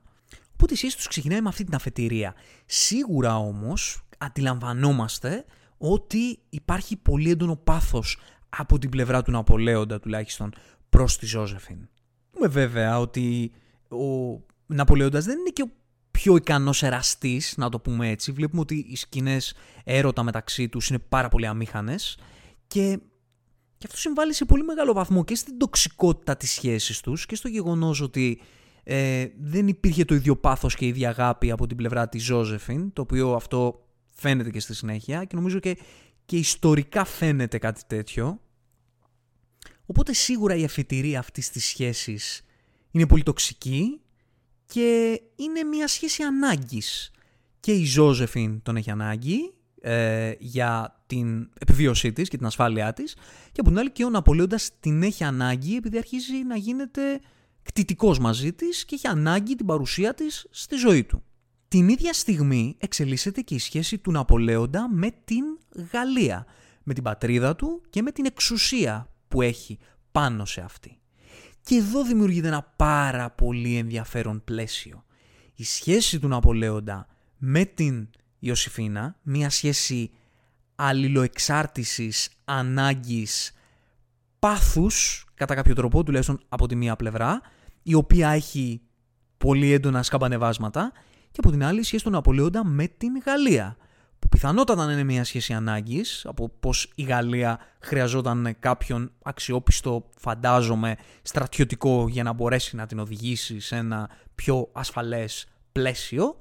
Οπότε 0.53 0.73
η 0.73 0.77
σχέση 0.77 0.95
τους 0.95 1.07
ξεκινάει 1.07 1.41
με 1.41 1.49
αυτή 1.49 1.63
την 1.63 1.75
αφετηρία. 1.75 2.33
Σίγουρα 2.65 3.37
όμως 3.37 4.05
αντιλαμβανόμαστε 4.17 5.45
ότι 5.77 6.39
υπάρχει 6.49 6.95
πολύ 6.97 7.29
έντονο 7.29 7.55
πάθος 7.55 8.19
από 8.49 8.77
την 8.77 8.89
πλευρά 8.89 9.21
του 9.21 9.31
Ναπολέοντα 9.31 9.99
τουλάχιστον 9.99 10.53
προς 10.89 11.17
τη 11.17 11.25
Ζώζεφιν. 11.25 11.89
Είμαι 12.37 12.47
βέβαια 12.47 12.99
ότι 12.99 13.51
ο 13.89 14.39
Ναπολέοντας 14.65 15.25
δεν 15.25 15.37
είναι 15.39 15.49
και 15.49 15.61
ο 15.61 15.69
πιο 16.19 16.35
ικανός 16.35 16.83
εραστής, 16.83 17.53
να 17.57 17.69
το 17.69 17.79
πούμε 17.79 18.09
έτσι. 18.09 18.31
Βλέπουμε 18.31 18.61
ότι 18.61 18.85
οι 18.89 18.95
σκηνές 18.95 19.53
έρωτα 19.83 20.23
μεταξύ 20.23 20.69
τους 20.69 20.89
είναι 20.89 20.99
πάρα 20.99 21.29
πολύ 21.29 21.45
αμήχανες 21.45 22.17
και, 22.67 22.99
και 23.77 23.85
αυτό 23.85 23.97
συμβάλλει 23.97 24.33
σε 24.33 24.45
πολύ 24.45 24.63
μεγάλο 24.63 24.93
βαθμό 24.93 25.23
και 25.23 25.35
στην 25.35 25.57
τοξικότητα 25.57 26.37
της 26.37 26.51
σχέσης 26.51 26.99
τους 26.99 27.25
και 27.25 27.35
στο 27.35 27.47
γεγονός 27.47 28.01
ότι 28.01 28.41
ε, 28.83 29.27
δεν 29.39 29.67
υπήρχε 29.67 30.05
το 30.05 30.15
ίδιο 30.15 30.35
πάθος 30.37 30.75
και 30.75 30.85
η 30.85 30.87
ίδια 30.87 31.09
αγάπη 31.09 31.51
από 31.51 31.67
την 31.67 31.77
πλευρά 31.77 32.09
της 32.09 32.23
Ζώζεφιν, 32.23 32.93
το 32.93 33.01
οποίο 33.01 33.33
αυτό 33.33 33.87
φαίνεται 34.13 34.49
και 34.49 34.59
στη 34.59 34.73
συνέχεια 34.73 35.23
και 35.23 35.35
νομίζω 35.35 35.59
και, 35.59 35.77
και 36.25 36.37
ιστορικά 36.37 37.05
φαίνεται 37.05 37.57
κάτι 37.57 37.81
τέτοιο. 37.87 38.39
Οπότε 39.85 40.13
σίγουρα 40.13 40.55
η 40.55 40.63
αφιτηρία 40.63 41.19
αυτής 41.19 41.49
της 41.49 41.65
σχέσης 41.65 42.41
είναι 42.91 43.07
πολύ 43.07 43.23
τοξική 43.23 44.01
και 44.65 45.21
είναι 45.35 45.63
μια 45.63 45.87
σχέση 45.87 46.23
ανάγκης. 46.23 47.11
Και 47.59 47.71
η 47.71 47.85
Ζώζεφιν 47.85 48.61
τον 48.61 48.75
έχει 48.75 48.91
ανάγκη 48.91 49.53
ε, 49.81 50.31
για 50.39 51.01
την 51.07 51.49
επιβίωσή 51.59 52.13
της 52.13 52.29
και 52.29 52.37
την 52.37 52.45
ασφάλειά 52.45 52.93
της 52.93 53.15
και 53.51 53.59
από 53.59 53.69
την 53.69 53.79
άλλη 53.79 53.91
και 53.91 54.05
ο 54.05 54.09
Ναπολέοντας 54.09 54.69
την 54.79 55.03
έχει 55.03 55.23
ανάγκη 55.23 55.75
επειδή 55.75 55.97
αρχίζει 55.97 56.43
να 56.47 56.55
γίνεται 56.55 57.19
κτητικός 57.63 58.19
μαζί 58.19 58.53
της 58.53 58.85
και 58.85 58.95
έχει 58.95 59.07
ανάγκη 59.07 59.55
την 59.55 59.65
παρουσία 59.65 60.13
της 60.13 60.47
στη 60.49 60.75
ζωή 60.75 61.03
του. 61.03 61.23
Την 61.67 61.89
ίδια 61.89 62.13
στιγμή 62.13 62.75
εξελίσσεται 62.79 63.41
και 63.41 63.55
η 63.55 63.59
σχέση 63.59 63.97
του 63.97 64.11
Ναπολέοντα 64.11 64.89
με 64.89 65.11
την 65.23 65.43
Γαλλία, 65.91 66.45
με 66.83 66.93
την 66.93 67.03
πατρίδα 67.03 67.55
του 67.55 67.81
και 67.89 68.01
με 68.01 68.11
την 68.11 68.25
εξουσία 68.25 69.09
που 69.27 69.41
έχει 69.41 69.77
πάνω 70.11 70.45
σε 70.45 70.61
αυτή. 70.61 70.97
Και 71.63 71.75
εδώ 71.75 72.03
δημιουργείται 72.03 72.47
ένα 72.47 72.73
πάρα 72.75 73.29
πολύ 73.29 73.77
ενδιαφέρον 73.77 74.41
πλαίσιο. 74.43 75.03
Η 75.55 75.63
σχέση 75.63 76.19
του 76.19 76.27
Ναπολέοντα 76.27 77.07
με 77.37 77.65
την 77.65 78.09
Ιωσήφίνα, 78.39 79.15
μια 79.21 79.49
σχέση 79.49 80.11
αλληλοεξάρτησης, 80.75 82.29
ανάγκης, 82.45 83.53
πάθους, 84.39 85.25
κατά 85.33 85.55
κάποιο 85.55 85.75
τρόπο, 85.75 86.03
τουλάχιστον 86.03 86.39
από 86.49 86.67
τη 86.67 86.75
μία 86.75 86.95
πλευρά, 86.95 87.41
η 87.83 87.93
οποία 87.93 88.29
έχει 88.29 88.81
πολύ 89.37 89.71
έντονα 89.71 90.03
σκαμπανεβάσματα, 90.03 90.91
και 91.31 91.39
από 91.39 91.51
την 91.51 91.63
άλλη 91.63 91.79
η 91.79 91.83
σχέση 91.83 92.03
του 92.03 92.09
Ναπολέοντα 92.09 92.65
με 92.65 92.87
την 92.87 93.21
Γαλλία, 93.25 93.77
που 94.23 94.29
πιθανότατα 94.29 94.91
είναι 94.91 95.03
μια 95.03 95.23
σχέση 95.23 95.53
ανάγκης, 95.53 96.25
από 96.25 96.49
πως 96.59 96.91
η 96.95 97.03
Γαλλία 97.03 97.59
χρειαζόταν 97.79 98.55
κάποιον 98.59 99.11
αξιόπιστο, 99.23 100.09
φαντάζομαι, 100.17 100.95
στρατιωτικό 101.21 102.07
για 102.09 102.23
να 102.23 102.33
μπορέσει 102.33 102.75
να 102.75 102.85
την 102.85 102.99
οδηγήσει 102.99 103.59
σε 103.59 103.75
ένα 103.75 104.09
πιο 104.35 104.69
ασφαλές 104.71 105.47
πλαίσιο 105.71 106.37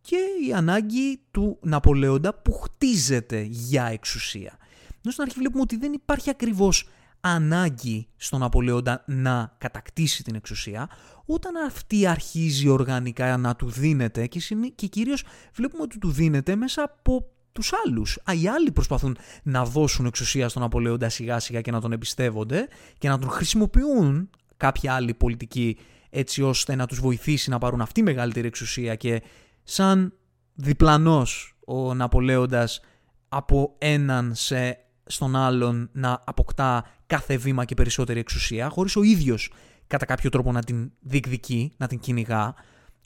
και 0.00 0.16
η 0.48 0.52
ανάγκη 0.52 1.20
του 1.30 1.58
Ναπολέοντα 1.62 2.34
που 2.34 2.52
χτίζεται 2.52 3.40
για 3.40 3.84
εξουσία. 3.84 4.58
Ενώ 5.04 5.12
στην 5.12 5.22
αρχή 5.22 5.38
βλέπουμε 5.38 5.62
ότι 5.62 5.76
δεν 5.76 5.92
υπάρχει 5.92 6.30
ακριβώς 6.30 6.88
ανάγκη 7.20 8.08
στον 8.16 8.40
Ναπολέοντα 8.40 9.04
να 9.06 9.54
κατακτήσει 9.58 10.22
την 10.22 10.34
εξουσία, 10.34 10.88
όταν 11.32 11.56
αυτή 11.56 12.06
αρχίζει 12.06 12.68
οργανικά 12.68 13.36
να 13.36 13.56
του 13.56 13.70
δίνεται 13.70 14.26
και, 14.26 14.40
και 14.74 14.86
κυρίως 14.86 15.24
βλέπουμε 15.54 15.82
ότι 15.82 15.98
του 15.98 16.10
δίνεται 16.10 16.56
μέσα 16.56 16.82
από 16.82 17.26
τους 17.52 17.72
άλλους. 17.84 18.18
Α, 18.24 18.32
οι 18.42 18.48
άλλοι 18.48 18.72
προσπαθούν 18.72 19.16
να 19.42 19.64
δώσουν 19.64 20.06
εξουσία 20.06 20.48
στον 20.48 20.62
Ναπολέοντα 20.62 21.08
σιγά 21.08 21.38
σιγά 21.38 21.60
και 21.60 21.70
να 21.70 21.80
τον 21.80 21.92
εμπιστεύονται 21.92 22.68
και 22.98 23.08
να 23.08 23.18
τον 23.18 23.30
χρησιμοποιούν 23.30 24.30
κάποιοι 24.56 24.88
άλλοι 24.88 25.14
πολιτικοί 25.14 25.76
έτσι 26.10 26.42
ώστε 26.42 26.74
να 26.74 26.86
τους 26.86 27.00
βοηθήσει 27.00 27.50
να 27.50 27.58
πάρουν 27.58 27.80
αυτή 27.80 28.02
μεγαλύτερη 28.02 28.46
εξουσία 28.46 28.94
και 28.94 29.22
σαν 29.62 30.12
διπλανός 30.54 31.56
ο 31.66 31.94
Ναπολέοντας 31.94 32.80
από 33.28 33.74
έναν 33.78 34.34
σε 34.34 34.78
στον 35.06 35.36
άλλον 35.36 35.88
να 35.92 36.22
αποκτά 36.24 36.84
κάθε 37.06 37.36
βήμα 37.36 37.64
και 37.64 37.74
περισσότερη 37.74 38.18
εξουσία, 38.20 38.68
χωρίς 38.68 38.96
ο 38.96 39.02
ίδιος 39.02 39.52
κατά 39.92 40.06
κάποιο 40.06 40.30
τρόπο 40.30 40.52
να 40.52 40.62
την 40.62 40.92
διεκδικεί, 41.00 41.72
να 41.76 41.86
την 41.86 41.98
κυνηγά, 41.98 42.54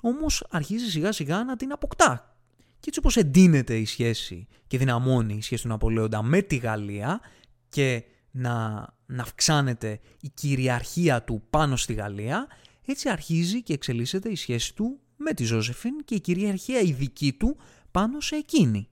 όμως 0.02 0.46
αρχίζει 0.50 0.90
σιγά 0.90 1.12
σιγά 1.12 1.44
να 1.44 1.56
την 1.56 1.72
αποκτά. 1.72 2.36
Και 2.80 2.84
έτσι 2.86 2.98
όπως 2.98 3.16
εντείνεται 3.16 3.76
η 3.76 3.84
σχέση 3.84 4.46
και 4.66 4.78
δυναμώνει 4.78 5.34
η 5.34 5.42
σχέση 5.42 5.62
του 5.62 5.68
Ναπολέοντα 5.68 6.22
με 6.22 6.42
τη 6.42 6.56
Γαλλία 6.56 7.20
και 7.68 8.04
να, 8.30 8.86
να 9.06 9.22
αυξάνεται 9.22 10.00
η 10.20 10.28
κυριαρχία 10.28 11.22
του 11.22 11.42
πάνω 11.50 11.76
στη 11.76 11.92
Γαλλία, 11.92 12.46
έτσι 12.86 13.08
αρχίζει 13.08 13.62
και 13.62 13.72
εξελίσσεται 13.72 14.28
η 14.28 14.36
σχέση 14.36 14.74
του 14.74 15.00
με 15.16 15.32
τη 15.32 15.44
Ζώζεφιν 15.44 16.04
και 16.04 16.14
η 16.14 16.20
κυριαρχία 16.20 16.80
η 16.80 16.92
δική 16.92 17.32
του 17.32 17.56
πάνω 17.90 18.20
σε 18.20 18.36
εκείνη. 18.36 18.88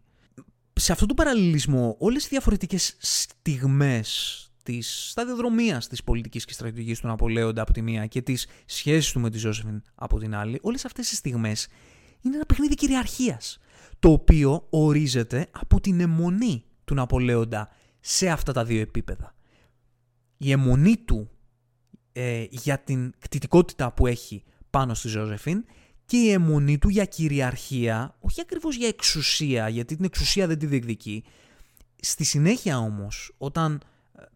Σε 0.73 0.93
αυτό 0.93 1.07
το 1.07 1.15
παραλληλισμό 1.15 1.97
όλες 1.99 2.25
οι 2.25 2.29
διαφορετικές 2.29 2.97
στιγμές 2.99 4.39
της 4.65 5.11
σταδιοδρομίας 5.11 5.89
της 5.89 6.05
πολιτικής 6.05 6.45
και 6.45 6.53
στρατηγικής 6.53 7.01
του 7.01 7.07
Ναπολέοντα 7.07 7.63
από 7.63 7.73
τη 7.73 7.83
μία 7.83 8.07
και 8.07 8.23
της 8.23 8.47
σχέσης 8.65 9.13
του 9.13 9.21
με 9.21 9.31
τη 9.31 9.39
Ζώσεφιν 9.39 9.83
από 9.95 10.19
την 10.19 10.35
άλλη, 10.35 10.59
όλες 10.63 10.85
αυτές 10.85 11.13
οι 11.13 11.15
στιγμές 11.15 11.69
είναι 12.21 12.35
ένα 12.35 12.47
παιχνίδι 12.47 12.75
κυριαρχίας, 12.75 13.59
το 13.99 14.11
οποίο 14.11 14.67
ορίζεται 14.71 15.49
από 15.51 15.81
την 15.81 16.01
αιμονή 16.01 16.65
του 16.85 16.95
Ναπολέοντα 16.95 17.69
σε 18.01 18.29
αυτά 18.29 18.53
τα 18.53 18.65
δύο 18.65 18.81
επίπεδα. 18.81 19.35
Η 20.37 20.51
αιμονή 20.51 20.97
του 20.97 21.31
ε, 22.13 22.45
για 22.51 22.79
την 22.79 23.13
κτητικότητα 23.19 23.93
που 23.93 24.07
έχει 24.07 24.45
πάνω 24.71 24.95
στη 24.95 25.09
Ζώζεφιν 25.09 25.65
και 26.05 26.17
η 26.17 26.31
αιμονή 26.31 26.79
του 26.79 26.89
για 26.89 27.05
κυριαρχία, 27.05 28.17
όχι 28.21 28.41
ακριβώς 28.41 28.77
για 28.77 28.89
εξουσία, 28.89 29.69
γιατί 29.69 29.97
την 29.97 30.05
εξουσία 30.05 30.47
δεν 30.47 30.59
τη 30.59 30.67
διεκδικεί. 30.67 31.25
Στη 32.01 32.25
συνέχεια 32.25 32.79
όμως, 32.79 33.35
όταν 33.39 33.81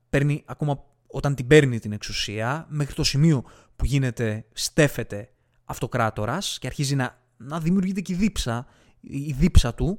παίρνει, 0.08 0.42
ακόμα 0.46 0.84
όταν 1.06 1.34
την 1.34 1.46
παίρνει 1.46 1.78
την 1.78 1.92
εξουσία, 1.92 2.66
μέχρι 2.68 2.94
το 2.94 3.04
σημείο 3.04 3.44
που 3.76 3.84
γίνεται, 3.84 4.44
στέφεται 4.52 5.30
αυτοκράτορας 5.64 6.58
και 6.60 6.66
αρχίζει 6.66 6.94
να, 6.94 7.18
να 7.36 7.60
δημιουργείται 7.60 8.00
και 8.00 8.12
η 8.12 8.16
δίψα, 8.16 8.66
η 9.00 9.32
δίψα 9.32 9.74
του 9.74 9.98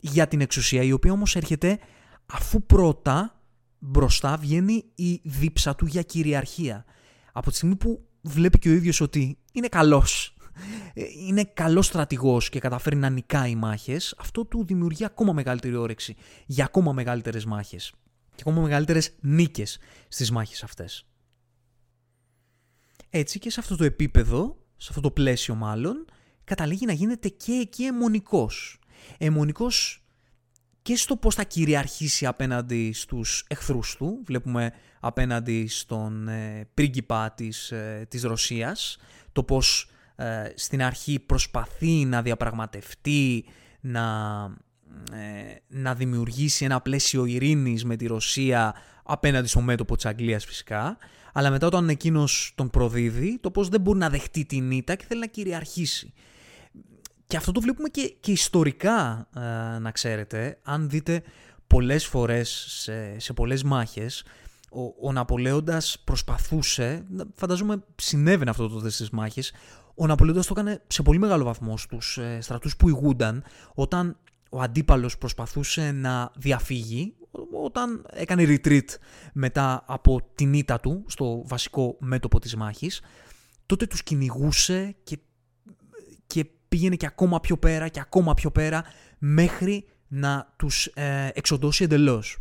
για 0.00 0.28
την 0.28 0.40
εξουσία, 0.40 0.82
η 0.82 0.92
οποία 0.92 1.12
όμως 1.12 1.36
έρχεται 1.36 1.78
αφού 2.26 2.62
πρώτα 2.62 3.40
μπροστά 3.78 4.36
βγαίνει 4.36 4.84
η 4.94 5.20
δίψα 5.24 5.74
του 5.74 5.86
για 5.86 6.02
κυριαρχία. 6.02 6.84
Από 7.32 7.50
τη 7.50 7.56
στιγμή 7.56 7.76
που 7.76 8.06
βλέπει 8.20 8.58
και 8.58 8.68
ο 8.68 8.72
ίδιος 8.72 9.00
ότι 9.00 9.38
είναι 9.52 9.68
καλός, 9.68 10.36
είναι 11.28 11.44
καλός 11.44 11.86
στρατηγός 11.86 12.48
και 12.48 12.58
καταφέρει 12.58 12.96
να 12.96 13.08
νικάει 13.08 13.54
μάχες, 13.54 14.14
αυτό 14.18 14.44
του 14.44 14.64
δημιουργεί 14.64 15.04
ακόμα 15.04 15.32
μεγαλύτερη 15.32 15.74
όρεξη 15.74 16.16
για 16.46 16.64
ακόμα 16.64 16.92
μεγαλύτερες 16.92 17.44
μάχες 17.44 17.92
και 18.34 18.42
ακόμα 18.46 18.60
μεγαλύτερες 18.60 19.10
νίκες 19.20 19.78
στις 20.08 20.30
μάχες 20.30 20.62
αυτές. 20.62 21.06
Έτσι 23.10 23.38
και 23.38 23.50
σε 23.50 23.60
αυτό 23.60 23.76
το 23.76 23.84
επίπεδο, 23.84 24.56
σε 24.76 24.86
αυτό 24.88 25.00
το 25.00 25.10
πλαίσιο 25.10 25.54
μάλλον, 25.54 26.04
καταλήγει 26.44 26.86
να 26.86 26.92
γίνεται 26.92 27.28
και 27.28 27.52
εκεί 27.52 27.84
αιμονικός. 27.84 28.78
Αιμονικός 29.18 30.02
και 30.82 30.96
στο 30.96 31.16
πώς 31.16 31.34
θα 31.34 31.44
κυριαρχήσει 31.44 32.26
απέναντι 32.26 32.92
στους 32.92 33.44
εχθρούς 33.48 33.96
του. 33.96 34.22
Βλέπουμε 34.24 34.72
απέναντι 35.00 35.66
στον 35.66 36.28
ε, 36.28 36.68
πρίγκιπα 36.74 37.32
της, 37.32 37.70
ε, 37.70 38.06
της 38.08 38.22
Ρωσίας, 38.22 38.98
το 39.32 39.44
πώς 39.44 39.90
ε, 40.16 40.52
στην 40.54 40.82
αρχή 40.82 41.18
προσπαθεί 41.18 42.04
να 42.04 42.22
διαπραγματευτεί, 42.22 43.44
να 43.80 44.04
ε, 44.44 44.71
να 45.68 45.94
δημιουργήσει 45.94 46.64
ένα 46.64 46.80
πλαίσιο 46.80 47.24
ειρήνης 47.24 47.84
με 47.84 47.96
τη 47.96 48.06
Ρωσία 48.06 48.74
απέναντι 49.02 49.48
στο 49.48 49.60
μέτωπο 49.60 49.96
της 49.96 50.06
Αγγλίας 50.06 50.44
φυσικά, 50.44 50.96
αλλά 51.32 51.50
μετά 51.50 51.66
όταν 51.66 51.88
εκείνος 51.88 52.52
τον 52.54 52.70
προδίδει, 52.70 53.38
το 53.40 53.50
πώς 53.50 53.68
δεν 53.68 53.80
μπορεί 53.80 53.98
να 53.98 54.08
δεχτεί 54.08 54.44
την 54.44 54.70
ήττα 54.70 54.94
και 54.94 55.04
θέλει 55.08 55.20
να 55.20 55.26
κυριαρχήσει. 55.26 56.12
Και 57.26 57.36
αυτό 57.36 57.52
το 57.52 57.60
βλέπουμε 57.60 57.88
και, 57.88 58.14
και 58.20 58.32
ιστορικά, 58.32 59.28
ε, 59.36 59.78
να 59.78 59.90
ξέρετε, 59.90 60.58
αν 60.62 60.88
δείτε 60.88 61.22
πολλές 61.66 62.06
φορές 62.06 62.66
σε, 62.68 63.18
σε 63.18 63.32
πολλές 63.32 63.62
μάχες, 63.62 64.24
ο, 64.70 65.08
ο 65.08 65.12
Ναπολέοντας 65.12 65.98
προσπαθούσε, 66.04 67.06
φανταζόμαι 67.34 67.84
συνέβαινε 67.96 68.50
αυτό 68.50 68.68
το 68.68 68.90
στις 68.90 69.10
μάχες, 69.10 69.52
ο 69.94 70.06
Ναπολέοντας 70.06 70.46
το 70.46 70.54
έκανε 70.58 70.82
σε 70.86 71.02
πολύ 71.02 71.18
μεγάλο 71.18 71.44
βαθμό 71.44 71.76
στους 71.76 72.18
ε, 72.18 72.38
στρατούς 72.40 72.76
που 72.76 72.88
ηγούνταν 72.88 73.44
όταν 73.74 74.16
ο 74.54 74.60
αντίπαλος 74.60 75.18
προσπαθούσε 75.18 75.92
να 75.92 76.32
διαφύγει, 76.36 77.14
όταν 77.64 78.06
έκανε 78.12 78.44
retreat 78.46 78.84
μετά 79.32 79.84
από 79.86 80.30
την 80.34 80.52
ήττα 80.52 80.80
του 80.80 81.04
στο 81.06 81.42
βασικό 81.46 81.96
μέτωπο 82.00 82.38
της 82.38 82.56
μάχης, 82.56 83.00
τότε 83.66 83.86
τους 83.86 84.02
κυνηγούσε 84.02 84.96
και, 85.04 85.18
και 86.26 86.44
πήγαινε 86.68 86.96
και 86.96 87.06
ακόμα 87.06 87.40
πιο 87.40 87.58
πέρα 87.58 87.88
και 87.88 88.00
ακόμα 88.00 88.34
πιο 88.34 88.50
πέρα 88.50 88.84
μέχρι 89.18 89.84
να 90.08 90.54
τους 90.56 90.86
ε, 90.86 91.30
εξοντώσει 91.34 91.84
εντελώς. 91.84 92.38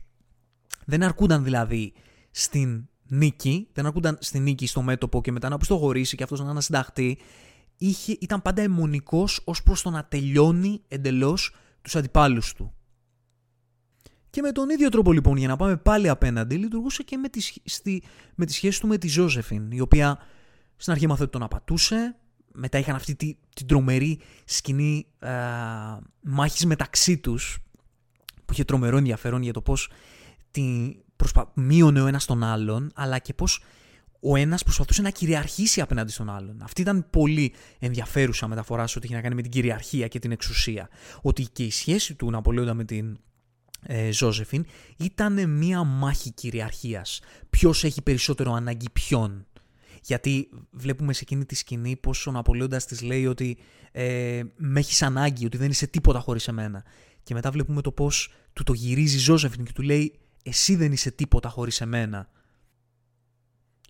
Δεν 0.85 1.03
αρκούνταν 1.03 1.43
δηλαδή 1.43 1.93
στην 2.31 2.87
νίκη, 3.07 3.67
δεν 3.73 3.85
αρκούνταν 3.85 4.17
στην 4.21 4.43
νίκη 4.43 4.67
στο 4.67 4.81
μέτωπο 4.81 5.21
και 5.21 5.31
μετά 5.31 5.49
να 5.49 5.57
πιστοχωρήσει 5.57 6.15
και 6.15 6.23
αυτός 6.23 6.39
να 6.39 6.49
ανασυνταχτεί, 6.49 7.17
είχε, 7.77 8.17
ήταν 8.19 8.41
πάντα 8.41 8.61
αιμονικός 8.61 9.41
ως 9.43 9.63
προς 9.63 9.81
το 9.81 9.89
να 9.89 10.05
τελειώνει 10.05 10.81
εντελώς 10.87 11.55
τους 11.81 11.95
αντιπάλους 11.95 12.53
του. 12.53 12.73
Και 14.29 14.41
με 14.41 14.51
τον 14.51 14.69
ίδιο 14.69 14.89
τρόπο 14.89 15.13
λοιπόν 15.13 15.37
για 15.37 15.47
να 15.47 15.55
πάμε 15.55 15.77
πάλι 15.77 16.09
απέναντι 16.09 16.55
λειτουργούσε 16.55 17.03
και 17.03 17.17
με 17.17 17.29
τη, 17.29 17.41
στη, 17.63 18.03
με 18.35 18.45
τη 18.45 18.53
σχέση 18.53 18.79
του 18.79 18.87
με 18.87 18.97
τη 18.97 19.07
Ζώζεφιν 19.07 19.71
η 19.71 19.79
οποία 19.79 20.19
στην 20.75 20.93
αρχή 20.93 21.07
μάθε 21.07 21.23
ότι 21.23 21.31
τον 21.31 21.43
απατούσε 21.43 22.15
μετά 22.53 22.77
είχαν 22.77 22.95
αυτή 22.95 23.15
τη, 23.15 23.37
την 23.55 23.67
τρομερή 23.67 24.19
σκηνή 24.45 25.05
α, 25.19 25.29
μάχης 26.21 26.65
μεταξύ 26.65 27.17
τους 27.17 27.59
που 28.45 28.53
είχε 28.53 28.63
τρομερό 28.63 28.97
ενδιαφέρον 28.97 29.41
για 29.41 29.53
το 29.53 29.61
πώς 29.61 29.89
τη 30.51 30.95
προσπα... 31.15 31.51
μείωνε 31.53 32.01
ο 32.01 32.07
ένας 32.07 32.25
τον 32.25 32.43
άλλον 32.43 32.91
αλλά 32.95 33.19
και 33.19 33.33
πώς 33.33 33.63
ο 34.21 34.35
ένας 34.35 34.63
προσπαθούσε 34.63 35.01
να 35.01 35.09
κυριαρχήσει 35.09 35.81
απέναντι 35.81 36.11
στον 36.11 36.29
άλλον. 36.29 36.61
Αυτή 36.61 36.81
ήταν 36.81 37.09
πολύ 37.09 37.53
ενδιαφέρουσα 37.79 38.47
μεταφορά 38.47 38.87
σε 38.87 38.97
ό,τι 38.97 39.07
είχε 39.07 39.15
να 39.15 39.21
κάνει 39.21 39.35
με 39.35 39.41
την 39.41 39.51
κυριαρχία 39.51 40.07
και 40.07 40.19
την 40.19 40.31
εξουσία. 40.31 40.89
Ότι 41.21 41.43
και 41.43 41.63
η 41.63 41.71
σχέση 41.71 42.15
του 42.15 42.31
Ναπολέοντα 42.31 42.73
με 42.73 42.83
την 42.83 43.17
ε, 43.81 44.11
Ζώζεφιν 44.11 44.65
ήταν 44.97 45.49
μία 45.49 45.83
μάχη 45.83 46.31
κυριαρχίας. 46.31 47.19
Ποιος 47.49 47.83
έχει 47.83 48.01
περισσότερο 48.01 48.53
ανάγκη 48.53 48.89
ποιον. 48.93 49.45
Γιατί 50.03 50.49
βλέπουμε 50.71 51.13
σε 51.13 51.19
εκείνη 51.21 51.45
τη 51.45 51.55
σκηνή 51.55 51.95
πως 51.95 52.27
ο 52.27 52.31
Ναπολέοντας 52.31 52.85
της 52.85 53.01
λέει 53.01 53.25
ότι 53.25 53.57
ε, 53.91 54.41
με 54.55 54.79
έχεις 54.79 55.01
ανάγκη, 55.01 55.45
ότι 55.45 55.57
δεν 55.57 55.69
είσαι 55.69 55.87
τίποτα 55.87 56.19
χωρίς 56.19 56.47
εμένα. 56.47 56.83
Και 57.23 57.33
μετά 57.33 57.51
βλέπουμε 57.51 57.81
το 57.81 57.91
πως 57.91 58.33
του 58.53 58.63
το 58.63 58.73
γυρίζει 58.73 59.15
η 59.15 59.19
Ζώζεφιν 59.19 59.65
και 59.65 59.71
του 59.71 59.81
λέει 59.81 60.19
εσύ 60.43 60.75
δεν 60.75 60.91
είσαι 60.91 61.11
τίποτα 61.11 61.49
χωρίς 61.49 61.81
εμένα. 61.81 62.29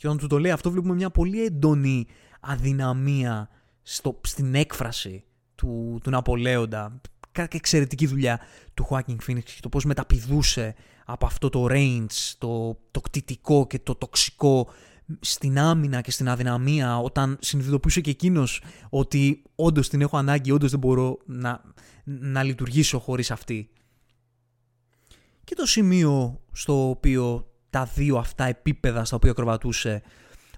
Και 0.01 0.07
όταν 0.07 0.19
του 0.19 0.27
το 0.27 0.39
λέει 0.39 0.51
αυτό 0.51 0.71
βλέπουμε 0.71 0.93
μια 0.93 1.09
πολύ 1.09 1.43
έντονη 1.43 2.05
αδυναμία 2.39 3.49
στο, 3.81 4.19
στην 4.27 4.55
έκφραση 4.55 5.23
του, 5.55 5.99
του 6.03 6.09
Ναπολέοντα 6.09 7.01
κάποια 7.31 7.59
εξαιρετική 7.59 8.07
δουλειά 8.07 8.39
του 8.73 8.87
Joaquin 8.89 9.15
Phoenix 9.27 9.43
και 9.43 9.59
το 9.61 9.69
πώς 9.69 9.85
μεταπηδούσε 9.85 10.75
από 11.05 11.25
αυτό 11.25 11.49
το 11.49 11.67
range, 11.69 12.33
το, 12.37 12.79
το 12.91 13.01
κτητικό 13.01 13.67
και 13.67 13.79
το 13.79 13.95
τοξικό 13.95 14.69
στην 15.19 15.59
άμυνα 15.59 16.01
και 16.01 16.11
στην 16.11 16.29
αδυναμία 16.29 16.97
όταν 16.97 17.37
συνειδητοποιούσε 17.41 18.01
και 18.01 18.09
εκείνος 18.09 18.61
ότι 18.89 19.43
όντως 19.55 19.89
την 19.89 20.01
έχω 20.01 20.17
ανάγκη, 20.17 20.51
όντως 20.51 20.71
δεν 20.71 20.79
μπορώ 20.79 21.17
να, 21.25 21.61
να 22.03 22.43
λειτουργήσω 22.43 22.99
χωρίς 22.99 23.31
αυτή. 23.31 23.69
Και 25.43 25.55
το 25.55 25.65
σημείο 25.65 26.41
στο 26.51 26.89
οποίο 26.89 27.50
τα 27.71 27.89
δύο 27.95 28.17
αυτά 28.17 28.45
επίπεδα 28.45 29.05
στα 29.05 29.15
οποία 29.15 29.33
κροβατούσε 29.33 30.01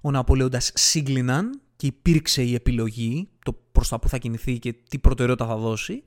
ο 0.01 0.11
Ναπολέοντας 0.11 0.71
σύγκλιναν 0.73 1.61
και 1.75 1.87
υπήρξε 1.87 2.43
η 2.43 2.53
επιλογή 2.53 3.29
το 3.45 3.57
προς 3.71 3.89
τα 3.89 3.99
που 3.99 4.09
θα 4.09 4.17
κινηθεί 4.17 4.59
και 4.59 4.73
τι 4.89 4.99
προτεραιότητα 4.99 5.47
θα 5.47 5.55
δώσει 5.55 6.03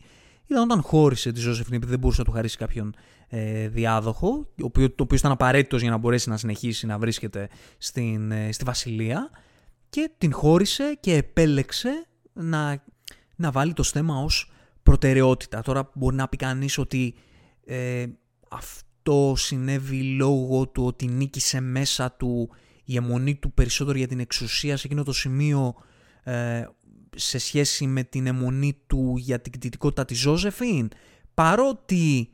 ήταν 0.47 0.63
όταν 0.63 0.83
χώρισε 0.83 1.33
τη 1.33 1.41
Ζώσεφιν 1.41 1.75
επειδή 1.75 1.91
δεν 1.91 2.01
μπορούσε 2.01 2.21
να 2.21 2.27
του 2.27 2.33
χαρίσει 2.33 2.57
κάποιον 2.57 2.95
ε, 3.29 3.69
διάδοχο, 3.69 4.29
ο 4.29 4.65
οποίο, 4.65 4.91
το 4.91 5.03
οποίο 5.03 5.17
ήταν 5.17 5.33
απαραίτητος 5.33 5.81
για 5.81 5.91
να 5.91 5.97
μπορέσει 5.97 6.29
να 6.29 6.37
συνεχίσει 6.37 6.87
να 6.87 6.99
βρίσκεται 6.99 7.49
στην, 7.79 8.31
ε, 8.31 8.53
στη 8.53 8.65
Βασιλεία 8.65 9.31
και 9.89 10.11
την 10.19 10.33
χώρισε 10.33 10.97
και 11.01 11.15
επέλεξε 11.15 12.07
να, 12.33 12.85
να 13.37 13.51
βάλει 13.51 13.73
το 13.73 13.83
στέμα 13.83 14.23
ως 14.23 14.53
προτεραιότητα. 14.83 15.63
Τώρα 15.63 15.91
μπορεί 15.95 16.17
να 16.17 16.29
πει 16.29 16.37
κανείς 16.37 16.79
ότι 16.79 17.15
ε, 17.65 18.07
αυτό 19.07 19.35
συνέβη 19.37 20.03
λόγω 20.03 20.69
του 20.69 20.85
ότι 20.85 21.07
νίκησε 21.07 21.61
μέσα 21.61 22.13
του 22.13 22.51
η 22.85 22.97
αιμονή 22.97 23.35
του 23.35 23.53
περισσότερο 23.53 23.99
για 23.99 24.07
την 24.07 24.21
εξουσία 24.21 24.77
σε 24.77 24.87
εκείνο 24.87 25.03
το 25.03 25.13
σημείο 25.13 25.75
ε, 26.23 26.65
σε 27.17 27.39
σχέση 27.39 27.87
με 27.87 28.03
την 28.03 28.27
αιμονή 28.27 28.79
του 28.87 29.15
για 29.17 29.41
την 29.41 29.53
κτητικότητα 29.53 30.05
της 30.05 30.19
Ζώζεφιν, 30.19 30.89
παρότι 31.35 32.29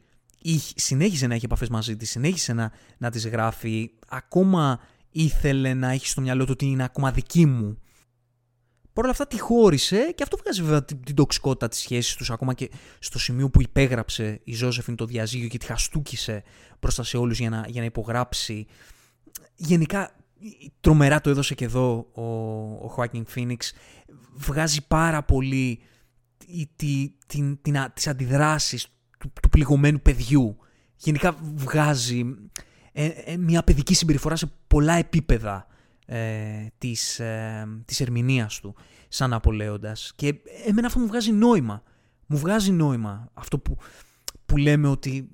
συνέχισε 0.74 1.26
να 1.26 1.34
έχει 1.34 1.44
επαφές 1.44 1.68
μαζί 1.68 1.96
της, 1.96 2.10
συνέχισε 2.10 2.52
να, 2.52 2.72
να 2.98 3.10
τις 3.10 3.28
γράφει, 3.28 3.90
ακόμα 4.08 4.80
ήθελε 5.10 5.74
να 5.74 5.90
έχει 5.90 6.06
στο 6.06 6.20
μυαλό 6.20 6.44
του 6.44 6.50
ότι 6.52 6.66
είναι 6.66 6.84
ακόμα 6.84 7.10
δική 7.10 7.46
μου. 7.46 7.78
Παρ' 8.92 9.04
όλα 9.04 9.12
αυτά 9.12 9.26
τη 9.26 9.40
χώρισε 9.40 10.12
και 10.14 10.22
αυτό 10.22 10.36
βγάζει 10.36 10.62
βέβαια 10.62 10.84
την, 10.84 11.02
την 11.04 11.14
τοξικότητα 11.14 11.68
της 11.68 11.78
σχέσης 11.78 12.14
τους 12.14 12.30
ακόμα 12.30 12.54
και 12.54 12.70
στο 12.98 13.18
σημείο 13.18 13.50
που 13.50 13.62
υπέγραψε 13.62 14.40
η 14.44 14.54
Ζώζεφιν 14.54 14.96
το 14.96 15.04
διαζύγιο 15.04 15.48
και 15.48 15.58
τη 15.58 15.66
χαστούκησε 15.66 16.42
μπροστά 16.80 17.02
σε 17.02 17.16
όλους 17.16 17.38
για 17.38 17.50
να, 17.50 17.64
για 17.68 17.80
να 17.80 17.86
υπογράψει. 17.86 18.66
Γενικά 19.54 20.16
τρομερά 20.80 21.20
το 21.20 21.30
έδωσε 21.30 21.54
και 21.54 21.64
εδώ 21.64 22.06
ο, 22.12 22.22
ο 22.86 22.94
Joaquin 22.96 23.22
Phoenix 23.34 23.56
βγάζει 24.34 24.86
πάρα 24.86 25.22
πολύ 25.22 25.80
τη, 26.36 26.66
τη, 26.76 27.12
την, 27.26 27.58
την, 27.62 27.76
τις 27.94 28.06
αντιδράσεις 28.06 28.86
του, 29.18 29.32
του 29.42 29.48
πληγωμένου 29.48 30.00
παιδιού. 30.00 30.56
Γενικά 30.96 31.36
βγάζει 31.54 32.24
ε, 32.92 33.06
ε, 33.06 33.36
μια 33.36 33.62
παιδική 33.62 33.94
συμπεριφορά 33.94 34.36
σε 34.36 34.52
πολλά 34.66 34.94
επίπεδα 34.94 35.66
ε, 36.06 36.66
της, 36.78 37.18
ε, 37.18 37.66
της 37.84 38.00
ερμηνείας 38.00 38.60
του 38.60 38.74
σαν 39.08 39.32
απολέοντας. 39.32 40.12
Και 40.16 40.34
εμένα 40.66 40.86
αυτό 40.86 40.98
μου 40.98 41.06
βγάζει 41.06 41.32
νόημα. 41.32 41.82
Μου 42.26 42.38
βγάζει 42.38 42.72
νόημα 42.72 43.28
αυτό 43.34 43.58
που, 43.58 43.76
που 44.46 44.56
λέμε 44.56 44.88
ότι 44.88 45.28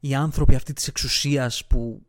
οι 0.00 0.14
άνθρωποι 0.14 0.54
αυτή 0.54 0.72
της 0.72 0.88
εξουσίας 0.88 1.66
που 1.66 2.06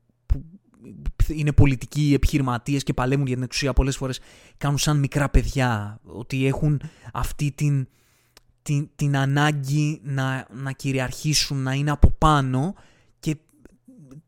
είναι 1.28 1.52
πολιτικοί 1.52 2.14
επιχειρηματίες 2.14 2.84
και 2.84 2.94
παλέμουν 2.94 3.26
για 3.26 3.36
την 3.36 3.44
εξουσία 3.44 3.74
πολλές 3.74 3.98
φορές 3.98 4.20
κάνουν 4.58 4.78
σαν 4.78 5.00
μικρά 5.00 5.30
παιδιά. 5.30 6.00
Ότι 6.04 6.48
έχουν 6.48 6.82
αυτή 7.14 7.52
την, 7.52 7.88
την, 8.62 8.90
την 8.96 9.18
ανάγκη 9.18 10.02
να, 10.04 10.48
να 10.52 10.72
κυριαρχήσουν, 10.72 11.58
να 11.58 11.74
είναι 11.74 11.92
από 11.92 12.12
πάνω 12.12 12.76
και 13.20 13.38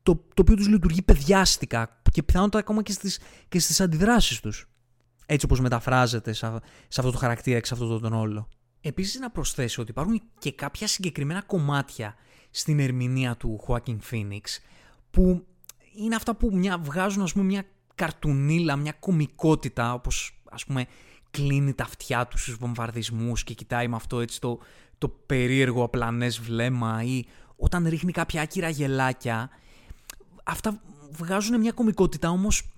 το, 0.03 0.15
το 0.15 0.41
οποίο 0.41 0.55
τους 0.55 0.67
λειτουργεί 0.67 1.01
παιδιάστικα 1.01 2.01
και 2.15 2.23
πιθανότατα 2.23 2.57
ακόμα 2.57 2.83
και 2.83 2.91
στις, 2.91 3.19
και 3.49 3.59
στις 3.59 3.81
αντιδράσεις 3.81 4.39
τους. 4.39 4.69
Έτσι 5.25 5.45
όπως 5.45 5.59
μεταφράζεται 5.59 6.33
σε, 6.33 6.59
σε 6.87 6.99
αυτό 6.99 7.11
το 7.11 7.17
χαρακτήρα 7.17 7.59
και 7.59 7.65
σε 7.65 7.73
αυτό 7.73 7.99
τον 7.99 8.13
όλο. 8.13 8.49
Επίσης 8.81 9.19
να 9.19 9.29
προσθέσω 9.29 9.81
ότι 9.81 9.91
υπάρχουν 9.91 10.21
και 10.39 10.51
κάποια 10.51 10.87
συγκεκριμένα 10.87 11.41
κομμάτια 11.41 12.15
στην 12.49 12.79
ερμηνεία 12.79 13.35
του 13.35 13.59
Joaquin 13.67 13.97
Phoenix 14.11 14.41
που 15.11 15.45
είναι 15.95 16.15
αυτά 16.15 16.35
που 16.35 16.49
μια, 16.53 16.77
βγάζουν 16.77 17.23
ας 17.23 17.33
πούμε, 17.33 17.45
μια 17.45 17.63
καρτουνίλα, 17.95 18.75
μια 18.75 18.91
κομικότητα, 18.91 19.93
όπως 19.93 20.41
ας 20.49 20.65
πούμε 20.65 20.85
κλείνει 21.31 21.73
τα 21.73 21.83
αυτιά 21.83 22.27
τους 22.27 22.41
στους 22.41 22.55
βομβαρδισμούς 22.55 23.43
και 23.43 23.53
κοιτάει 23.53 23.87
με 23.87 23.95
αυτό 23.95 24.19
έτσι 24.19 24.41
το, 24.41 24.59
το 24.97 25.09
περίεργο 25.09 25.83
απλανές 25.83 26.39
βλέμμα 26.39 27.03
ή 27.03 27.23
όταν 27.55 27.87
ρίχνει 27.87 28.11
κάποια 28.11 28.41
άκυρα 28.41 28.69
γελάκια. 28.69 29.49
Αυτά 30.43 30.81
βγάζουν 31.11 31.59
μια 31.59 31.71
κομικότητα 31.71 32.29
όμως 32.29 32.69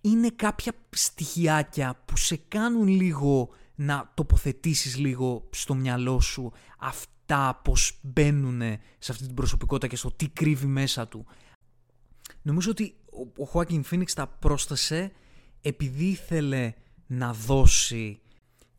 είναι 0.00 0.30
κάποια 0.30 0.72
στοιχειάκια 0.90 2.02
που 2.04 2.16
σε 2.16 2.40
κάνουν 2.48 2.88
λίγο 2.88 3.48
να 3.74 4.10
τοποθετήσεις 4.14 4.96
λίγο 4.96 5.48
στο 5.50 5.74
μυαλό 5.74 6.20
σου 6.20 6.52
αυτά 6.78 7.60
πως 7.64 7.98
μπαίνουν 8.02 8.60
σε 8.98 9.12
αυτή 9.12 9.26
την 9.26 9.34
προσωπικότητα 9.34 9.86
και 9.86 9.96
στο 9.96 10.10
τι 10.10 10.28
κρύβει 10.28 10.66
μέσα 10.66 11.08
του. 11.08 11.26
Νομίζω 12.42 12.70
ότι 12.70 12.94
ο 13.38 13.50
Joaquin 13.52 13.80
Phoenix 13.90 14.10
τα 14.14 14.26
πρόσθεσε 14.26 15.12
επειδή 15.60 16.04
ήθελε 16.04 16.72
να 17.06 17.32
δώσει 17.32 18.20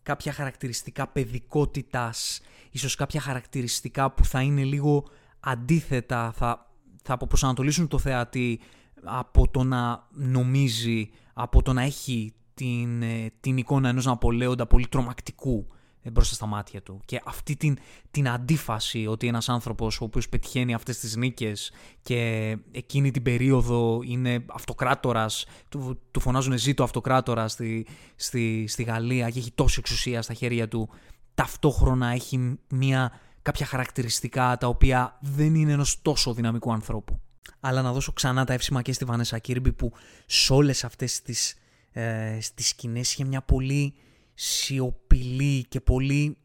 κάποια 0.03 0.33
χαρακτηριστικά 0.33 1.07
παιδικότητας, 1.07 2.41
ίσως 2.71 2.95
κάποια 2.95 3.21
χαρακτηριστικά 3.21 4.11
που 4.11 4.25
θα 4.25 4.41
είναι 4.41 4.63
λίγο 4.63 5.03
αντίθετα, 5.39 6.31
θα, 6.31 6.71
θα 7.03 7.13
αποπροσανατολίσουν 7.13 7.87
το 7.87 7.99
θεατή 7.99 8.59
από 9.03 9.47
το 9.51 9.63
να 9.63 10.07
νομίζει, 10.11 11.09
από 11.33 11.61
το 11.61 11.73
να 11.73 11.81
έχει 11.81 12.33
την, 12.53 13.01
ε, 13.01 13.31
την 13.39 13.57
εικόνα 13.57 13.89
ενός 13.89 14.05
Ναπολέοντα 14.05 14.67
πολύ 14.67 14.87
τρομακτικού 14.87 15.67
μπροστά 16.09 16.35
στα 16.35 16.45
μάτια 16.45 16.81
του. 16.81 17.01
Και 17.05 17.21
αυτή 17.25 17.55
την, 17.55 17.77
την 18.11 18.29
αντίφαση 18.29 19.07
ότι 19.07 19.27
ένας 19.27 19.49
άνθρωπος 19.49 20.01
ο 20.01 20.03
οποίος 20.03 20.29
πετυχαίνει 20.29 20.73
αυτές 20.73 20.99
τις 20.99 21.15
νίκες 21.15 21.71
και 22.01 22.57
εκείνη 22.71 23.11
την 23.11 23.21
περίοδο 23.21 23.99
είναι 24.03 24.45
αυτοκράτορας, 24.47 25.45
του, 25.69 25.99
του 26.11 26.19
φωνάζουν 26.19 26.57
ζήτο 26.57 26.83
αυτοκράτορα 26.83 27.47
στη, 27.47 27.87
στη, 28.15 28.65
στη 28.67 28.83
Γαλλία 28.83 29.29
και 29.29 29.39
έχει 29.39 29.51
τόση 29.51 29.75
εξουσία 29.79 30.21
στα 30.21 30.33
χέρια 30.33 30.67
του, 30.67 30.89
ταυτόχρονα 31.33 32.07
έχει 32.07 32.57
μια, 32.69 33.19
κάποια 33.41 33.65
χαρακτηριστικά 33.65 34.57
τα 34.57 34.67
οποία 34.67 35.17
δεν 35.21 35.55
είναι 35.55 35.71
ενός 35.71 36.01
τόσο 36.01 36.33
δυναμικού 36.33 36.73
ανθρώπου. 36.73 37.19
Αλλά 37.59 37.81
να 37.81 37.91
δώσω 37.91 38.11
ξανά 38.11 38.45
τα 38.45 38.53
εύσημα 38.53 38.81
και 38.81 38.93
στη 38.93 39.05
Βανέσα 39.05 39.39
Κίρμπι 39.39 39.71
που 39.73 39.93
σε 40.25 40.53
όλες 40.53 40.83
αυτές 40.83 41.21
τις, 41.21 41.55
ε, 41.91 42.37
τις 42.55 42.67
σκηνές 42.67 43.11
είχε 43.11 43.23
μια 43.23 43.41
πολύ 43.41 43.93
σιωπηλή 44.33 45.65
και 45.69 45.81
πολύ 45.81 46.37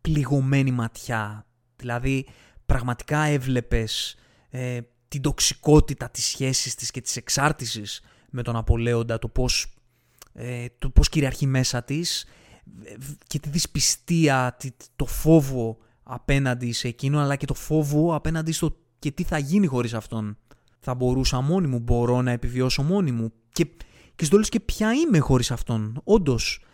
πληγωμένη 0.00 0.70
ματιά. 0.70 1.46
Δηλαδή 1.76 2.26
πραγματικά 2.66 3.22
έβλεπες 3.22 4.16
ε, 4.50 4.80
την 5.08 5.22
τοξικότητα 5.22 6.10
της 6.10 6.26
σχέσης 6.26 6.74
της 6.74 6.90
και 6.90 7.00
της 7.00 7.16
εξάρτησης 7.16 8.00
με 8.30 8.42
τον 8.42 8.56
Απολέοντα, 8.56 9.18
το 9.18 9.28
πώς, 9.28 9.74
ε, 10.32 10.66
το 10.78 10.90
πώς 10.90 11.08
κυριαρχεί 11.08 11.46
μέσα 11.46 11.82
της 11.82 12.26
και 13.26 13.38
τη 13.38 13.48
δυσπιστία, 13.48 14.56
το 14.96 15.06
φόβο 15.06 15.78
απέναντι 16.02 16.72
σε 16.72 16.88
εκείνο, 16.88 17.20
αλλά 17.20 17.36
και 17.36 17.46
το 17.46 17.54
φόβο 17.54 18.14
απέναντι 18.14 18.52
στο 18.52 18.76
και 19.00 19.10
τι 19.10 19.22
θα 19.22 19.38
γίνει 19.38 19.66
χωρίς 19.66 19.94
αυτόν; 19.94 20.36
Θα 20.80 20.94
μπορούσα 20.94 21.40
μόνη 21.40 21.66
μου, 21.66 21.78
μπορώ 21.78 22.22
να 22.22 22.30
επιβιώσω 22.30 22.82
μόνη 22.82 23.12
μου 23.12 23.32
και, 23.52 23.66
και 24.16 24.24
στο 24.24 24.38
και 24.38 24.60
ποια 24.60 24.92
είμαι 24.92 25.18
χωρίς 25.18 25.50
αυτόν; 25.50 26.00
Όντως, 26.04 26.64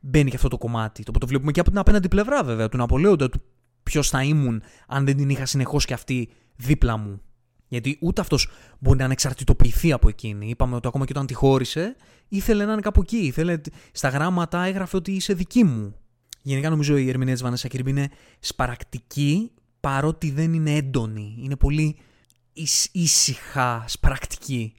μπαίνει 0.00 0.30
και 0.30 0.36
αυτό 0.36 0.48
το 0.48 0.58
κομμάτι. 0.58 1.02
Το, 1.02 1.12
το 1.12 1.26
βλέπουμε 1.26 1.52
και 1.52 1.60
από 1.60 1.70
την 1.70 1.78
απέναντι 1.78 2.08
πλευρά 2.08 2.44
βέβαια 2.44 2.68
του 2.68 2.76
Ναπολέοντα, 2.76 3.28
του 3.28 3.42
ποιος 3.82 4.08
θα 4.08 4.22
ήμουν 4.22 4.62
αν 4.86 5.04
δεν 5.04 5.16
την 5.16 5.28
είχα 5.28 5.46
συνεχώς 5.46 5.84
και 5.84 5.94
αυτή 5.94 6.28
δίπλα 6.56 6.96
μου. 6.96 7.20
Γιατί 7.68 7.98
ούτε 8.00 8.20
αυτός 8.20 8.48
μπορεί 8.78 8.98
να 8.98 9.04
ανεξαρτητοποιηθεί 9.04 9.92
από 9.92 10.08
εκείνη. 10.08 10.48
Είπαμε 10.48 10.76
ότι 10.76 10.86
ακόμα 10.86 11.04
και 11.04 11.12
όταν 11.14 11.26
τη 11.26 11.34
χώρισε, 11.34 11.96
ήθελε 12.28 12.64
να 12.64 12.72
είναι 12.72 12.80
κάπου 12.80 13.00
εκεί. 13.00 13.16
Ήθελε, 13.16 13.60
στα 13.92 14.08
γράμματα 14.08 14.64
έγραφε 14.64 14.96
ότι 14.96 15.12
είσαι 15.12 15.32
δική 15.34 15.64
μου. 15.64 15.94
Γενικά 16.42 16.70
νομίζω 16.70 16.96
η 16.96 17.08
ερμηνεία 17.08 17.32
της 17.32 17.42
Βανέσα 17.42 17.68
Κίρμπι 17.68 17.90
είναι 17.90 18.10
σπαρακτική, 18.40 19.50
παρότι 19.80 20.30
δεν 20.30 20.54
είναι 20.54 20.74
έντονη. 20.74 21.36
Είναι 21.38 21.56
πολύ 21.56 21.96
ήσυχα 22.92 23.84
σπαρακτική. 23.86 24.74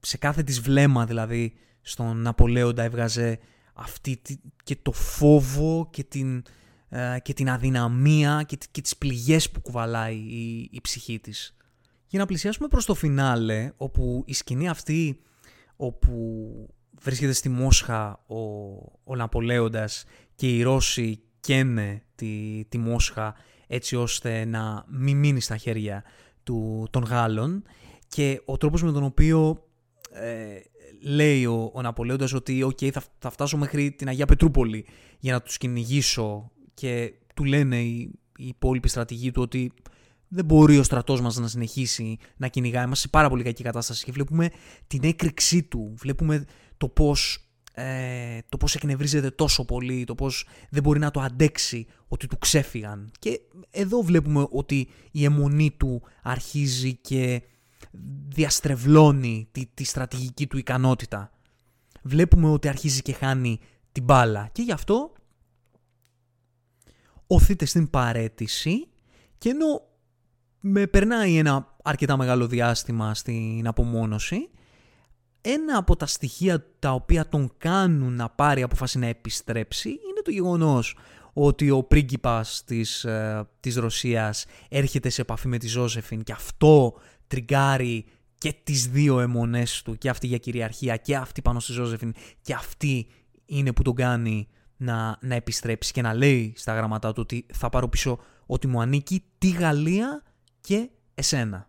Σε 0.00 0.18
κάθε 0.18 0.42
της 0.42 0.60
βλέμμα 0.60 1.06
δηλαδή 1.06 1.52
στον 1.80 2.16
Ναπολέοντα 2.16 2.82
έβγαζε 2.82 3.38
αυτή 3.74 4.20
και 4.62 4.76
το 4.82 4.92
φόβο 4.92 5.88
και 5.92 6.04
την, 6.04 6.42
ε, 6.88 7.16
και 7.22 7.32
την 7.32 7.50
αδυναμία 7.50 8.42
και, 8.46 8.58
και 8.70 8.80
τις 8.80 8.96
πληγές 8.96 9.50
που 9.50 9.60
κουβαλάει 9.60 10.16
η, 10.16 10.68
η 10.72 10.80
ψυχή 10.80 11.18
της. 11.18 11.56
Για 12.06 12.18
να 12.18 12.26
πλησιάσουμε 12.26 12.68
προς 12.68 12.84
το 12.84 12.94
φινάλε, 12.94 13.72
όπου 13.76 14.22
η 14.26 14.32
σκηνή 14.32 14.68
αυτή 14.68 15.20
όπου 15.76 16.74
βρίσκεται 17.00 17.32
στη 17.32 17.48
Μόσχα 17.48 18.24
ο, 18.26 18.36
ο 19.04 19.16
Ναπολέοντας 19.16 20.04
και 20.34 20.56
οι 20.56 20.62
Ρώσοι 20.62 21.22
καίνε 21.40 22.02
τη, 22.20 22.64
τη 22.68 22.78
Μόσχα 22.78 23.34
έτσι 23.66 23.96
ώστε 23.96 24.44
να 24.44 24.84
μην 24.88 25.16
μείνει 25.16 25.40
στα 25.40 25.56
χέρια 25.56 26.04
του, 26.42 26.86
των 26.90 27.02
Γάλλων. 27.02 27.62
Και 28.08 28.42
ο 28.44 28.56
τρόπος 28.56 28.82
με 28.82 28.92
τον 28.92 29.04
οποίο 29.04 29.64
ε, 30.12 30.60
λέει 31.02 31.46
ο, 31.46 31.70
ο 31.74 31.82
Ναπολέοντας 31.82 32.32
ότι 32.32 32.64
okay, 32.66 32.90
θα, 32.90 33.02
θα 33.18 33.30
φτάσω 33.30 33.56
μέχρι 33.56 33.90
την 33.90 34.08
Αγία 34.08 34.26
Πετρούπολη 34.26 34.86
για 35.18 35.32
να 35.32 35.42
τους 35.42 35.56
κυνηγήσω 35.56 36.50
και 36.74 37.12
του 37.34 37.44
λένε 37.44 37.80
οι, 37.80 38.10
οι 38.36 38.46
υπόλοιποι 38.46 38.88
στρατηγοί 38.88 39.30
του 39.30 39.42
ότι 39.42 39.72
δεν 40.28 40.44
μπορεί 40.44 40.78
ο 40.78 40.82
στρατός 40.82 41.20
μας 41.20 41.36
να 41.36 41.48
συνεχίσει 41.48 42.18
να 42.36 42.48
κυνηγάει. 42.48 42.84
Είμαστε 42.84 43.04
σε 43.04 43.10
πάρα 43.10 43.28
πολύ 43.28 43.42
κακή 43.42 43.62
κατάσταση 43.62 44.04
και 44.04 44.12
βλέπουμε 44.12 44.50
την 44.86 45.00
έκρηξή 45.04 45.62
του, 45.62 45.94
βλέπουμε 45.96 46.44
το 46.76 46.88
πώς 46.88 47.49
ε, 47.80 48.38
το 48.48 48.56
πώς 48.56 48.74
εκνευρίζεται 48.74 49.30
τόσο 49.30 49.64
πολύ, 49.64 50.04
το 50.04 50.14
πώς 50.14 50.46
δεν 50.70 50.82
μπορεί 50.82 50.98
να 50.98 51.10
το 51.10 51.20
αντέξει 51.20 51.86
ότι 52.08 52.26
του 52.26 52.38
ξέφυγαν. 52.38 53.10
Και 53.18 53.40
εδώ 53.70 54.02
βλέπουμε 54.02 54.46
ότι 54.50 54.88
η 55.10 55.24
αιμονή 55.24 55.70
του 55.70 56.02
αρχίζει 56.22 56.94
και 56.94 57.42
διαστρεβλώνει 58.28 59.48
τη, 59.52 59.66
τη 59.74 59.84
στρατηγική 59.84 60.46
του 60.46 60.58
ικανότητα. 60.58 61.30
Βλέπουμε 62.02 62.48
ότι 62.48 62.68
αρχίζει 62.68 63.02
και 63.02 63.12
χάνει 63.12 63.58
την 63.92 64.04
μπάλα 64.04 64.48
και 64.52 64.62
γι' 64.62 64.72
αυτό 64.72 65.12
οθείται 67.26 67.64
στην 67.64 67.90
παρέτηση 67.90 68.88
και 69.38 69.48
ενώ 69.48 69.82
με 70.60 70.86
περνάει 70.86 71.36
ένα 71.36 71.76
αρκετά 71.82 72.16
μεγάλο 72.16 72.46
διάστημα 72.46 73.14
στην 73.14 73.66
απομόνωση 73.66 74.50
ένα 75.40 75.76
από 75.76 75.96
τα 75.96 76.06
στοιχεία 76.06 76.66
τα 76.78 76.92
οποία 76.92 77.28
τον 77.28 77.52
κάνουν 77.58 78.12
να 78.12 78.28
πάρει 78.28 78.62
αποφάση 78.62 78.98
να 78.98 79.06
επιστρέψει 79.06 79.88
είναι 79.88 80.22
το 80.24 80.30
γεγονός 80.30 80.96
ότι 81.32 81.70
ο 81.70 81.82
πρίγκιπας 81.82 82.62
της, 82.66 83.04
ε, 83.04 83.48
της 83.60 83.76
Ρωσίας 83.76 84.44
έρχεται 84.68 85.08
σε 85.08 85.20
επαφή 85.20 85.48
με 85.48 85.58
τη 85.58 85.68
Ζώσεφιν 85.68 86.22
και 86.22 86.32
αυτό 86.32 86.94
τριγκάρει 87.26 88.04
και 88.38 88.54
τις 88.62 88.86
δύο 88.88 89.20
αιμονές 89.20 89.82
του 89.82 89.98
και 89.98 90.08
αυτή 90.08 90.26
για 90.26 90.38
κυριαρχία 90.38 90.96
και 90.96 91.16
αυτή 91.16 91.42
πάνω 91.42 91.60
στη 91.60 91.72
Ζώσεφιν 91.72 92.14
και 92.42 92.54
αυτή 92.54 93.06
είναι 93.46 93.72
που 93.72 93.82
τον 93.82 93.94
κάνει 93.94 94.48
να, 94.76 95.18
να 95.20 95.34
επιστρέψει 95.34 95.92
και 95.92 96.02
να 96.02 96.14
λέει 96.14 96.52
στα 96.56 96.74
γραμματά 96.74 97.12
του 97.12 97.20
ότι 97.22 97.46
θα 97.52 97.68
πάρω 97.68 97.88
πίσω 97.88 98.18
ότι 98.46 98.66
μου 98.66 98.80
ανήκει 98.80 99.24
τη 99.38 99.50
Γαλλία 99.50 100.22
και 100.60 100.90
εσένα. 101.14 101.68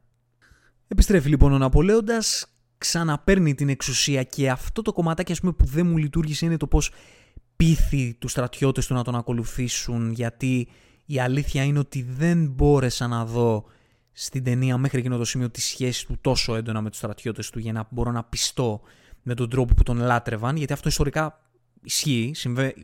Επιστρέφει 0.88 1.30
λοιπόν 1.30 1.54
ο 1.54 1.58
Ναπολέοντας 1.58 2.46
ξαναπαίρνει 2.82 3.56
την 3.56 3.70
εξουσία 3.70 4.24
και 4.24 4.50
αυτό 4.50 4.82
το 4.82 4.94
κομματάκι 4.94 5.32
ας 5.32 5.40
πούμε, 5.40 5.52
που 5.52 5.66
δεν 5.66 5.86
μου 5.88 5.98
λειτουργήσε 5.98 6.46
είναι 6.46 6.58
το 6.58 6.68
πώς 6.68 6.92
πείθει 7.56 8.14
τους 8.14 8.32
στρατιώτες 8.32 8.88
του 8.88 8.94
να 8.94 9.04
τον 9.04 9.16
ακολουθήσουν 9.16 10.12
γιατί 10.12 10.68
η 11.06 11.20
αλήθεια 11.20 11.64
είναι 11.64 11.80
ότι 11.80 12.02
δεν 12.02 12.48
μπόρεσα 12.48 13.08
να 13.08 13.26
δω 13.26 13.66
στην 14.12 14.44
ταινία 14.44 14.78
μέχρι 14.78 15.00
εκείνο 15.00 15.18
το 15.18 15.26
σημείο 15.26 15.50
τη 15.50 15.62
σχέση 15.62 16.06
του 16.06 16.18
τόσο 16.22 16.56
έντονα 16.56 16.82
με 16.82 16.90
τους 16.90 16.98
στρατιώτες 16.98 17.50
του 17.50 17.60
για 17.60 17.72
να 17.72 17.88
μπορώ 17.90 18.12
να 18.12 18.24
πιστώ 18.24 18.82
με 19.22 19.34
τον 19.34 19.50
τρόπο 19.50 19.74
που 19.74 19.84
τον 19.84 19.98
λάτρευαν 19.98 20.56
γιατί 20.56 20.74
αυτό 20.74 20.90
ιστορικά 20.90 21.42
ισχύει, 21.84 22.34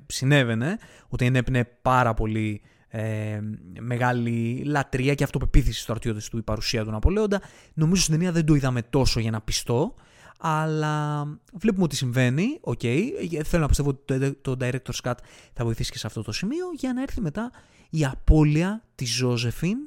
συνέβαινε 0.07 0.77
ότι 1.07 1.25
ενέπνεε 1.25 1.65
πάρα 1.81 2.13
πολύ 2.13 2.61
ε, 2.87 3.39
μεγάλη 3.79 4.63
λατρεία 4.65 5.13
και 5.13 5.23
αυτοπεποίθηση 5.23 5.71
στους 5.71 5.83
στρατιώτες 5.83 6.29
του 6.29 6.37
η 6.37 6.41
παρουσία 6.41 6.83
του 6.83 6.91
Ναπολέοντα. 6.91 7.41
Νομίζω 7.73 8.01
στην 8.01 8.13
ταινία 8.13 8.31
δεν 8.31 8.45
το 8.45 8.55
είδαμε 8.55 8.81
τόσο 8.81 9.19
για 9.19 9.31
να 9.31 9.41
πειστώ, 9.41 9.93
αλλά 10.39 11.25
βλέπουμε 11.53 11.83
ότι 11.83 11.95
συμβαίνει, 11.95 12.57
OK. 12.61 12.79
Okay. 12.83 13.09
Θέλω 13.43 13.61
να 13.61 13.67
πιστεύω 13.67 13.89
ότι 13.89 14.33
το 14.33 14.55
director's 14.59 15.01
cut 15.03 15.13
θα 15.53 15.63
βοηθήσει 15.63 15.91
και 15.91 15.97
σε 15.97 16.07
αυτό 16.07 16.21
το 16.21 16.31
σημείο 16.31 16.65
για 16.77 16.93
να 16.93 17.01
έρθει 17.01 17.21
μετά 17.21 17.51
η 17.89 18.05
απώλεια 18.05 18.83
της 18.95 19.15
Ζοζεφίν 19.15 19.77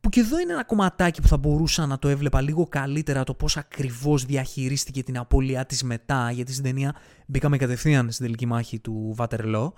που 0.00 0.08
και 0.08 0.20
εδώ 0.20 0.38
είναι 0.38 0.52
ένα 0.52 0.64
κομματάκι 0.64 1.20
που 1.20 1.28
θα 1.28 1.36
μπορούσα 1.36 1.86
να 1.86 1.98
το 1.98 2.08
έβλεπα 2.08 2.40
λίγο 2.40 2.66
καλύτερα 2.66 3.24
το 3.24 3.34
πώς 3.34 3.56
ακριβώς 3.56 4.24
διαχειρίστηκε 4.24 5.02
την 5.02 5.18
απώλειά 5.18 5.66
της 5.66 5.82
μετά 5.82 6.30
γιατί 6.30 6.52
στην 6.52 6.64
ταινία 6.64 6.94
μπήκαμε 7.26 7.56
κατευθείαν 7.56 8.10
στην 8.10 8.24
τελική 8.24 8.46
μάχη 8.46 8.78
του 8.78 9.12
Βάτερλό 9.16 9.74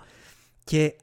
και 0.63 0.95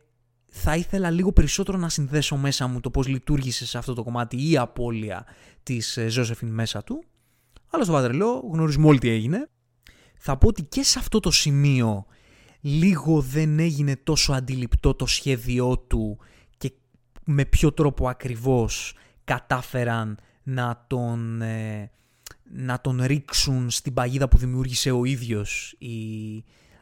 θα 0.49 0.76
ήθελα 0.76 1.11
λίγο 1.11 1.32
περισσότερο 1.32 1.78
να 1.78 1.88
συνδέσω 1.88 2.36
μέσα 2.36 2.66
μου 2.66 2.80
το 2.80 2.90
πώς 2.90 3.07
λειτουργήσε 3.07 3.66
σε 3.66 3.78
αυτό 3.78 3.94
το 3.94 4.03
κομμάτι 4.03 4.51
η 4.51 4.57
απώλεια 4.57 5.26
της 5.62 5.99
Ζώσεφιν 6.09 6.49
μέσα 6.49 6.84
του. 6.84 7.05
Αλλά 7.70 7.84
στο 7.84 7.92
Βατρελό 7.92 8.49
γνωρίζουμε 8.53 8.86
όλοι 8.86 8.99
τι 8.99 9.09
έγινε. 9.09 9.49
Θα 10.18 10.36
πω 10.36 10.49
ότι 10.49 10.62
και 10.62 10.82
σε 10.82 10.99
αυτό 10.99 11.20
το 11.20 11.30
σημείο 11.30 12.07
λίγο 12.61 13.20
δεν 13.20 13.59
έγινε 13.59 13.96
τόσο 13.96 14.32
αντιληπτό 14.32 14.94
το 14.94 15.07
σχέδιό 15.07 15.78
του 15.78 16.18
και 16.59 16.72
με 17.24 17.44
ποιο 17.44 17.72
τρόπο 17.72 18.09
ακριβώς 18.09 18.94
κατάφεραν 19.24 20.18
να 20.42 20.84
τον, 20.86 21.42
ε, 21.42 21.90
να 22.51 22.80
τον 22.80 23.03
ρίξουν 23.03 23.70
στην 23.70 23.94
παγίδα 23.94 24.28
που 24.28 24.36
δημιούργησε 24.36 24.90
ο 24.90 25.05
ίδιος 25.05 25.74
η, 25.78 26.36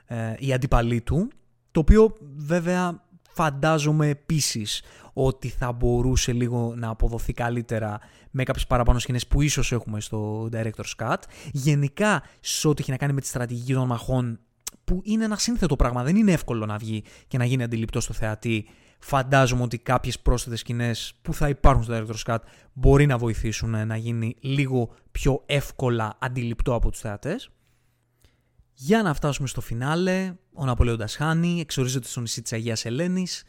ε, 0.06 0.34
η 0.38 0.52
αντιπαλή 0.52 1.00
του. 1.00 1.30
Το 1.70 1.80
οποίο 1.80 2.16
βέβαια 2.36 3.05
φαντάζομαι 3.36 4.08
επίσης 4.08 4.82
ότι 5.12 5.48
θα 5.48 5.72
μπορούσε 5.72 6.32
λίγο 6.32 6.74
να 6.76 6.88
αποδοθεί 6.88 7.32
καλύτερα 7.32 7.98
με 8.30 8.42
κάποιες 8.42 8.66
παραπάνω 8.66 8.98
σκηνές 8.98 9.26
που 9.26 9.42
ίσως 9.42 9.72
έχουμε 9.72 10.00
στο 10.00 10.48
Director's 10.52 10.94
Cut. 10.98 11.16
Γενικά, 11.52 12.22
σε 12.40 12.68
ό,τι 12.68 12.82
έχει 12.82 12.90
να 12.90 12.96
κάνει 12.96 13.12
με 13.12 13.20
τη 13.20 13.26
στρατηγική 13.26 13.72
των 13.72 13.86
μαχών, 13.86 14.38
που 14.84 15.00
είναι 15.04 15.24
ένα 15.24 15.36
σύνθετο 15.36 15.76
πράγμα, 15.76 16.02
δεν 16.02 16.16
είναι 16.16 16.32
εύκολο 16.32 16.66
να 16.66 16.76
βγει 16.76 17.04
και 17.28 17.38
να 17.38 17.44
γίνει 17.44 17.62
αντιληπτό 17.62 18.00
στο 18.00 18.12
θεατή. 18.12 18.68
Φαντάζομαι 18.98 19.62
ότι 19.62 19.78
κάποιες 19.78 20.20
πρόσθετες 20.20 20.60
σκηνές 20.60 21.14
που 21.22 21.34
θα 21.34 21.48
υπάρχουν 21.48 21.82
στο 21.82 21.94
Director's 21.96 22.32
Cut 22.32 22.38
μπορεί 22.72 23.06
να 23.06 23.18
βοηθήσουν 23.18 23.86
να 23.86 23.96
γίνει 23.96 24.36
λίγο 24.40 24.90
πιο 25.10 25.42
εύκολα 25.46 26.16
αντιληπτό 26.18 26.74
από 26.74 26.90
τους 26.90 27.00
θεατές. 27.00 27.50
Για 28.78 29.02
να 29.02 29.14
φτάσουμε 29.14 29.48
στο 29.48 29.60
φινάλε, 29.60 30.34
ο 30.52 30.64
Ναπολέοντας 30.64 31.16
χάνει, 31.16 31.60
εξορίζεται 31.60 32.08
στο 32.08 32.20
νησί 32.20 32.42
της 32.42 32.52
Αγίας 32.52 32.84
Ελένης 32.84 33.44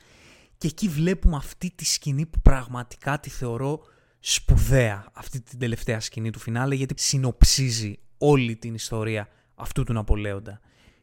και 0.58 0.68
εκεί 0.68 0.88
βλέπουμε 0.88 1.36
αυτή 1.36 1.72
τη 1.76 1.86
σκηνή 1.86 2.26
που 2.26 2.42
πραγματικά 2.42 3.20
τη 3.20 3.30
θεωρώ 3.30 3.80
σπουδαία, 4.20 5.06
αυτή 5.14 5.42
την 5.42 5.60
τελευταία 5.60 6.00
σκηνή 6.00 6.30
του 6.30 6.40
φινάλε, 6.40 6.76
γιατί 6.76 7.02
συνοψίζει 7.02 8.00
όλη 8.18 8.56
την 8.56 8.74
ιστορία 8.74 9.28
αυτού 9.56 9.84
του 9.84 9.94
Ναπολέοντα. 9.94 10.60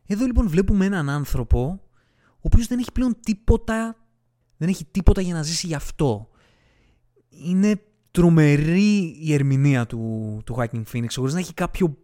Εδώ 0.07 0.27
λοιπόν 0.27 0.49
βλέπουμε 0.49 0.85
έναν 0.85 1.11
άνθρωπο, 1.11 1.81
ο 2.31 2.41
οποίος 2.41 2.67
δεν 2.67 2.79
έχει 2.79 2.93
πλέον 2.93 3.17
τίποτα, 3.21 3.97
δεν 4.57 4.69
έχει 4.69 4.85
τίποτα 4.85 5.21
για 5.21 5.35
να 5.35 5.43
ζήσει 5.43 5.67
γι' 5.67 5.75
αυτό. 5.75 6.29
Είναι 7.29 7.83
τρομερή 8.11 9.17
η 9.21 9.33
ερμηνεία 9.33 9.87
του, 9.87 10.41
του 10.45 10.57
Hacking 10.59 10.83
Phoenix, 10.93 11.09
χωρίς 11.15 11.33
να 11.33 11.39
έχει 11.39 11.55
κάποιο 11.55 11.97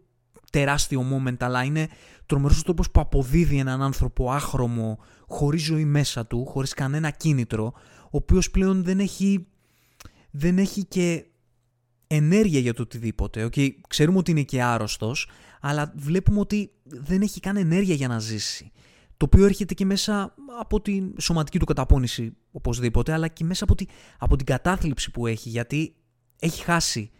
τεράστιο 0.50 1.04
moment, 1.12 1.36
αλλά 1.38 1.64
είναι 1.64 1.88
τρομερός 2.26 2.58
ο 2.58 2.62
τρόπος 2.62 2.90
που 2.90 3.00
αποδίδει 3.00 3.58
έναν 3.58 3.82
άνθρωπο 3.82 4.30
άχρωμο, 4.30 4.98
χωρίς 5.26 5.62
ζωή 5.62 5.84
μέσα 5.84 6.26
του, 6.26 6.46
χωρίς 6.46 6.74
κανένα 6.74 7.10
κίνητρο, 7.10 7.72
ο 8.04 8.16
οποίος 8.16 8.50
πλέον 8.50 8.84
δεν 8.84 8.98
έχει, 8.98 9.46
δεν 10.30 10.58
έχει 10.58 10.84
και 10.84 11.24
ενέργεια 12.06 12.60
για 12.60 12.74
το 12.74 12.82
οτιδήποτε. 12.82 13.44
Okay, 13.44 13.70
ξέρουμε 13.88 14.18
ότι 14.18 14.30
είναι 14.30 14.42
και 14.42 14.62
άρρωστος, 14.62 15.28
αλλά 15.60 15.92
βλέπουμε 15.96 16.40
ότι 16.40 16.70
δεν 16.84 17.22
έχει 17.22 17.40
καν 17.40 17.56
ενέργεια 17.56 17.94
για 17.94 18.08
να 18.08 18.18
ζήσει. 18.18 18.72
Το 19.16 19.26
οποίο 19.26 19.44
έρχεται 19.44 19.74
και 19.74 19.84
μέσα 19.84 20.34
από 20.60 20.80
τη 20.80 21.02
σωματική 21.20 21.58
του 21.58 21.64
καταπώνηση 21.64 22.36
οπωσδήποτε, 22.50 23.12
αλλά 23.12 23.28
και 23.28 23.44
μέσα 23.44 23.64
από, 23.64 23.74
τη, 23.74 23.84
από 24.18 24.36
την 24.36 24.46
κατάθλιψη 24.46 25.10
που 25.10 25.26
έχει, 25.26 25.48
γιατί 25.48 25.94
έχει 26.38 26.62
χάσει 26.62 27.10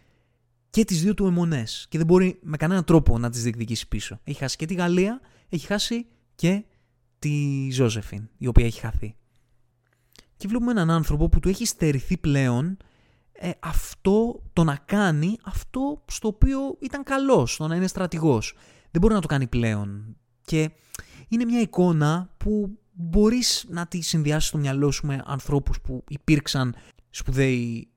και 0.71 0.85
τις 0.85 1.01
δύο 1.01 1.13
του 1.13 1.25
αιμονές 1.25 1.85
και 1.89 1.97
δεν 1.97 2.07
μπορεί 2.07 2.39
με 2.41 2.57
κανέναν 2.57 2.83
τρόπο 2.83 3.17
να 3.17 3.29
τις 3.29 3.43
διεκδικήσει 3.43 3.87
πίσω. 3.87 4.19
Έχει 4.23 4.37
χάσει 4.37 4.55
και 4.55 4.65
τη 4.65 4.73
Γαλλία, 4.73 5.21
έχει 5.49 5.65
χάσει 5.65 6.05
και 6.35 6.63
τη 7.19 7.67
Ζώζεφιν, 7.71 8.29
η 8.37 8.47
οποία 8.47 8.65
έχει 8.65 8.79
χαθεί. 8.79 9.15
Και 10.37 10.47
βλέπουμε 10.47 10.71
έναν 10.71 10.89
άνθρωπο 10.89 11.29
που 11.29 11.39
του 11.39 11.49
έχει 11.49 11.65
στερηθεί 11.65 12.17
πλέον 12.17 12.77
ε, 13.31 13.51
αυτό 13.59 14.43
το 14.53 14.63
να 14.63 14.75
κάνει 14.75 15.37
αυτό 15.43 16.03
στο 16.07 16.27
οποίο 16.27 16.77
ήταν 16.79 17.03
καλός, 17.03 17.57
το 17.57 17.67
να 17.67 17.75
είναι 17.75 17.87
στρατηγός. 17.87 18.55
Δεν 18.91 19.01
μπορεί 19.01 19.13
να 19.13 19.21
το 19.21 19.27
κάνει 19.27 19.47
πλέον. 19.47 20.17
Και 20.45 20.71
είναι 21.27 21.45
μια 21.45 21.59
εικόνα 21.59 22.33
που 22.37 22.79
μπορείς 22.91 23.65
να 23.69 23.87
τη 23.87 24.01
συνδυάσεις 24.01 24.49
στο 24.49 24.57
μυαλό 24.57 24.91
σου 24.91 25.05
με 25.05 25.21
ανθρώπους 25.25 25.81
που 25.81 26.03
υπήρξαν 26.07 26.75
σπουδαίοι 27.09 27.87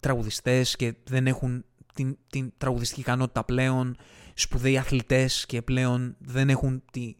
τραγουδιστές 0.00 0.76
και 0.76 0.94
δεν 1.04 1.26
έχουν 1.26 1.64
την, 1.94 2.16
την 2.30 2.52
τραγουδιστική 2.58 3.00
ικανότητα 3.00 3.44
πλέον, 3.44 3.96
σπουδαίοι 4.34 4.78
αθλητές 4.78 5.46
και 5.46 5.62
πλέον 5.62 6.16
δεν 6.18 6.48
έχουν 6.48 6.82
τη, 6.90 7.16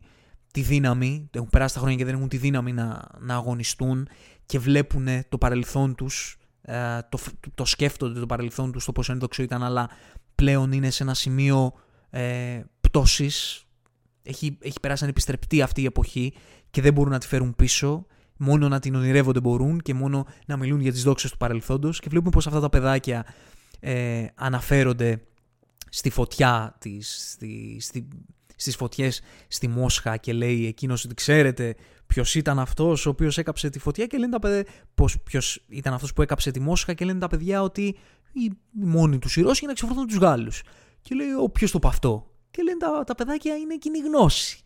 τη 0.52 0.60
δύναμη, 0.60 1.28
έχουν 1.32 1.48
περάσει 1.50 1.74
τα 1.74 1.80
χρόνια 1.80 1.98
και 1.98 2.04
δεν 2.04 2.14
έχουν 2.14 2.28
τη 2.28 2.36
δύναμη 2.36 2.72
να, 2.72 3.08
να 3.18 3.34
αγωνιστούν 3.34 4.08
και 4.46 4.58
βλέπουν 4.58 5.08
το 5.28 5.38
παρελθόν 5.38 5.94
τους, 5.94 6.36
ε, 6.62 6.98
το, 7.08 7.18
το 7.54 7.64
σκέφτονται 7.64 8.20
το 8.20 8.26
παρελθόν 8.26 8.72
τους, 8.72 8.84
το 8.84 8.92
πόσο 8.92 9.12
ένδοξο 9.12 9.42
ήταν, 9.42 9.62
αλλά 9.62 9.90
πλέον 10.34 10.72
είναι 10.72 10.90
σε 10.90 11.02
ένα 11.02 11.14
σημείο 11.14 11.72
ε, 12.10 12.60
πτώσης, 12.80 13.64
έχει, 14.22 14.58
έχει 14.60 14.80
περάσει 14.80 15.04
ανεπιστρεπτή 15.04 15.62
αυτή 15.62 15.82
η 15.82 15.84
εποχή 15.84 16.34
και 16.70 16.80
δεν 16.80 16.92
μπορούν 16.92 17.12
να 17.12 17.18
τη 17.18 17.26
φέρουν 17.26 17.54
πίσω. 17.56 18.06
Μόνο 18.36 18.68
να 18.68 18.78
την 18.78 18.94
ονειρεύονται 18.94 19.40
μπορούν 19.40 19.80
και 19.80 19.94
μόνο 19.94 20.26
να 20.46 20.56
μιλούν 20.56 20.80
για 20.80 20.92
τις 20.92 21.02
δόξες 21.02 21.30
του 21.30 21.36
παρελθόντος 21.36 22.00
και 22.00 22.08
βλέπουμε 22.08 22.30
πως 22.30 22.46
αυτά 22.46 22.60
τα 22.60 22.68
παιδάκια 22.68 23.26
ε, 23.84 24.26
αναφέρονται 24.34 25.22
στη 25.88 26.10
φωτιά 26.10 26.76
της, 26.78 27.30
στη, 27.32 27.76
στη, 27.80 28.08
στις 28.56 28.76
φωτιές 28.76 29.22
στη 29.48 29.68
Μόσχα 29.68 30.16
και 30.16 30.32
λέει 30.32 30.66
εκείνος 30.66 31.04
ότι 31.04 31.14
ξέρετε 31.14 31.74
ποιος 32.06 32.34
ήταν 32.34 32.58
αυτός 32.58 33.06
ο 33.06 33.10
οποίος 33.10 33.38
έκαψε 33.38 33.70
τη 33.70 33.78
φωτιά 33.78 34.06
και 34.06 34.18
λένε 34.18 34.32
τα 34.32 34.38
παιδιά 34.38 34.64
πως 34.94 35.20
ποιος 35.20 35.64
ήταν 35.68 35.94
αυτός 35.94 36.12
που 36.12 36.22
έκαψε 36.22 36.50
τη 36.50 36.60
Μόσχα 36.60 36.92
και 36.92 37.04
λένε 37.04 37.18
τα 37.18 37.28
παιδιά 37.28 37.62
ότι 37.62 37.96
οι 38.32 38.50
μόνοι 38.70 39.18
τους 39.18 39.36
οι 39.36 39.40
Ρώσοι 39.42 39.58
για 39.58 39.68
να 39.68 39.74
ξεφορθούν 39.74 40.06
τους 40.06 40.16
Γάλλους. 40.16 40.62
Και 41.00 41.14
λέει 41.14 41.32
ο 41.42 41.48
ποιος 41.48 41.70
το 41.70 41.78
πω 41.78 41.88
αυτό; 41.88 42.30
Και 42.50 42.62
λένε 42.62 42.78
τα, 42.78 43.04
τα 43.04 43.14
παιδάκια 43.14 43.56
είναι 43.56 43.76
κοινή 43.76 43.98
γνώση 43.98 44.64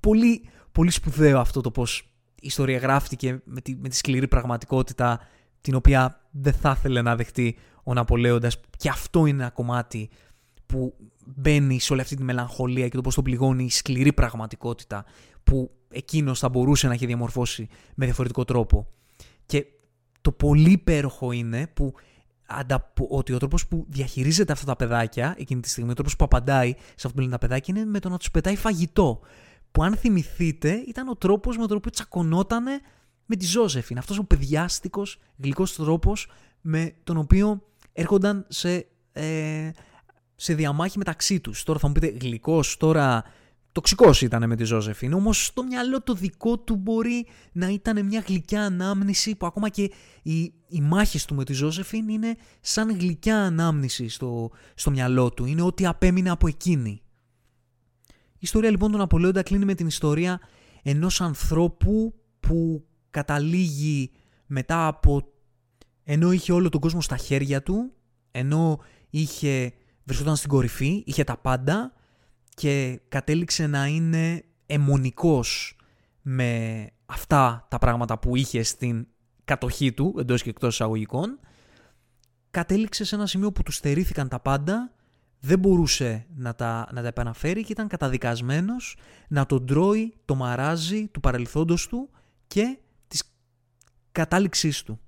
πολύ, 0.00 0.48
πολύ 0.72 0.90
σπουδαίο 0.90 1.38
αυτό 1.38 1.60
το 1.60 1.70
πως 1.70 1.98
η 2.34 2.46
ιστορία 2.46 2.78
γράφτηκε 2.78 3.40
με 3.44 3.60
τη, 3.60 3.76
με 3.76 3.88
τη 3.88 3.96
σκληρή 3.96 4.28
πραγματικότητα 4.28 5.20
την 5.64 5.74
οποία 5.74 6.20
δεν 6.30 6.52
θα 6.52 6.74
ήθελε 6.78 7.02
να 7.02 7.16
δεχτεί 7.16 7.56
ο 7.82 7.94
Ναπολέοντας 7.94 8.60
και 8.76 8.88
αυτό 8.88 9.26
είναι 9.26 9.42
ένα 9.42 9.50
κομμάτι 9.50 10.10
που 10.66 10.94
μπαίνει 11.24 11.80
σε 11.80 11.92
όλη 11.92 12.02
αυτή 12.02 12.16
τη 12.16 12.22
μελαγχολία 12.22 12.88
και 12.88 12.96
το 12.96 13.02
πώς 13.02 13.14
το 13.14 13.22
πληγώνει 13.22 13.64
η 13.64 13.70
σκληρή 13.70 14.12
πραγματικότητα 14.12 15.04
που 15.44 15.70
εκείνος 15.88 16.38
θα 16.38 16.48
μπορούσε 16.48 16.86
να 16.86 16.92
έχει 16.92 17.06
διαμορφώσει 17.06 17.68
με 17.94 18.04
διαφορετικό 18.04 18.44
τρόπο. 18.44 18.86
Και 19.46 19.66
το 20.20 20.32
πολύ 20.32 20.70
υπέροχο 20.70 21.32
είναι 21.32 21.66
που 21.66 21.94
ότι 23.08 23.32
ο 23.32 23.38
τρόπος 23.38 23.66
που 23.66 23.86
διαχειρίζεται 23.88 24.52
αυτά 24.52 24.66
τα 24.66 24.76
παιδάκια 24.76 25.34
εκείνη 25.38 25.60
τη 25.60 25.68
στιγμή, 25.68 25.90
ο 25.90 25.94
τρόπος 25.94 26.16
που 26.16 26.24
απαντάει 26.24 26.70
σε 26.70 26.94
αυτό 26.94 27.08
που 27.08 27.18
λένε 27.18 27.30
τα 27.30 27.38
παιδάκια 27.38 27.74
είναι 27.76 27.86
με 27.90 27.98
το 27.98 28.08
να 28.08 28.18
τους 28.18 28.30
πετάει 28.30 28.56
φαγητό. 28.56 29.20
Που 29.72 29.82
αν 29.82 29.96
θυμηθείτε 29.96 30.72
ήταν 30.72 31.08
ο 31.08 31.16
τρόπος 31.16 31.56
με 31.56 31.66
τον 31.66 31.76
οποίο 31.76 31.90
τσακωνότανε 31.90 32.80
με 33.26 33.36
τη 33.36 33.46
Ζώζεφιν. 33.46 33.98
Αυτός 33.98 34.18
ο 34.18 34.24
παιδιάστικος, 34.24 35.18
γλυκός 35.42 35.74
τρόπος 35.74 36.28
με 36.60 36.94
τον 37.04 37.16
οποίο 37.16 37.62
έρχονταν 37.92 38.46
σε, 38.48 38.86
ε, 39.12 39.70
σε 40.34 40.54
διαμάχη 40.54 40.98
μεταξύ 40.98 41.40
τους. 41.40 41.62
Τώρα 41.62 41.78
θα 41.78 41.86
μου 41.86 41.92
πείτε 41.92 42.16
γλυκός, 42.20 42.76
τώρα 42.76 43.24
τοξικός 43.72 44.22
ήταν 44.22 44.48
με 44.48 44.56
τη 44.56 44.64
Ζώζεφιν, 44.64 45.12
όμως 45.12 45.44
στο 45.44 45.64
μυαλό 45.64 46.02
το 46.02 46.14
δικό 46.14 46.58
του 46.58 46.76
μπορεί 46.76 47.26
να 47.52 47.68
ήταν 47.68 48.06
μια 48.06 48.24
γλυκιά 48.26 48.64
ανάμνηση 48.64 49.34
που 49.34 49.46
ακόμα 49.46 49.68
και 49.68 49.90
οι, 50.22 50.42
οι 50.68 50.80
μάχες 50.80 51.24
του 51.24 51.34
με 51.34 51.44
τη 51.44 51.52
Ζώζεφιν 51.52 52.08
είναι 52.08 52.36
σαν 52.60 52.98
γλυκιά 52.98 53.42
ανάμνηση 53.42 54.08
στο, 54.08 54.50
στο 54.74 54.90
μυαλό 54.90 55.30
του. 55.30 55.44
Είναι 55.44 55.62
ό,τι 55.62 55.86
απέμεινε 55.86 56.30
από 56.30 56.46
εκείνη. 56.46 57.02
Η 58.10 58.46
ιστορία 58.46 58.70
λοιπόν 58.70 58.92
του 58.92 58.98
Ναπολέοντα 58.98 59.42
κλείνει 59.42 59.64
με 59.64 59.74
την 59.74 59.86
ιστορία 59.86 60.40
ενός 60.82 61.20
ανθρώπου 61.20 62.14
που 62.40 62.86
καταλήγει 63.14 64.10
μετά 64.46 64.86
από 64.86 65.22
ενώ 66.04 66.32
είχε 66.32 66.52
όλο 66.52 66.68
τον 66.68 66.80
κόσμο 66.80 67.00
στα 67.00 67.16
χέρια 67.16 67.62
του, 67.62 67.92
ενώ 68.30 68.80
είχε, 69.10 69.72
βρισκόταν 70.04 70.36
στην 70.36 70.48
κορυφή, 70.48 71.02
είχε 71.06 71.24
τα 71.24 71.36
πάντα 71.36 71.92
και 72.54 73.00
κατέληξε 73.08 73.66
να 73.66 73.86
είναι 73.86 74.44
αιμονικός 74.66 75.76
με 76.22 76.90
αυτά 77.06 77.66
τα 77.70 77.78
πράγματα 77.78 78.18
που 78.18 78.36
είχε 78.36 78.62
στην 78.62 79.06
κατοχή 79.44 79.92
του, 79.92 80.14
εντός 80.18 80.42
και 80.42 80.50
εκτός 80.50 80.74
εισαγωγικών, 80.74 81.38
κατέληξε 82.50 83.04
σε 83.04 83.14
ένα 83.14 83.26
σημείο 83.26 83.52
που 83.52 83.62
του 83.62 83.72
στερήθηκαν 83.72 84.28
τα 84.28 84.40
πάντα, 84.40 84.92
δεν 85.40 85.58
μπορούσε 85.58 86.26
να 86.36 86.54
τα, 86.54 86.88
να 86.92 87.02
τα 87.02 87.08
επαναφέρει 87.08 87.64
και 87.64 87.72
ήταν 87.72 87.88
καταδικασμένος 87.88 88.96
να 89.28 89.46
τον 89.46 89.66
τρώει 89.66 90.14
το 90.24 90.34
μαράζι 90.34 91.08
του 91.08 91.20
παρελθόντος 91.20 91.88
του 91.88 92.10
και 92.46 92.78
της 92.78 92.83
κατάληξής 94.14 94.82
του 94.82 95.00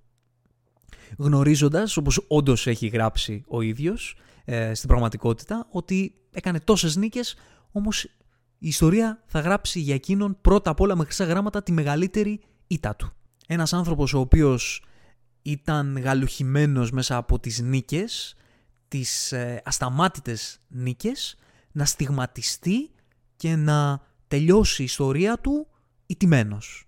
γνωρίζοντας, 1.16 1.96
όπως 1.96 2.24
όντως 2.28 2.66
έχει 2.66 2.86
γράψει 2.86 3.44
ο 3.46 3.60
ίδιος 3.60 4.16
ε, 4.44 4.74
στην 4.74 4.88
πραγματικότητα, 4.88 5.66
ότι 5.70 6.14
έκανε 6.30 6.60
τόσες 6.60 6.96
νίκες, 6.96 7.36
όμως 7.72 8.04
η 8.58 8.68
ιστορία 8.68 9.22
θα 9.26 9.40
γράψει 9.40 9.80
για 9.80 9.94
εκείνον 9.94 10.38
πρώτα 10.40 10.70
απ' 10.70 10.80
όλα 10.80 10.96
με 10.96 11.04
χρυσά 11.04 11.24
γράμματα 11.24 11.62
τη 11.62 11.72
μεγαλύτερη 11.72 12.40
ήττα 12.66 12.96
του. 12.96 13.10
Ένας 13.46 13.72
άνθρωπος 13.72 14.14
ο 14.14 14.18
οποίος 14.18 14.84
ήταν 15.42 15.98
γαλουχημένος 15.98 16.90
μέσα 16.90 17.16
από 17.16 17.38
τις 17.38 17.60
νίκες, 17.60 18.34
τις 18.88 19.32
ε, 19.32 19.62
ασταμάτητες 19.64 20.60
νίκες, 20.68 21.36
να 21.72 21.84
στιγματιστεί 21.84 22.90
και 23.36 23.56
να 23.56 24.00
τελειώσει 24.28 24.82
η 24.82 24.84
ιστορία 24.84 25.38
του 25.38 25.66
ιτημένος. 26.06 26.85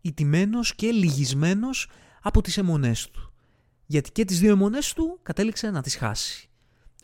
Ιτημένος 0.00 0.74
και 0.74 0.90
λυγισμένος 0.90 1.88
από 2.22 2.40
τις 2.40 2.58
αιμονές 2.58 3.10
του 3.10 3.30
γιατί 3.90 4.10
και 4.12 4.24
τις 4.24 4.40
δύο 4.40 4.50
αιμονές 4.50 4.92
του 4.92 5.18
κατέληξε 5.22 5.70
να 5.70 5.82
τις 5.82 5.96
χάσει. 5.96 6.48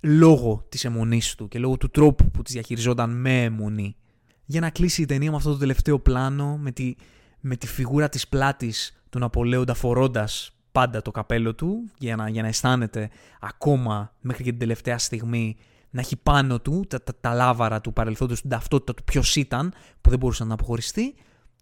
Λόγω 0.03 0.67
της 0.69 0.85
αιμονής 0.85 1.35
του 1.35 1.49
και 1.49 1.59
λόγω 1.59 1.77
του 1.77 1.91
τρόπου 1.91 2.31
που 2.31 2.43
τις 2.43 2.53
διαχειριζόταν 2.53 3.21
με 3.21 3.43
αιμονή. 3.43 3.97
Για 4.45 4.61
να 4.61 4.71
κλείσει 4.71 5.03
η 5.03 5.07
ταινία 5.07 5.31
με 5.31 5.37
αυτό 5.37 5.53
το 5.53 5.59
τελευταίο 5.59 5.99
πλάνο, 5.99 6.57
με 6.57 6.71
τη, 6.71 6.95
με 7.41 7.57
τη 7.57 7.67
φιγούρα 7.67 8.09
της 8.09 8.29
πλάτης 8.29 9.03
του 9.11 9.19
Ναπολέοντα 9.19 9.75
φορώντας 9.75 10.57
πάντα 10.73 11.03
το 11.03 11.11
καπέλο 11.11 11.55
του, 11.55 11.91
για 11.99 12.17
να, 12.17 12.29
για 12.29 12.43
να 12.43 12.49
αισθάνεται 12.49 13.11
ακόμα 13.41 14.13
μέχρι 14.21 14.43
και 14.43 14.51
την 14.51 14.59
τελευταία 14.59 14.99
στιγμή 14.99 15.57
να 15.91 16.01
έχει 16.01 16.17
πάνω 16.17 16.61
του 16.61 16.85
τα, 16.89 17.03
τα, 17.03 17.15
τα 17.21 17.35
λάβαρα 17.35 17.81
του 17.81 17.93
παρελθόντος, 17.93 18.41
την 18.41 18.51
ταυτότητα 18.51 18.95
του 18.95 19.05
ποιος 19.05 19.37
ήταν, 19.37 19.73
που 20.01 20.11
δεν 20.11 20.19
μπορούσε 20.19 20.45
να 20.45 20.55
αποχωριστεί, 20.55 21.15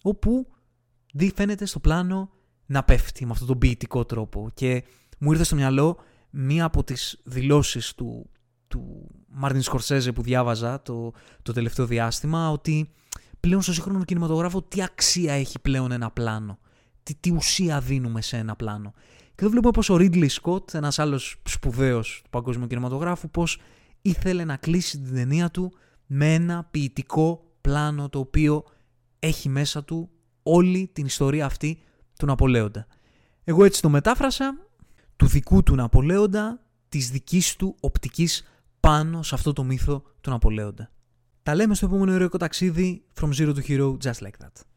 όπου 0.02 0.46
δει 1.16 1.32
φαίνεται 1.36 1.64
στο 1.66 1.80
πλάνο 1.80 2.30
να 2.66 2.82
πέφτει 2.82 3.24
με 3.26 3.30
αυτόν 3.32 3.46
τον 3.46 3.58
ποιητικό 3.58 4.04
τρόπο. 4.04 4.50
Και 4.54 4.84
μου 5.18 5.32
ήρθε 5.32 5.44
στο 5.44 5.56
μυαλό 5.56 5.96
μία 6.30 6.64
από 6.64 6.84
τις 6.84 7.20
δηλώσεις 7.24 7.94
του, 7.94 8.30
του 8.68 9.10
Μάρτιν 9.28 9.62
Σκορσέζε 9.62 10.12
που 10.12 10.22
διάβαζα 10.22 10.82
το, 10.82 11.12
το 11.42 11.52
τελευταίο 11.52 11.86
διάστημα 11.86 12.50
ότι 12.50 12.90
πλέον 13.40 13.62
στο 13.62 13.72
σύγχρονο 13.72 14.04
κινηματογράφο 14.04 14.62
τι 14.62 14.82
αξία 14.82 15.32
έχει 15.32 15.58
πλέον 15.58 15.92
ένα 15.92 16.10
πλάνο; 16.10 16.58
Τι, 17.02 17.14
τι 17.14 17.32
ουσία 17.32 17.80
δίνουμε 17.80 18.22
σε 18.22 18.36
ένα 18.36 18.56
πλάνο; 18.56 18.92
Και 19.34 19.34
εδώ 19.40 19.48
βλέπουμε 19.48 19.72
πως 19.72 19.90
ο 19.90 19.96
Ridley 19.98 20.28
Scott, 20.42 20.74
ένας 20.74 20.98
άλλος 20.98 21.40
σπουδαίος 21.48 22.20
του 22.24 22.30
παγκόσμιου 22.30 22.66
κινηματογράφου, 22.66 23.30
πως 23.30 23.60
ήθελε 24.02 24.44
να 24.44 24.56
κλείσει 24.56 25.00
την 25.00 25.14
ταινία 25.14 25.50
του 25.50 25.72
με 26.06 26.34
ένα 26.34 26.68
ποιητικό 26.70 27.44
πλάνο 27.60 28.08
το 28.08 28.18
οποίο 28.18 28.64
έχει 29.18 29.48
μέσα 29.48 29.84
του 29.84 30.08
όλη 30.44 30.90
την 30.92 31.06
ιστορία 31.06 31.46
αυτή 31.46 31.78
του 32.18 32.26
Ναπολέοντα. 32.26 32.86
Εγώ 33.44 33.64
έτσι 33.64 33.82
το 33.82 33.88
μετάφρασα, 33.88 34.58
του 35.16 35.26
δικού 35.26 35.62
του 35.62 35.74
Ναπολέοντα, 35.74 36.60
της 36.88 37.10
δικής 37.10 37.56
του 37.56 37.76
οπτικής 37.80 38.44
πάνω 38.80 39.22
σε 39.22 39.34
αυτό 39.34 39.52
το 39.52 39.64
μύθο 39.64 40.02
του 40.20 40.30
Ναπολέοντα. 40.30 40.90
Τα 41.42 41.54
λέμε 41.54 41.74
στο 41.74 41.86
επόμενο 41.86 42.14
ηρωικό 42.14 42.36
ταξίδι 42.36 43.04
From 43.20 43.28
Zero 43.34 43.54
to 43.54 43.60
Hero 43.68 43.96
Just 44.02 44.20
Like 44.22 44.44
That. 44.44 44.73